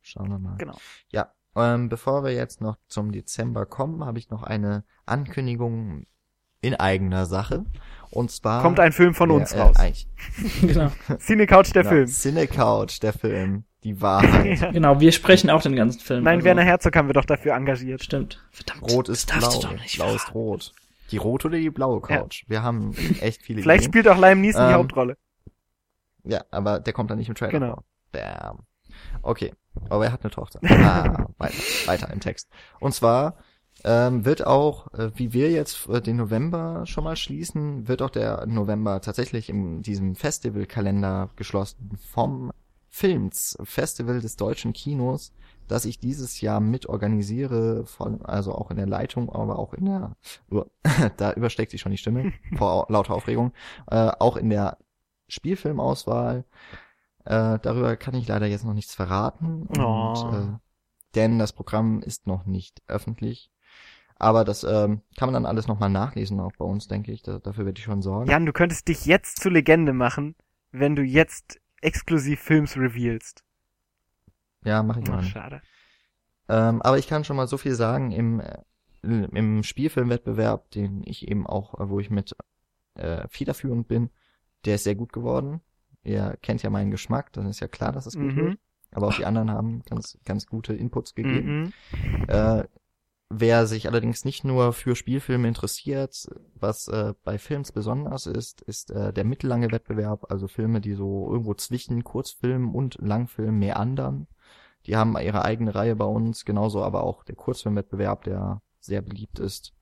[0.00, 0.56] Schauen wir mal.
[0.56, 0.78] Genau.
[1.10, 6.06] Ja, ähm, bevor wir jetzt noch zum Dezember kommen, habe ich noch eine Ankündigung
[6.62, 7.64] in eigener Sache.
[8.10, 9.76] Und zwar kommt ein Film von der, uns äh, raus.
[9.78, 9.92] Äh,
[10.66, 10.92] genau.
[11.18, 12.06] Cine Couch der genau, Film.
[12.06, 13.64] Cine Couch der Film.
[13.84, 14.60] Die Wahrheit.
[14.60, 14.70] ja.
[14.70, 16.24] Genau, wir sprechen auch den ganzen Film.
[16.24, 16.44] Nein, also.
[16.44, 18.02] Werner Herzog haben wir doch dafür engagiert.
[18.02, 18.42] Stimmt.
[18.50, 18.90] Verdammt.
[18.92, 19.60] Rot ist blau.
[19.96, 20.72] Blau ist rot.
[21.10, 22.42] Die rote oder die blaue Couch?
[22.44, 22.48] Ja.
[22.48, 23.60] Wir haben echt viele.
[23.60, 23.92] Vielleicht Ideen.
[23.92, 25.16] spielt auch Liam Neeson ähm, die Hauptrolle.
[26.24, 27.52] Ja, aber der kommt dann nicht im Trailer.
[27.52, 27.82] Genau.
[28.12, 28.60] Bam.
[29.20, 29.52] Okay.
[29.88, 30.60] Aber er hat eine Tochter.
[30.64, 32.48] Ah, weiter, weiter im Text.
[32.80, 33.36] Und zwar
[33.84, 38.10] ähm, wird auch, äh, wie wir jetzt äh, den November schon mal schließen, wird auch
[38.10, 42.52] der November tatsächlich in diesem Festivalkalender geschlossen vom
[42.88, 45.32] Films, Festival des deutschen Kinos,
[45.66, 50.16] das ich dieses Jahr mitorganisiere, von, also auch in der Leitung, aber auch in der,
[50.50, 50.64] uh,
[51.16, 53.52] da übersteckt sich schon die Stimme vor lauter Aufregung,
[53.90, 54.76] äh, auch in der
[55.28, 56.44] Spielfilmauswahl.
[57.24, 59.66] Äh, darüber kann ich leider jetzt noch nichts verraten.
[59.66, 60.32] Und, oh.
[60.34, 60.58] äh,
[61.14, 63.50] denn das Programm ist noch nicht öffentlich.
[64.16, 67.22] Aber das ähm, kann man dann alles nochmal nachlesen, auch bei uns, denke ich.
[67.22, 68.30] Da, dafür werde ich schon sorgen.
[68.30, 70.36] Jan, du könntest dich jetzt zur Legende machen,
[70.70, 73.44] wenn du jetzt exklusiv Films revealst.
[74.64, 75.24] Ja, mache ich oh, mal.
[75.24, 75.60] Schade.
[76.48, 78.58] Ähm, aber ich kann schon mal so viel sagen, im, äh,
[79.02, 82.36] im Spielfilmwettbewerb, den ich eben auch, wo ich mit
[82.94, 84.10] äh, federführend bin,
[84.64, 85.60] der ist sehr gut geworden.
[86.02, 88.36] Ihr kennt ja meinen Geschmack, dann ist ja klar, dass es gut mhm.
[88.36, 88.58] wird.
[88.92, 91.72] Aber auch die anderen haben ganz, ganz gute Inputs gegeben.
[91.92, 92.24] Mhm.
[92.28, 92.64] Äh,
[93.30, 98.90] wer sich allerdings nicht nur für Spielfilme interessiert, was äh, bei Films besonders ist, ist
[98.90, 104.26] äh, der mittellange Wettbewerb, also Filme, die so irgendwo zwischen Kurzfilm und Langfilm mehr andern.
[104.86, 109.38] Die haben ihre eigene Reihe bei uns, genauso aber auch der Kurzfilmwettbewerb, der sehr beliebt
[109.38, 109.72] ist.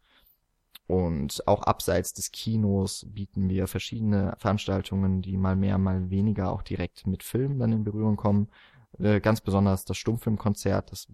[0.91, 6.63] Und auch abseits des Kinos bieten wir verschiedene Veranstaltungen, die mal mehr, mal weniger auch
[6.63, 8.49] direkt mit Filmen dann in Berührung kommen.
[8.99, 11.07] Äh, ganz besonders das Stummfilmkonzert, das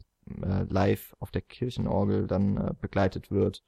[0.43, 3.65] äh, live auf der Kirchenorgel dann äh, begleitet wird.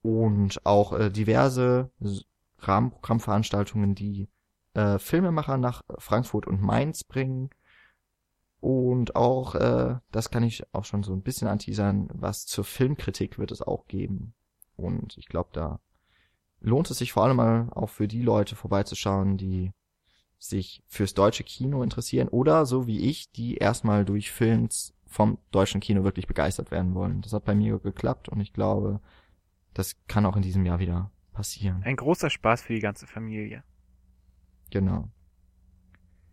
[0.00, 1.90] Und auch diverse
[2.60, 4.30] Rahmenprogrammveranstaltungen, die
[4.96, 7.50] Filmemacher nach Frankfurt und Mainz bringen.
[8.60, 9.54] Und auch,
[10.10, 13.86] das kann ich auch schon so ein bisschen anteasern, was zur Filmkritik wird es auch
[13.88, 14.32] geben.
[14.80, 15.80] Und ich glaube, da
[16.60, 19.72] lohnt es sich vor allem mal auch für die Leute vorbeizuschauen, die
[20.38, 25.80] sich fürs deutsche Kino interessieren oder so wie ich, die erstmal durch Films vom deutschen
[25.80, 27.20] Kino wirklich begeistert werden wollen.
[27.20, 29.00] Das hat bei mir geklappt und ich glaube,
[29.74, 31.82] das kann auch in diesem Jahr wieder passieren.
[31.84, 33.62] Ein großer Spaß für die ganze Familie.
[34.70, 35.10] Genau.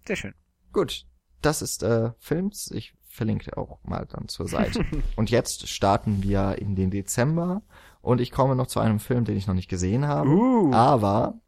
[0.06, 0.34] Sehr schön.
[0.72, 1.06] Gut,
[1.41, 2.72] das ist äh, Films.
[2.72, 4.86] Ich verlinke auch mal dann zur Seite.
[5.15, 7.64] und jetzt starten wir in den Dezember
[8.08, 10.30] und ich komme noch zu einem Film, den ich noch nicht gesehen habe.
[10.30, 10.72] Uh.
[10.74, 11.40] Aber,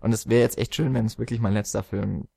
[0.00, 2.28] und es wäre jetzt echt schön, wenn es wirklich mein letzter Film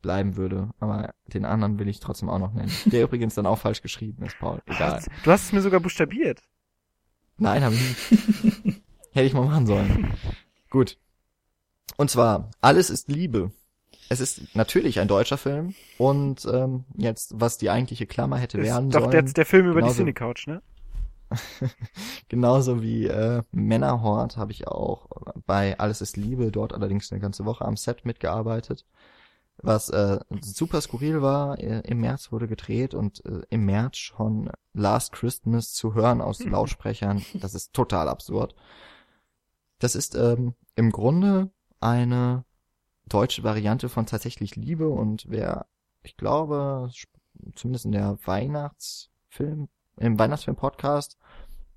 [0.00, 0.70] bleiben würde.
[0.80, 2.72] Aber den anderen will ich trotzdem auch noch nennen.
[2.86, 4.60] Der übrigens dann auch falsch geschrieben ist, Paul.
[4.66, 5.02] Egal.
[5.24, 6.40] Du hast es mir sogar buchstabiert.
[7.36, 8.82] Nein, habe ich nicht.
[9.12, 10.12] Hätte ich mal machen sollen.
[10.70, 10.98] Gut.
[11.98, 13.52] Und zwar, Alles ist Liebe.
[14.08, 18.66] Es ist natürlich ein deutscher Film und ähm, jetzt, was die eigentliche Klammer hätte Das
[18.66, 19.10] werden ist doch sollen.
[19.12, 20.62] der, der Film über die genauso- Cinecouch, ne?
[22.28, 25.08] Genauso wie äh, Männerhort habe ich auch
[25.46, 28.84] bei Alles ist Liebe dort allerdings eine ganze Woche am Set mitgearbeitet.
[29.58, 34.50] Was äh, super skurril war, äh, im März wurde gedreht und äh, im März schon
[34.72, 36.52] Last Christmas zu hören aus Mhm.
[36.52, 37.24] Lautsprechern.
[37.34, 38.54] Das ist total absurd.
[39.78, 41.50] Das ist ähm, im Grunde
[41.80, 42.44] eine
[43.06, 45.66] deutsche Variante von tatsächlich Liebe und wer,
[46.02, 46.90] ich glaube,
[47.54, 51.18] zumindest in der Weihnachtsfilm, im Weihnachtsfilm-Podcast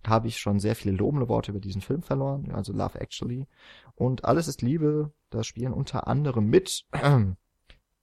[0.07, 3.47] habe ich schon sehr viele lobende Worte über diesen Film verloren, also Love Actually.
[3.95, 6.85] Und Alles ist Liebe, da spielen unter anderem mit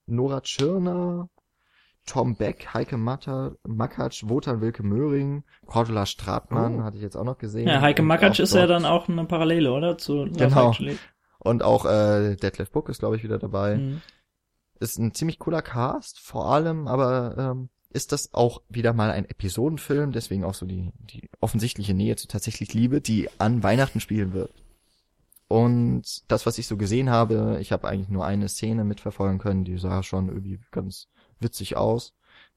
[0.05, 1.29] Nora Tschirner,
[2.05, 6.83] Tom Beck, Heike Matter, Makatsch, Wotan Wilke Möhring, Cordula Stratmann Oh.
[6.83, 7.67] hatte ich jetzt auch noch gesehen.
[7.67, 9.97] Ja, Heike Makatsch ist ja dann auch eine Parallele, oder?
[9.97, 10.69] Zu Love Genau.
[10.71, 10.97] Actually.
[11.39, 13.77] Und auch äh, Detlef Book ist, glaube ich, wieder dabei.
[13.77, 14.01] Mhm.
[14.79, 19.25] Ist ein ziemlich cooler Cast, vor allem, aber ähm, ist das auch wieder mal ein
[19.25, 24.33] Episodenfilm, deswegen auch so die, die offensichtliche Nähe zu tatsächlich Liebe, die an Weihnachten spielen
[24.33, 24.51] wird.
[25.47, 29.63] Und das, was ich so gesehen habe, ich habe eigentlich nur eine Szene mitverfolgen können,
[29.63, 31.07] die sah schon irgendwie ganz
[31.39, 32.15] witzig aus.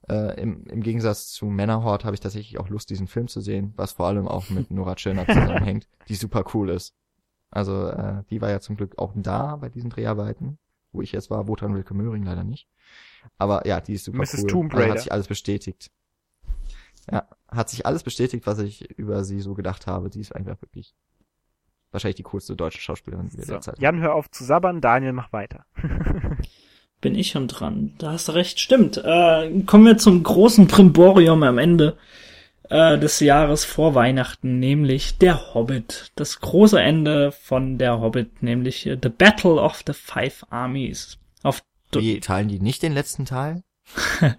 [0.09, 3.75] Äh, im, Im Gegensatz zu Männerhort habe ich tatsächlich auch Lust, diesen Film zu sehen,
[3.77, 6.95] was vor allem auch mit Nora Tschirner zusammenhängt, die super cool ist.
[7.51, 10.59] Also äh, die war ja zum Glück auch da bei diesen Dreharbeiten,
[10.93, 12.69] wo ich jetzt war, Wotan Wilke Möhring leider nicht.
[13.39, 14.43] Aber ja, die ist super Mrs.
[14.43, 14.47] cool.
[14.51, 14.93] Tomb Also Raider.
[14.95, 15.91] hat sich alles bestätigt.
[17.11, 20.11] Ja, hat sich alles bestätigt, was ich über sie so gedacht habe.
[20.11, 20.95] Die ist einfach wirklich
[21.93, 23.37] wahrscheinlich die coolste deutsche Schauspielerin So.
[23.39, 23.83] derzeit haben.
[23.83, 25.65] Jan, hör auf zu sabbern, Daniel, mach weiter.
[27.01, 27.93] Bin ich schon dran.
[27.99, 28.97] Da hast du recht, stimmt.
[28.97, 31.97] Äh, kommen wir zum großen Primborium am Ende
[32.71, 36.11] äh, des Jahres vor Weihnachten, nämlich der Hobbit.
[36.17, 41.19] Das große Ende von der Hobbit, nämlich äh, The Battle of the Five Armies.
[41.95, 43.63] Wie teilen die nicht den letzten Teil?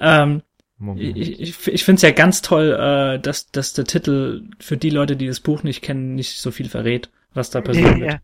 [0.00, 0.42] ähm,
[0.78, 1.16] Moment.
[1.16, 4.90] ich ich, ich finde es ja ganz toll, äh, dass, dass der Titel für die
[4.90, 8.12] Leute, die das Buch nicht kennen, nicht so viel verrät, was da passieren wird.
[8.12, 8.20] Ja.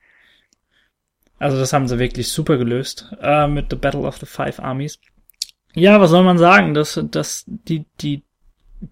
[1.38, 4.98] Also das haben sie wirklich super gelöst äh, mit The Battle of the Five Armies.
[5.74, 6.74] Ja, was soll man sagen?
[6.74, 8.22] Das, das, die, die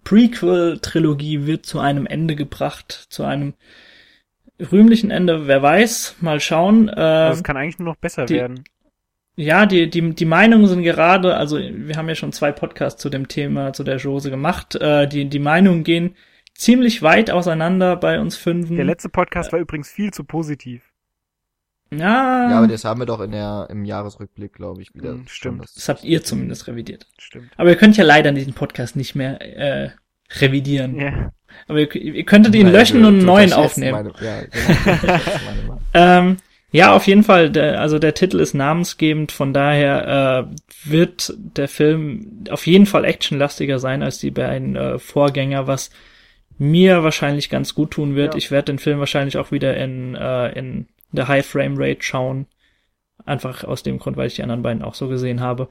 [0.04, 3.54] Prequel-Trilogie wird zu einem Ende gebracht, zu einem
[4.60, 5.46] rühmlichen Ende.
[5.46, 6.88] Wer weiß, mal schauen.
[6.88, 8.64] Äh, Also es kann eigentlich nur noch besser die- werden.
[9.36, 13.10] Ja, die, die, die Meinungen sind gerade, also wir haben ja schon zwei Podcasts zu
[13.10, 14.74] dem Thema, zu der Jose gemacht.
[14.76, 16.16] Äh, die, die Meinungen gehen
[16.54, 18.76] ziemlich weit auseinander bei uns Fünfen.
[18.76, 20.90] Der letzte Podcast war übrigens viel zu positiv.
[21.92, 25.10] ja, ja, aber das haben wir doch in der im Jahresrückblick, glaube ich, wieder.
[25.10, 25.58] Hm, stimmt.
[25.58, 27.06] schon, das habt ihr zumindest revidiert.
[27.18, 27.50] Stimmt.
[27.58, 29.90] Aber ihr könnt ja leider diesen Podcast nicht mehr äh,
[30.40, 30.98] revidieren.
[30.98, 31.32] Ja.
[31.68, 33.92] Aber ihr, ihr könntet ihn Nein, löschen du- und einen neuen aufnehmen.
[33.92, 35.00] Meine, ja, genau,
[35.46, 35.80] meine.
[35.94, 36.36] Ähm,
[36.72, 37.51] ja, auf jeden Fall.
[37.51, 43.05] Der, also der Titel ist namensgebend, von daher äh, wird der Film auf jeden Fall
[43.05, 45.90] actionlastiger sein als die beiden äh, Vorgänger, was
[46.59, 48.34] mir wahrscheinlich ganz gut tun wird.
[48.34, 48.38] Ja.
[48.38, 52.47] Ich werde den Film wahrscheinlich auch wieder in, äh, in der High Frame Rate schauen.
[53.24, 55.68] Einfach aus dem Grund, weil ich die anderen beiden auch so gesehen habe.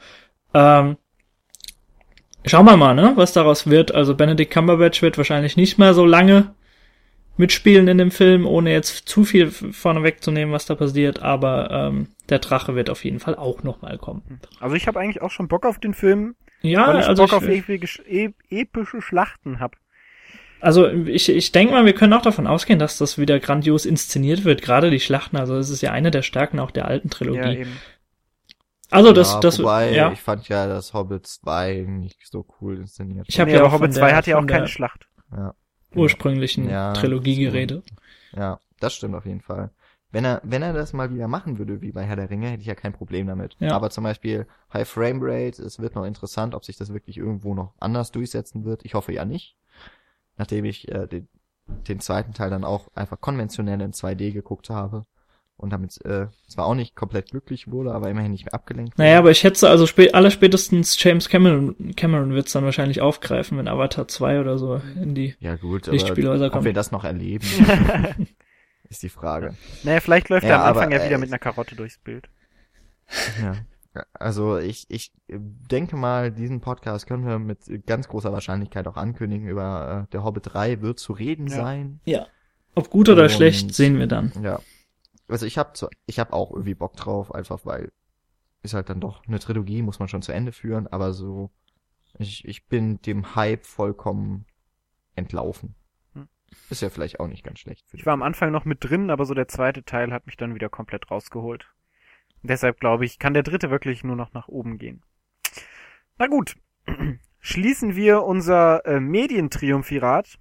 [0.53, 0.97] Ähm,
[2.45, 3.93] schauen wir mal, ne, was daraus wird.
[3.93, 6.54] Also Benedict Cumberbatch wird wahrscheinlich nicht mehr so lange
[7.37, 12.07] mitspielen in dem Film, ohne jetzt zu viel vorne wegzunehmen, was da passiert, aber ähm,
[12.29, 14.39] der Drache wird auf jeden Fall auch nochmal kommen.
[14.59, 17.31] Also ich habe eigentlich auch schon Bock auf den Film, Ja, weil ich also Bock
[17.31, 19.75] ich, auf epige, e epische Schlachten hab.
[20.61, 24.45] also ich, ich denke mal, wir können auch davon ausgehen, dass das wieder grandios inszeniert
[24.45, 27.13] wird, gerade die Schlachten, also es ist ja eine der Stärken auch der alten Ja,
[27.13, 27.57] Trilogie.
[27.59, 27.77] eben.
[28.91, 32.77] also das, ja, das, wobei, ja, ich fand ja das Hobbit 2 nicht so cool
[32.77, 33.25] inszeniert.
[33.27, 34.67] Ich hab nee, ja aber auch Hobbit von 2 der- hat ja auch keine der-
[34.67, 35.07] Schlacht.
[35.35, 35.53] ja.
[35.95, 37.41] Ursprünglichen Ja, Trilogie so.
[37.51, 37.83] geredet.
[38.35, 39.71] Ja, das stimmt auf jeden Fall.
[40.11, 42.61] Wenn er, wenn er das mal wieder machen würde, wie bei Herr der Ringe, hätte
[42.61, 43.57] ich ja kein Problem damit.
[43.59, 43.75] Ja.
[43.75, 47.53] Aber zum Beispiel High Frame Rate, es wird noch interessant, ob sich das wirklich irgendwo
[47.53, 48.85] noch anders durchsetzen wird.
[48.85, 49.57] Ich hoffe ja nicht.
[50.37, 51.27] Nachdem ich äh, den,
[51.67, 55.05] den zweiten Teil dann auch einfach konventionell in 2D geguckt habe
[55.57, 59.11] und damit äh, zwar auch nicht komplett glücklich wurde, aber immerhin nicht mehr abgelenkt Naja,
[59.11, 59.19] wurde.
[59.19, 63.57] aber ich schätze, also spä aller spätestens James Cameron, Cameron wird es dann wahrscheinlich aufgreifen,
[63.57, 66.65] wenn Avatar 2 oder so in die Ja gut, Lichtspielhäuser aber ob kommt.
[66.65, 67.45] wir das noch erleben,
[68.89, 69.55] ist die Frage.
[69.83, 71.97] Naja, vielleicht läuft Ja, er am aber, Anfang ja äh, wieder mit einer Karotte durchs
[71.99, 72.29] Bild.
[73.41, 73.55] Ja.
[74.13, 79.47] Also ich, ich denke mal, diesen Podcast können wir mit ganz großer Wahrscheinlichkeit auch ankündigen.
[79.47, 81.55] Über äh, der Hobbit 3 wird zu reden Ja.
[81.55, 82.01] sein.
[82.03, 82.27] Ja.
[82.73, 84.33] Ob gut oder Und- schlecht, sehen wir dann.
[84.43, 84.59] Ja.
[85.27, 85.71] Also ich habe
[86.05, 87.91] ich hab auch irgendwie Bock drauf, einfach weil
[88.61, 91.51] ist halt dann doch eine Trilogie, muss man schon zu Ende führen, aber so
[92.17, 94.45] ich, ich bin dem Hype vollkommen
[95.15, 95.75] entlaufen.
[96.13, 96.27] Hm.
[96.69, 97.85] Ist ja vielleicht auch nicht ganz schlecht.
[97.93, 100.55] Ich war am Anfang noch mit drin, aber so der zweite Teil hat mich dann
[100.55, 101.67] wieder komplett rausgeholt.
[102.43, 105.03] Deshalb glaube ich, kann der dritte wirklich nur noch nach oben gehen.
[106.17, 106.55] Na gut.
[107.39, 110.39] Schließen wir unser äh, Medientriumphirat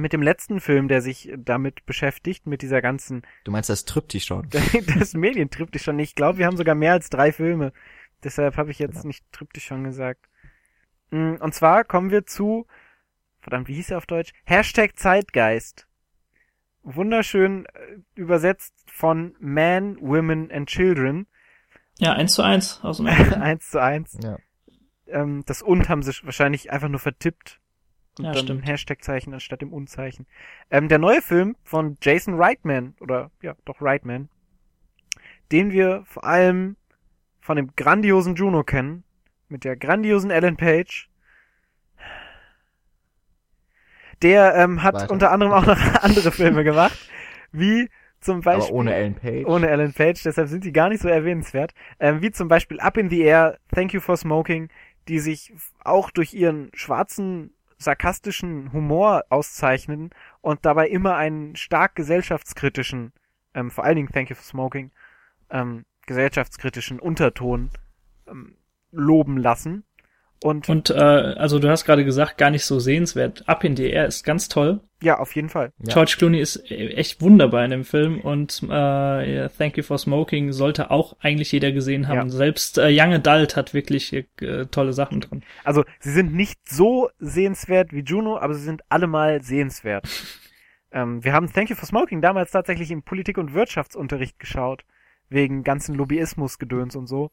[0.00, 4.48] mit dem letzten Film, der sich damit beschäftigt, mit dieser ganzen, Du meinst das Tryptychon?
[4.98, 5.98] das Medientriptychon.
[5.98, 7.72] Ich glaube, wir haben sogar mehr als drei Filme.
[8.24, 9.06] Deshalb habe ich jetzt Genau.
[9.08, 10.26] nicht Triptychon gesagt.
[11.10, 12.66] Mm, Und zwar kommen wir zu,
[13.40, 14.32] verdammt, wie hieß er auf Deutsch?
[14.44, 15.86] Hashtag Zeitgeist.
[16.82, 21.26] Wunderschön äh, übersetzt von Man, Women and Children.
[21.98, 23.34] Ja, eins zu eins aus dem Englischen.
[23.42, 24.18] eins zu eins.
[24.22, 24.38] Ja.
[25.06, 27.60] Ähm, das Und haben sie wahrscheinlich einfach nur vertippt.
[28.18, 28.66] Und Ja, dann stimmt.
[28.66, 30.26] Hashtag-Zeichen anstatt dem Unzeichen.
[30.70, 34.28] Ähm, der neue Film von Jason Reitman, oder ja, doch Reitman,
[35.52, 36.76] den wir vor allem
[37.40, 39.04] von dem grandiosen Juno kennen,
[39.48, 41.08] mit der grandiosen Ellen Page.
[44.22, 45.10] Der ähm, hat Weiter.
[45.10, 46.98] unter anderem auch noch andere Filme gemacht,
[47.52, 47.88] wie
[48.20, 49.46] zum Beispiel Aber ohne Ellen Page.
[49.46, 51.72] ohne Ellen Page, deshalb sind die gar nicht so erwähnenswert.
[51.98, 54.68] Ähm, wie zum Beispiel Up in the Air, Thank You for Smoking,
[55.08, 55.52] die sich
[55.84, 60.10] auch durch ihren schwarzen, sarkastischen Humor auszeichnen
[60.42, 63.12] und dabei immer einen stark gesellschaftskritischen,
[63.54, 64.92] ähm, vor allen Dingen Thank You for Smoking,
[65.50, 67.70] ähm, gesellschaftskritischen Unterton
[68.28, 68.56] ähm,
[68.92, 69.84] loben lassen.
[70.42, 73.46] Und, Und äh, also du hast gerade gesagt, gar nicht so sehenswert.
[73.46, 74.80] Up in the Air ist ganz toll.
[75.02, 75.72] ja, auf jeden Fall.
[75.80, 75.92] Ja.
[75.92, 80.52] George Clooney ist e- echt wunderbar in dem Film und äh, Thank You for Smoking
[80.52, 82.16] sollte auch eigentlich jeder gesehen haben.
[82.16, 82.28] Ja.
[82.30, 84.24] Selbst äh, Young Adult hat wirklich äh,
[84.70, 85.42] tolle Sachen drin.
[85.62, 90.08] Also, sie sind nicht so sehenswert wie Juno, aber sie sind allemal sehenswert.
[90.92, 94.84] ähm, wir haben Thank You for Smoking damals tatsächlich im Politik- und Wirtschaftsunterricht geschaut.
[95.28, 97.30] Wegen ganzen Lobbyismusgedöns und so,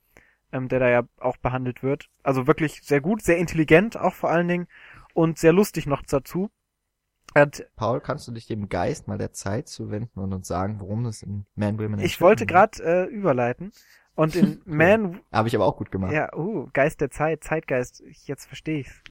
[0.52, 2.10] ähm, der da ja auch behandelt wird.
[2.24, 4.68] Also wirklich sehr gut, sehr intelligent auch vor allen Dingen
[5.14, 6.49] und sehr lustig noch dazu.
[7.36, 11.06] Und Paul, kannst du dich dem Geist mal der Zeit zuwenden und uns sagen, worum
[11.06, 13.72] es in Man, Women ich wollte gerade äh, überleiten.
[14.15, 16.11] Und in Man, Habe ich aber auch gut gemacht.
[16.11, 19.02] ja, uh, Geist der Zeit, Zeitgeist, ich, jetzt verstehe ich's.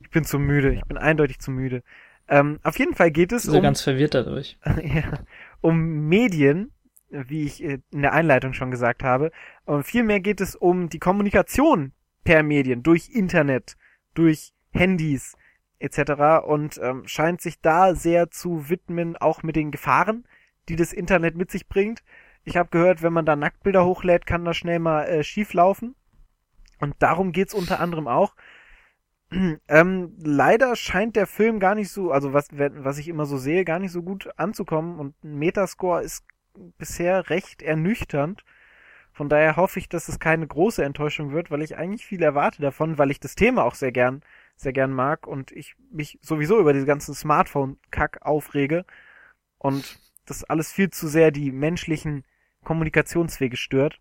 [0.00, 1.82] Ich bin zu müde, ich bin eindeutig zu müde.
[2.28, 4.58] Ähm, auf jeden Fall geht es So um, ganz verwirrt dadurch.
[4.82, 5.20] ja,
[5.62, 6.72] um Medien,
[7.28, 9.30] wie ich äh, in der Einleitung schon gesagt habe.
[9.64, 11.92] Und vielmehr geht es um die Kommunikation
[12.24, 13.76] per Medien, durch Internet,
[14.14, 15.36] durch Handys
[15.78, 16.46] etc.
[16.46, 20.24] Und ähm, scheint sich da sehr zu widmen, auch mit den Gefahren,
[20.68, 22.02] die das Internet mit sich bringt.
[22.44, 25.94] Ich habe gehört, wenn man da Nacktbilder hochlädt, kann das schnell mal äh, schief laufen.
[26.80, 28.34] Und darum geht's unter anderem auch.
[29.68, 33.64] ähm, leider scheint der Film gar nicht so, also was, was ich immer so sehe,
[33.64, 36.24] gar nicht so gut anzukommen und ein Metascore ist
[36.78, 38.44] bisher recht ernüchternd.
[39.12, 42.60] Von daher hoffe ich, dass es keine große Enttäuschung wird, weil ich eigentlich viel erwarte
[42.60, 44.22] davon, weil ich das Thema auch sehr gern,
[44.56, 48.84] sehr gern mag und ich mich sowieso über diese ganzen Smartphone-Kack aufrege
[49.58, 52.24] und das alles viel zu sehr die menschlichen
[52.64, 54.00] Kommunikationswege stört.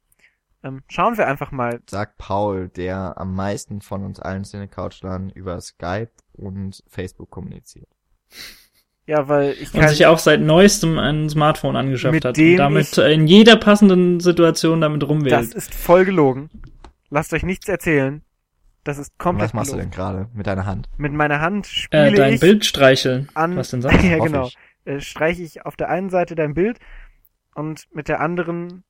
[0.64, 1.82] Ähm, schauen wir einfach mal.
[1.90, 7.90] Sagt Paul, der am meisten von uns allen Cinecouchlern über Skype und Facebook kommuniziert.
[9.06, 12.52] Ja, weil ich Und kann, sich auch seit neuestem ein Smartphone angeschafft Mit hat dem
[12.54, 15.54] und damit ich- äh, in jeder passenden Situation damit das rumwählt.
[15.54, 16.50] ist voll gelogen.
[17.10, 18.22] Lasst euch nichts erzählen.
[18.86, 19.92] Das ist Und komplett was machst du gelogen.
[19.92, 20.90] denn gerade mit deiner Hand?
[20.98, 23.30] Mit meiner Hand spiele Äh, dein ich Bild streicheln.
[23.34, 23.56] an.
[23.58, 24.02] Was denn sonst?
[24.04, 24.48] ja, genau.
[24.48, 24.58] ich.
[24.86, 26.80] Äh, streiche ich auf der einen Seite dein Bild
[27.56, 28.84] und mit der anderen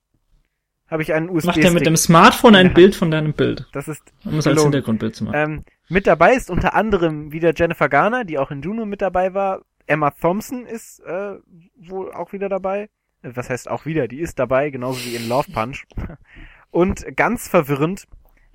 [0.87, 1.63] habe ich einen USB-Stick.
[1.63, 2.73] Macht er mit dem Smartphone ein.
[2.73, 4.61] Bild von deinem Bild, das ist um es als.
[4.61, 5.35] Hintergrundbild zu machen.
[5.35, 9.33] ähm, mit dabei ist unter anderem wieder Jennifer Garner, die auch in Juno mit dabei
[9.33, 9.61] war.
[9.87, 11.35] Emma Thompson ist äh,
[11.75, 12.89] wohl auch wieder dabei.
[13.21, 14.07] Äh, Was heißt auch wieder?
[14.07, 15.85] Die ist dabei, genauso wie in Love Punch.
[16.71, 18.07] Und ganz verwirrend,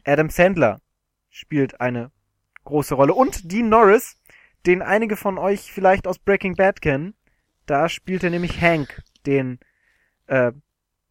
[0.05, 0.80] Adam Sandler
[1.30, 2.10] spielt eine
[2.64, 3.14] große Rolle.
[3.14, 4.16] Und Dean Norris,
[4.66, 7.14] den einige von euch vielleicht aus Breaking Bad kennen.
[7.66, 9.60] Da spielt er nämlich Hank, den
[10.26, 10.52] äh,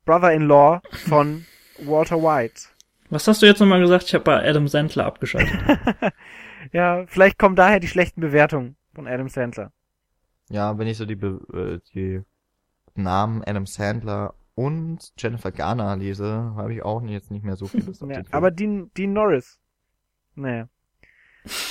[0.06, 1.46] Brother-in-Law von
[1.80, 2.64] Walter White.
[3.10, 4.06] Was hast du jetzt nochmal gesagt?
[4.06, 5.58] Ich habe bei Adam Sandler abgeschaltet.
[6.72, 9.72] Ja, vielleicht kommen daher die schlechten Bewertungen von Adam Sandler.
[10.50, 12.22] Ja, wenn ich so die, Be äh, die
[12.96, 17.84] Namen Adam Sandler und Jennifer Garner lese, habe ich auch jetzt nicht mehr so viel
[17.86, 18.34] Lust auf Ja, den Film.
[18.34, 19.60] aber Dean, Dean Norris.
[20.36, 20.70] Naja.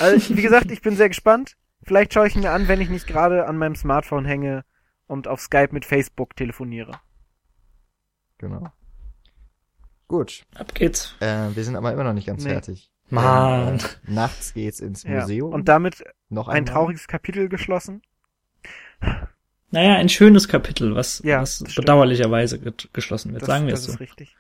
[0.01, 1.57] Also, wie gesagt, ich bin sehr gespannt.
[1.83, 4.65] Vielleicht schaue ich ihn mir an, wenn ich nicht gerade an meinem Smartphone hänge
[5.07, 6.93] und auf Skype mit Facebook telefoniere.
[8.39, 8.69] Genau.
[10.09, 11.15] Gut, Ab geht's.
[11.21, 12.51] äh, wir sind aber immer noch nicht ganz Nee.
[12.51, 12.93] fertig.
[13.09, 13.79] Mann.
[13.79, 15.21] Äh, nachts geht's ins Ja.
[15.21, 15.53] Museum.
[15.53, 16.73] Und damit noch ein einmal.
[16.73, 18.03] trauriges Kapitel geschlossen.
[19.71, 23.43] Naja, ein schönes Kapitel, was, Ja, was das bedauerlicherweise get- geschlossen wird.
[23.43, 23.93] Das, Sagen wir das es so.
[23.93, 24.37] ist richtig.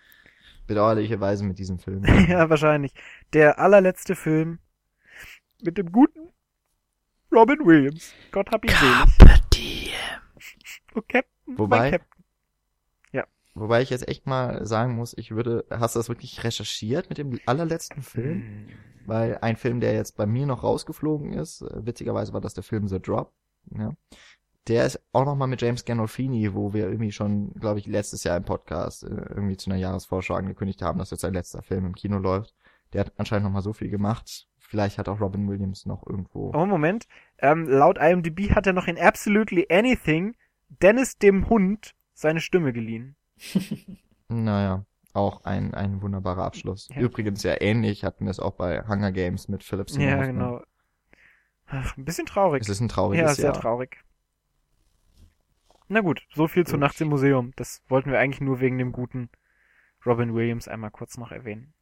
[0.66, 2.04] Bedauerlicherweise mit diesem Film.
[2.28, 2.92] ja, wahrscheinlich.
[3.32, 4.58] Der allerletzte Film
[5.62, 6.30] mit dem guten
[7.32, 8.12] Robin Williams.
[8.32, 9.98] Gott hab ihn selig.
[10.94, 12.12] Oh, Captain, Wobei- Captain.
[13.58, 17.16] Wobei ich jetzt echt mal sagen muss, ich würde, hast du das wirklich recherchiert mit
[17.16, 18.42] dem allerletzten Film?
[18.42, 18.68] Hm.
[19.06, 22.64] Weil ein Film, der jetzt bei mir noch rausgeflogen ist, äh, witzigerweise war das der
[22.64, 23.32] Film The Drop,
[23.74, 23.94] ja.
[24.68, 28.36] Der ist auch nochmal mit James Gandolfini, wo wir irgendwie schon, glaube ich, letztes Jahr
[28.36, 31.94] im Podcast äh, irgendwie zu einer Jahresvorschau angekündigt haben, dass jetzt sein letzter Film im
[31.94, 32.55] Kino läuft.
[32.93, 34.48] Der hat anscheinend nochmal so viel gemacht.
[34.59, 36.52] Vielleicht hat auch Robin Williams noch irgendwo.
[36.52, 37.06] Oh, Moment.
[37.38, 40.34] Ähm, laut IMDb hat er noch in Absolutely Anything
[40.68, 43.16] Dennis dem Hund seine Stimme geliehen.
[44.28, 46.88] Naja, auch ein, ein wunderbarer Abschluss.
[46.88, 47.01] Ja.
[47.01, 50.62] Übrigens ja ähnlich hatten wir es auch bei Hunger Games mit Philip Seymour Ja, genau.
[51.68, 52.62] Ach, ein bisschen traurig.
[52.62, 53.60] Es ist ein trauriges Ja, sehr Jahr.
[53.60, 54.05] traurig.
[55.88, 56.76] Na gut, so viel zu.
[56.76, 57.52] Nachts im Museum.
[57.56, 59.30] Das wollten wir eigentlich nur wegen dem guten
[60.04, 61.74] Robin Williams einmal kurz noch erwähnen.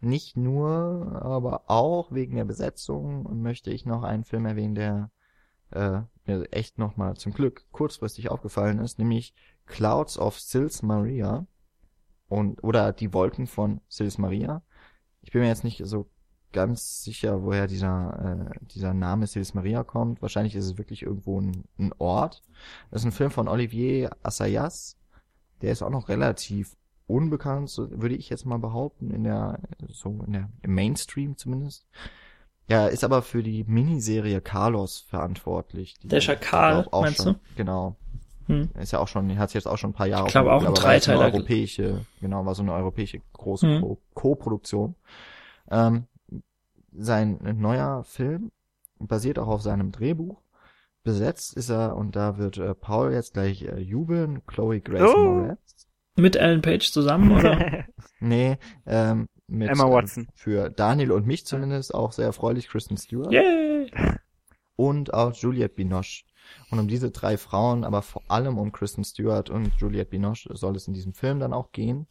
[0.00, 5.10] Nicht nur, aber auch wegen der Besetzung möchte ich noch einen Film erwähnen, der
[5.70, 9.34] äh, mir echt nochmal zum Glück kurzfristig aufgefallen ist, nämlich
[9.66, 11.46] Clouds of Sils Maria
[12.28, 14.62] und oder die Wolken von Sils Maria.
[15.22, 16.10] Ich bin mir jetzt nicht so
[16.52, 20.22] ganz sicher, woher dieser äh, dieser Name Sils Maria kommt.
[20.22, 22.42] Wahrscheinlich ist es wirklich irgendwo ein, ein Ort.
[22.90, 24.96] Das ist ein Film von Olivier Assayas.
[25.62, 29.58] Der ist auch noch relativ unbekannt, so würde ich jetzt mal behaupten, in der,
[29.88, 31.84] so in der, im Mainstream zumindest.
[32.68, 35.96] Ja, ist aber für die Miniserie Carlos verantwortlich.
[36.04, 37.40] Der Schakal, glaub, meinst schon, du?
[37.56, 37.96] Genau.
[38.46, 38.70] Hm.
[38.80, 40.26] Ist ja auch schon, hat jetzt auch schon ein paar Jahre.
[40.26, 41.32] Ich glaube auch ein Dreiteiler.
[41.32, 43.80] europäische, genau, war so eine europäische große Hm.
[43.80, 44.94] Co- Co-Produktion.
[45.70, 46.04] Ähm,
[46.92, 48.50] sein neuer Film
[48.98, 50.40] basiert auch auf seinem Drehbuch.
[51.02, 55.18] Besetzt ist er, und da wird äh, Paul jetzt gleich äh, jubeln, Chloe Grace Oh.
[55.34, 55.86] Moretz.
[56.16, 57.84] Mit Ellen Page zusammen, oder?
[58.22, 60.28] Nee, ähm, mit Emma ähm, Watson.
[60.34, 63.90] für Daniel und mich zumindest auch sehr erfreulich Kristen Stewart Yay!
[64.76, 66.24] und auch Juliette Binoche.
[66.70, 70.76] Und um diese drei Frauen, aber vor allem um Kristen Stewart und Juliette Binoche soll
[70.76, 72.06] es in diesem Film dann auch gehen,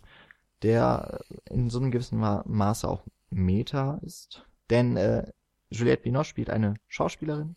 [0.64, 1.20] der
[1.50, 4.46] in so einem gewissen Ma Maße auch Meta ist.
[4.70, 5.32] Denn äh,
[5.70, 7.56] Juliette Binoche spielt eine Schauspielerin,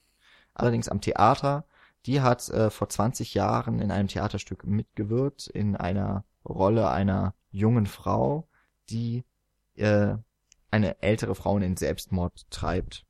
[0.54, 1.64] allerdings am Theater.
[2.06, 7.86] Die hat äh, vor 20 Jahren in einem Theaterstück mitgewirkt, in einer Rolle einer jungen
[7.86, 8.48] Frau,
[8.90, 9.24] die
[9.76, 10.16] äh,
[10.70, 13.04] eine ältere Frau in den Selbstmord treibt.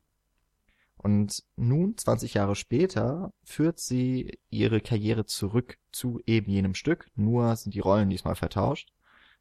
[0.97, 7.55] Und nun, 20 Jahre später, führt sie ihre Karriere zurück zu eben jenem Stück, nur
[7.55, 8.93] sind die Rollen diesmal vertauscht.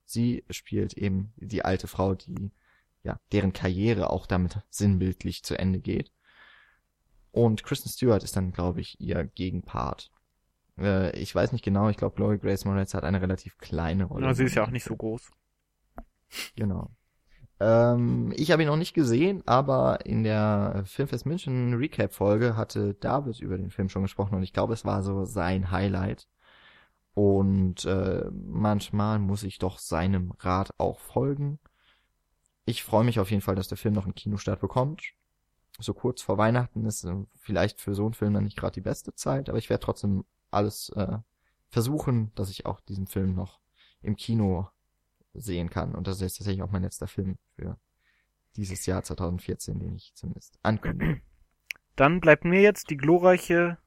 [0.05, 2.51] Sie spielt eben die alte Frau, die,
[3.03, 6.13] ja, deren Karriere auch damit sinnbildlich zu Ende geht.
[7.31, 10.11] Und Kristen Stewart ist dann, glaube ich, ihr Gegenpart.
[10.79, 14.27] Äh, ich weiß nicht genau, ich glaube, Chloe Grace Moretz hat eine relativ kleine Rolle.
[14.27, 15.31] Na, sie ist ja auch nicht so groß.
[16.57, 16.91] Genau.
[17.61, 23.41] Ähm, ich habe ihn noch nicht gesehen, aber in der Filmfest München Recap-Folge hatte David
[23.41, 26.29] über den Film schon gesprochen und ich glaube, es war so sein Highlight.
[27.15, 31.59] Und äh, manchmal muss ich doch seinem Rat auch folgen.
[32.65, 35.03] Ich freue mich auf jeden Fall, dass der Film noch einen Kinostart bekommt.
[35.79, 38.81] So kurz vor Weihnachten ist äh, vielleicht für so einen Film dann nicht gerade die
[38.81, 41.19] beste Zeit, aber ich werde trotzdem alles äh,
[41.69, 43.61] versuchen, dass ich auch diesen Film noch
[44.03, 44.69] im Kino
[45.35, 45.95] sehen kann.
[45.95, 47.79] Und das ist tatsächlich auch mein letzter Film für
[48.57, 51.23] dieses Jahr 2014, den ich zumindest ankündige.
[51.97, 53.79] Dann bleibt mir jetzt die glorreiche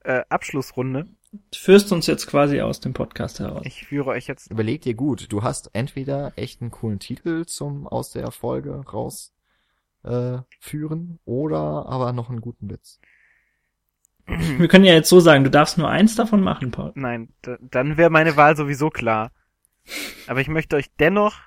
[0.00, 1.08] äh, Abschlussrunde.
[1.32, 3.62] Du führst uns jetzt quasi aus dem Podcast heraus.
[3.64, 4.50] Ich führe euch jetzt.
[4.50, 9.32] Überleg dir gut, du hast entweder echt einen coolen Titel zum aus der Folge raus
[10.04, 13.00] äh, führen oder aber noch einen guten Witz.
[14.26, 16.92] Wir können ja jetzt so sagen, du darfst nur eins davon machen, Paul.
[16.96, 19.32] Nein, dann wäre meine Wahl sowieso klar.
[20.26, 21.40] Aber ich möchte euch dennoch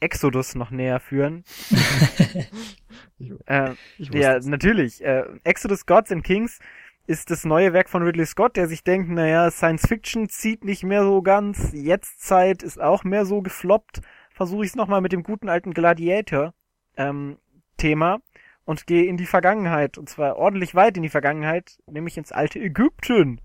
[0.00, 1.44] Exodus noch näher führen.
[1.68, 2.50] Ich,
[3.46, 5.04] Äh, ich ja, natürlich.
[5.04, 6.60] Äh, Exodus Gods and Kings
[7.08, 10.84] ist das neue Werk von Ridley Scott, der sich denkt, naja, Science Fiction zieht nicht
[10.84, 14.02] mehr so ganz, Jetztzeit ist auch mehr so gefloppt.
[14.30, 16.52] Versuche ich es nochmal mit dem guten alten Gladiator
[16.98, 17.38] ähm,
[17.78, 18.18] Thema
[18.66, 19.96] und gehe in die Vergangenheit.
[19.96, 23.40] Und zwar ordentlich weit in die Vergangenheit, nämlich ins alte Ägypten.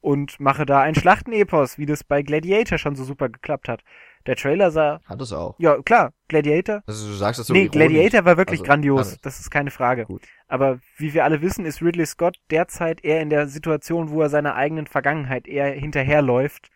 [0.00, 3.84] Und mache da ein Schlachtenepos, wie das bei Gladiator schon so super geklappt hat.
[4.26, 5.54] Der Trailer sah, Hat es auch.
[5.58, 7.72] ja klar, Gladiator Also du sagst das so nee, ironisch.
[7.72, 10.04] Gladiator war wirklich Also, grandios, also, das ist keine Frage.
[10.06, 10.22] Gut.
[10.48, 14.28] Aber wie wir alle wissen, ist Ridley Scott derzeit eher in der Situation, wo er
[14.28, 16.68] seiner eigenen Vergangenheit eher hinterherläuft,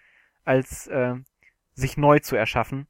[0.45, 1.15] als äh,
[1.75, 2.87] sich neu zu erschaffen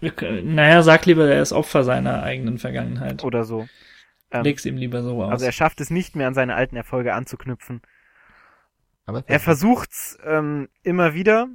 [0.00, 3.24] Naja, sag lieber, er ist Opfer seiner eigenen Vergangenheit.
[3.24, 3.66] oder so.
[4.30, 5.30] Ähm, Leg's ihm lieber so aus.
[5.32, 7.80] also er schafft es nicht mehr an seine alten Erfolge anzuknüpfen.
[9.06, 11.48] Aber Er versucht's ähm, immer wieder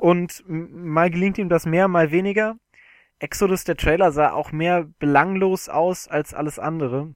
[0.00, 2.56] und mal gelingt ihm das mehr, mal weniger.
[3.18, 7.14] Exodus, der Trailer, sah auch mehr belanglos aus als alles andere.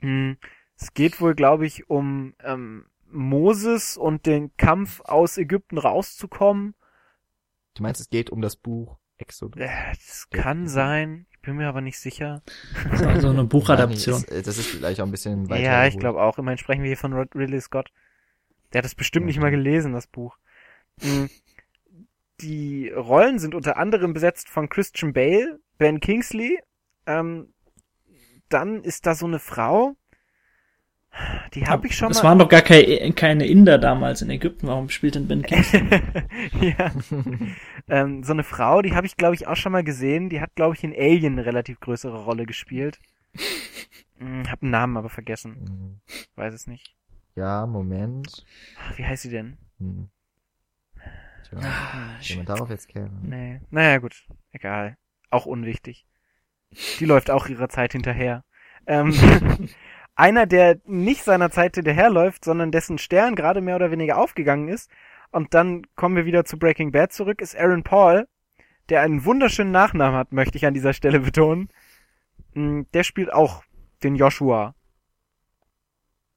[0.00, 0.36] Hm,
[0.78, 6.74] Es geht wohl, glaube ich, um ähm, Moses und den Kampf aus Ägypten rauszukommen.
[7.74, 9.60] du meinst, es geht um das Buch Exodus?
[9.62, 11.26] Äh, Das kann sein.
[11.30, 12.42] Ich bin mir aber nicht sicher.
[13.20, 14.22] so eine Buchadaption.
[14.28, 15.62] Nein, ist- Das ist vielleicht auch ein bisschen weiter.
[15.62, 16.36] Ja, ich glaube auch.
[16.38, 17.90] Immerhin sprechen wir hier von Rod- Ridley Scott.
[18.72, 19.44] Der hat das bestimmt nicht Okay.
[19.46, 20.36] mal gelesen, das Buch.
[22.40, 26.58] Die Rollen sind unter anderem besetzt von Christian Bale, Ben Kingsley.
[27.06, 27.52] Ähm,
[28.48, 29.96] dann ist da so eine Frau.
[31.54, 32.28] Die habe ich schon Es mal.
[32.30, 34.66] waren doch gar keine, keine Inder damals in Ägypten.
[34.66, 35.82] Warum spielt denn Ben Kingsley?
[36.60, 36.92] ja.
[37.88, 40.28] ähm, so eine Frau, die habe ich glaube ich auch schon mal gesehen.
[40.28, 42.98] Die hat glaube ich in Alien eine relativ größere Rolle gespielt.
[44.18, 45.54] Hm, hab einen Namen aber vergessen.
[45.54, 46.00] Hm.
[46.34, 46.94] Weiß es nicht.
[47.34, 48.44] Ja, Moment.
[48.80, 49.56] Ach, Wie heißt sie denn?
[49.78, 50.08] Hm.
[51.48, 53.10] Tja, Ah, wenn man darauf jetzt käme.
[53.22, 53.60] Nee.
[53.70, 54.26] Naja, gut.
[54.52, 54.96] Egal.
[55.30, 56.06] Auch unwichtig.
[56.98, 58.44] Die läuft auch ihrer Zeit hinterher.
[58.86, 59.12] Ähm,
[60.14, 64.90] einer, der nicht seiner Zeit hinterherläuft, sondern dessen Stern gerade mehr oder weniger aufgegangen ist.
[65.30, 68.26] Und dann kommen wir wieder zu Breaking Bad zurück, ist Aaron Paul,
[68.88, 71.68] der einen wunderschönen Nachnamen hat, möchte ich an dieser Stelle betonen.
[72.54, 73.62] Mm, Der spielt auch
[74.02, 74.74] den Joshua.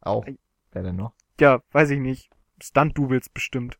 [0.02, 0.26] Auch.
[0.72, 1.14] Wer denn noch?
[1.40, 2.30] Ja, weiß ich nicht.
[2.62, 3.79] Stunt-Doubles bestimmt.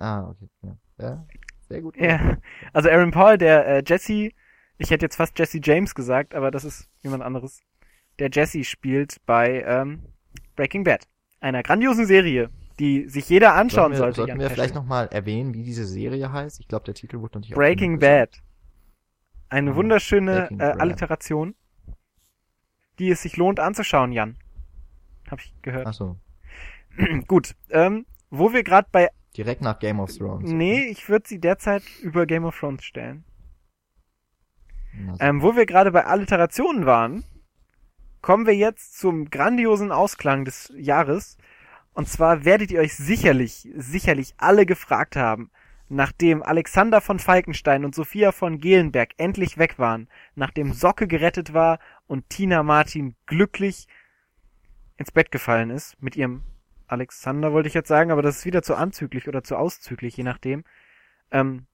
[0.00, 0.48] Ah, okay.
[0.62, 1.26] Ja, ja
[1.68, 1.96] sehr gut.
[1.96, 2.36] Ja,
[2.72, 4.30] also Aaron Paul, der äh, Jesse,
[4.78, 7.62] ich hätte jetzt fast Jesse James gesagt, aber das ist jemand anderes.
[8.18, 10.02] Der Jesse spielt bei ähm,
[10.56, 11.06] Breaking Bad,
[11.40, 14.16] einer grandiosen Serie, die sich jeder anschauen sollten wir, sollte.
[14.16, 16.60] sollten wir vielleicht nochmal erwähnen, wie diese Serie heißt?
[16.60, 18.42] Ich glaube, der Titel wurde noch nicht Breaking Bad.
[19.48, 20.62] Eine Ah, wunderschöne äh.
[20.62, 21.54] Alliteration,
[22.98, 24.36] die es sich lohnt anzuschauen, Jan.
[25.30, 25.86] Hab ich gehört.
[25.86, 26.16] Ach so.
[27.26, 30.50] Gut, ähm, wo wir gerade bei, Direkt nach Game of Thrones.
[30.50, 33.24] nee, ich würde sie derzeit über Game of Thrones stellen.
[35.20, 37.24] Ähm, wo wir gerade bei Alliterationen waren,
[38.22, 41.38] kommen wir jetzt zum grandiosen Ausklang des Jahres.
[41.92, 45.50] Und zwar werdet ihr euch sicherlich, sicherlich alle gefragt haben,
[45.88, 51.78] nachdem Alexander von Falkenstein und Sophia von Gelenberg endlich weg waren, nachdem Socke gerettet war
[52.06, 53.88] und Tina Martin glücklich
[54.96, 56.42] ins Bett gefallen ist, mit ihrem
[56.90, 60.24] Alexander wollte ich jetzt sagen, aber das ist wieder zu anzüglich oder zu auszüglich, je
[60.24, 60.64] nachdem.
[61.30, 61.66] Ähm,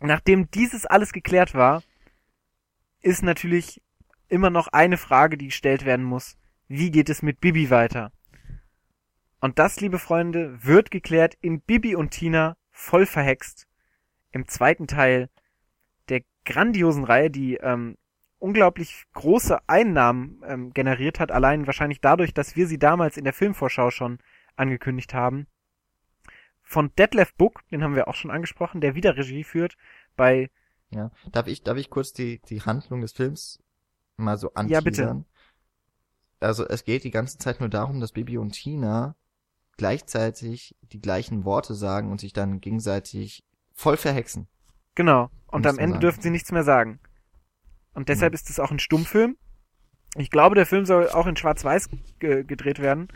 [0.00, 1.82] nachdem dieses alles geklärt war,
[3.02, 3.82] ist natürlich
[4.28, 6.36] immer noch eine Frage, die gestellt werden muss.
[6.68, 8.12] Wie geht es mit Bibi weiter?
[9.40, 13.66] Und das, liebe Freunde, wird geklärt in Bibi und Tina voll verhext
[14.32, 15.28] im zweiten Teil
[16.08, 17.96] der grandiosen Reihe, die ähm,
[18.38, 23.32] unglaublich große Einnahmen ähm, generiert hat, allein wahrscheinlich dadurch, dass wir sie damals in der
[23.32, 24.18] Filmvorschau schon
[24.56, 25.46] angekündigt haben.
[26.62, 29.76] Von Detlef Book, den haben wir auch schon angesprochen, der wieder Regie führt
[30.16, 30.50] bei
[30.90, 31.10] Ja.
[31.30, 33.62] Darf ich, darf ich kurz die, die Handlung des Films
[34.16, 34.72] mal so anteasern?
[34.72, 35.24] Ja, bitte.
[36.40, 39.14] Also es geht die ganze Zeit nur darum, dass Bibi und Tina
[39.76, 44.48] gleichzeitig die gleichen Worte sagen und sich dann gegenseitig voll verhexen.
[44.94, 45.30] Genau.
[45.46, 46.00] Und am Ende sagen.
[46.00, 46.98] dürfen sie nichts mehr sagen.
[47.94, 48.36] Und deshalb Mhm.
[48.36, 49.36] ist es auch ein Stummfilm.
[50.16, 53.08] Ich glaube, der Film soll auch in Schwarz-Weiß ge gedreht werden.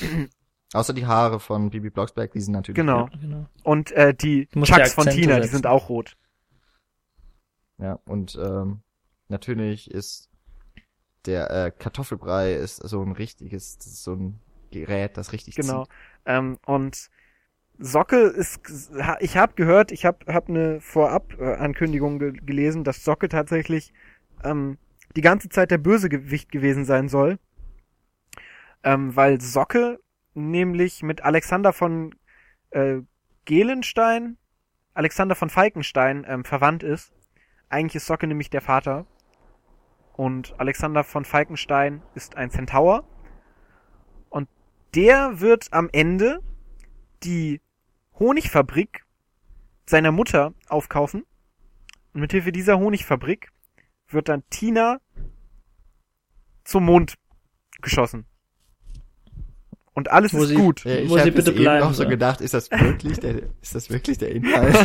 [0.72, 2.76] Außer die Haare von Bibi Blocksberg, die sind natürlich.
[2.76, 3.08] Genau.
[3.20, 3.46] genau.
[3.62, 5.56] Und äh, die die Chucks von Tina, die setzen.
[5.56, 6.16] sind auch rot.
[7.78, 8.80] Ja, und ähm,
[9.28, 10.30] natürlich ist
[11.26, 15.84] der äh, Kartoffelbrei ist so ein richtiges, so ein Gerät, das richtig Genau.
[15.84, 15.92] zieht.
[16.26, 17.08] Ähm, und
[17.78, 18.60] Socke ist,
[19.20, 23.92] ich habe gehört, ich habe hab eine Vorab-Ankündigung ge gelesen, dass Socke tatsächlich
[24.44, 24.78] ähm,
[25.16, 27.38] die ganze Zeit der Bösegewicht gewesen sein soll.
[28.84, 29.98] Ähm, weil Socke
[30.34, 32.14] nämlich mit Alexander von
[32.70, 33.00] äh,
[33.44, 34.36] Gelenstein,
[34.92, 37.12] Alexander von Falkenstein ähm, verwandt ist.
[37.68, 39.06] Eigentlich ist Socke nämlich der Vater.
[40.12, 43.04] Und Alexander von Falkenstein ist ein Centaur.
[44.28, 44.48] Und
[44.94, 46.40] der wird am Ende
[47.24, 47.60] die
[48.18, 49.04] Honigfabrik
[49.86, 51.24] seiner Mutter aufkaufen.
[52.12, 53.50] Und mithilfe dieser Honigfabrik
[54.08, 55.00] wird dann Tina
[56.64, 57.14] zum Mond
[57.82, 58.26] geschossen.
[59.94, 60.84] Und alles Wo ist sie- gut.
[60.84, 63.74] Ja, ich sie habe bitte eben bleiben noch so gedacht, ist das wirklich der, ist
[63.74, 64.76] das wirklich der Inhalt?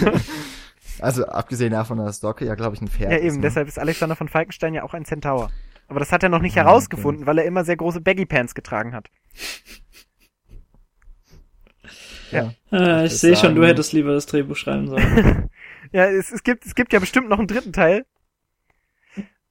[0.99, 3.23] also abgesehen davon, dass Docke ja glaube ich ein Pferd Ja, ist.
[3.25, 3.41] eben, ne?
[3.41, 5.49] deshalb ist Alexander von Falkenstein ja auch ein Centaur.
[5.87, 8.53] Aber das hat er noch nicht Ah, herausgefunden, weil er immer sehr große Baggy Pants
[8.53, 9.07] getragen hat.
[12.31, 12.53] Ja.
[12.71, 15.49] Äh, ich würd sehe schon, du hättest lieber das Drehbuch schreiben sollen.
[15.91, 18.05] ja, es, es gibt, es gibt ja bestimmt noch einen dritten Teil.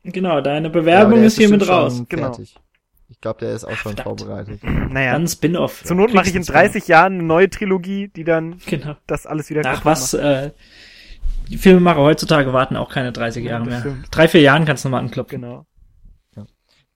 [0.04, 2.04] genau, deine Ja, Bewerbung der ist hiermit raus.
[2.08, 2.22] Genau.
[2.32, 2.54] Fertig.
[3.18, 4.20] Ich glaube, der ist auch schon verdammt.
[4.20, 4.60] vorbereitet.
[4.62, 5.82] Naja, Dann ein Spin-off.
[5.82, 8.94] zur Not mache ich in Kriegst du 30 Jahren eine neue Trilogie, die dann Genau.
[9.08, 10.22] das alles wieder Ach was, macht.
[10.22, 10.52] äh,
[11.48, 13.80] die Filmemacher heutzutage warten auch keine 30 Ja, Jahre mehr.
[13.80, 14.06] stimmt.
[14.12, 15.40] Drei, vier Jahren kannst du mal anklopfen.
[15.42, 15.66] Genau.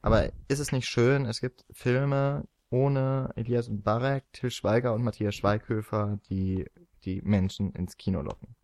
[0.00, 5.02] Aber ist es nicht schön, es gibt Filme ohne Elias und Barek, Till Schweiger und
[5.02, 6.66] Matthias Schweighöfer, die
[7.04, 8.54] die Menschen ins Kino locken.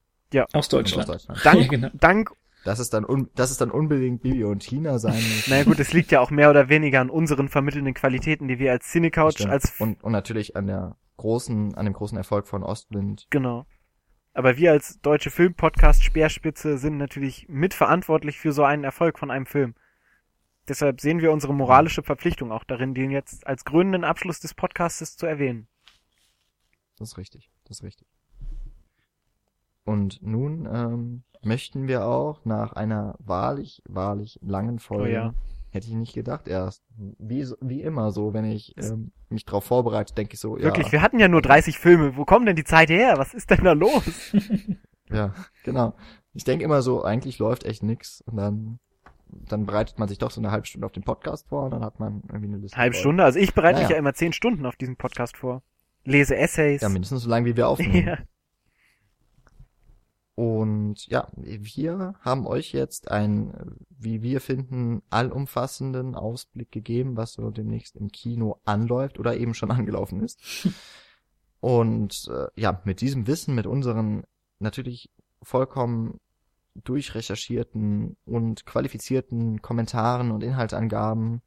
[0.52, 1.08] Aus Deutschland.
[1.10, 1.44] Aus Deutschland.
[1.44, 1.88] Dank, Ja, genau.
[1.94, 2.30] dank,
[2.64, 5.48] Das ist dann un das ist dann unbedingt Bibi und Tina sein muss.
[5.48, 8.72] naja gut, es liegt ja auch mehr oder weniger an unseren vermittelnden Qualitäten, die wir
[8.72, 13.26] als Cinecouch, als, und, und natürlich an der großen, an dem großen Erfolg von Ostwind.
[13.30, 13.66] genau.
[14.34, 19.46] Aber wir als deutsche Filmpodcast Speerspitze sind natürlich mitverantwortlich für so einen Erfolg von einem
[19.46, 19.74] Film.
[20.68, 25.16] Deshalb sehen wir unsere moralische Verpflichtung auch darin, den jetzt als gründenden Abschluss des Podcastes
[25.16, 25.66] zu erwähnen.
[26.98, 28.06] Das ist richtig, das ist richtig.
[29.84, 35.34] Und nun ähm, möchten wir auch nach einer wahrlich, wahrlich langen Folge, Oh ja.
[35.70, 40.14] hätte ich nicht gedacht erst, wie, wie immer so, wenn ich ähm, mich darauf vorbereite,
[40.14, 42.16] denke ich so, ja, Wirklich, wir hatten ja nur 30 Filme.
[42.16, 43.18] Wo kommt denn die Zeit her?
[43.18, 44.32] Was ist denn da los?
[45.10, 45.34] ja,
[45.64, 45.94] genau.
[46.34, 48.78] Ich denke immer so, eigentlich läuft echt nix und dann
[49.30, 51.84] dann bereitet man sich doch so eine halbe Stunde auf den Podcast vor und dann
[51.84, 52.78] hat man irgendwie eine Liste.
[52.78, 52.96] Halbe.
[52.96, 53.24] Stunde?
[53.24, 53.96] Also ich bereite mich Naja.
[53.96, 55.62] ja immer 10 Stunden auf diesen Podcast vor.
[56.04, 56.80] Lese Essays.
[56.80, 58.06] Ja, mindestens so lange, wie wir aufnehmen.
[58.06, 58.16] Ja.
[60.38, 67.50] Und ja, wir haben euch jetzt einen, wie wir finden, allumfassenden Ausblick gegeben, was so
[67.50, 70.38] demnächst im Kino anläuft oder eben schon angelaufen ist.
[71.58, 74.22] Und äh, ja, mit diesem Wissen, mit unseren
[74.60, 75.10] natürlich
[75.42, 76.20] vollkommen
[76.76, 81.42] durchrecherchierten und qualifizierten Kommentaren und Inhaltsangaben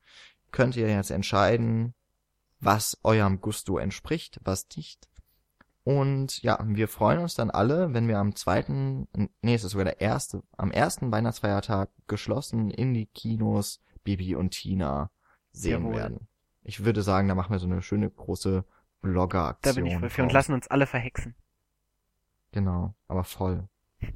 [0.52, 1.94] könnt ihr jetzt entscheiden,
[2.60, 5.08] was eurem Gusto entspricht, was nicht.
[5.84, 9.08] Und ja, wir freuen uns dann alle, wenn wir am zweiten,
[9.42, 14.52] nee, es ist sogar der erste, am ersten Weihnachtsfeiertag geschlossen in die Kinos Bibi und
[14.52, 15.10] Tina
[15.52, 15.96] sehen Jawohl.
[15.96, 16.28] werden.
[16.64, 19.76] Ich würde sagen, da machen wir so eine schöne große Da Blogger-Aktion.
[19.76, 21.36] bin ich voll für und lassen uns alle verhexen.
[22.52, 23.68] Genau, aber voll.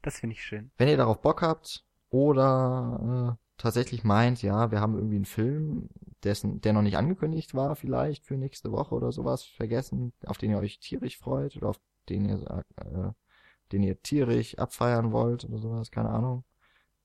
[0.00, 0.70] Das finde ich schön.
[0.78, 5.88] Wenn ihr darauf Bock habt oder äh, tatsächlich meint, ja, wir haben irgendwie einen Film,
[6.24, 10.50] dessen, der noch nicht angekündigt war, vielleicht für nächste Woche oder sowas, vergessen, auf den
[10.50, 13.10] ihr euch tierisch freut oder auf den ihr sagt, äh,
[13.72, 16.44] den ihr tierisch abfeiern wollt oder sowas, keine Ahnung,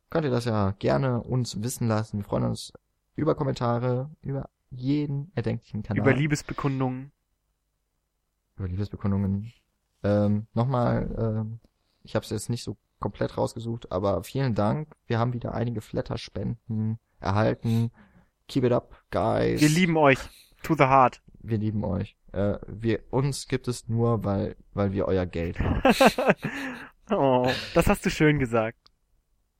[0.09, 2.19] könnt ihr das ja gerne uns wissen lassen.
[2.19, 2.73] Wir freuen uns
[3.15, 6.01] über Kommentare, über jeden erdenklichen Kanal.
[6.01, 7.11] Über Liebesbekundungen.
[8.57, 9.51] über Liebesbekundungen.
[10.03, 11.59] Ähm, nochmal, ähm,
[12.03, 14.87] ich habe es jetzt nicht so komplett rausgesucht, aber vielen Dank.
[15.07, 17.91] Wir haben wieder einige Flatterspenden erhalten.
[18.47, 19.59] Keep it up, guys.
[19.59, 20.17] Wir lieben euch.
[20.63, 21.21] To the heart.
[21.41, 22.15] Wir lieben euch.
[22.31, 25.81] Äh, wir uns gibt es nur, weil weil wir euer Geld haben.
[27.11, 28.79] oh, das hast du schön gesagt.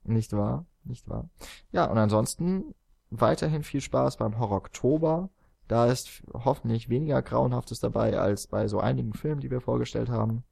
[0.06, 0.66] Nicht wahr?
[0.86, 1.30] Nicht wahr?
[1.74, 2.74] Ja, und ansonsten
[3.10, 5.30] weiterhin viel Spaß beim Horror Oktober.
[5.68, 10.46] Da ist hoffentlich weniger Grauenhaftes dabei als bei so einigen Filmen, die wir vorgestellt haben.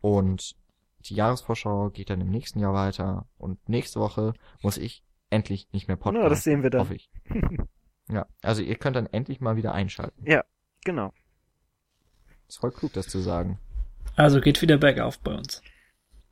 [0.00, 0.56] Und
[1.02, 3.26] die Jahresvorschau geht dann im nächsten Jahr weiter.
[3.38, 6.22] Und nächste Woche muss ich endlich nicht mehr podcasten.
[6.22, 6.82] Ja, das sehen wir dann.
[6.82, 7.10] Hoffe ich.
[8.08, 10.24] ja, also ihr könnt dann endlich mal wieder einschalten.
[10.84, 11.12] Genau.
[12.48, 13.58] Ist voll klug, das zu sagen.
[14.16, 15.62] Also geht wieder bergauf bei uns.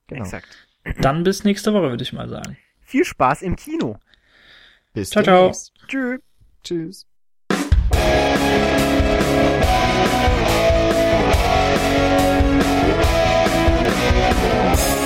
[0.06, 0.24] Genau.
[0.24, 0.68] Exakt.
[1.00, 2.56] Dann bis nächste Woche, würde ich mal sagen.
[2.80, 3.98] Viel Spaß im Kino.
[4.92, 5.36] Bis Ciao, ciao.
[5.38, 5.72] demnächst.
[5.86, 6.20] Tschüss.
[6.64, 7.06] Tschüss.
[14.12, 14.99] Música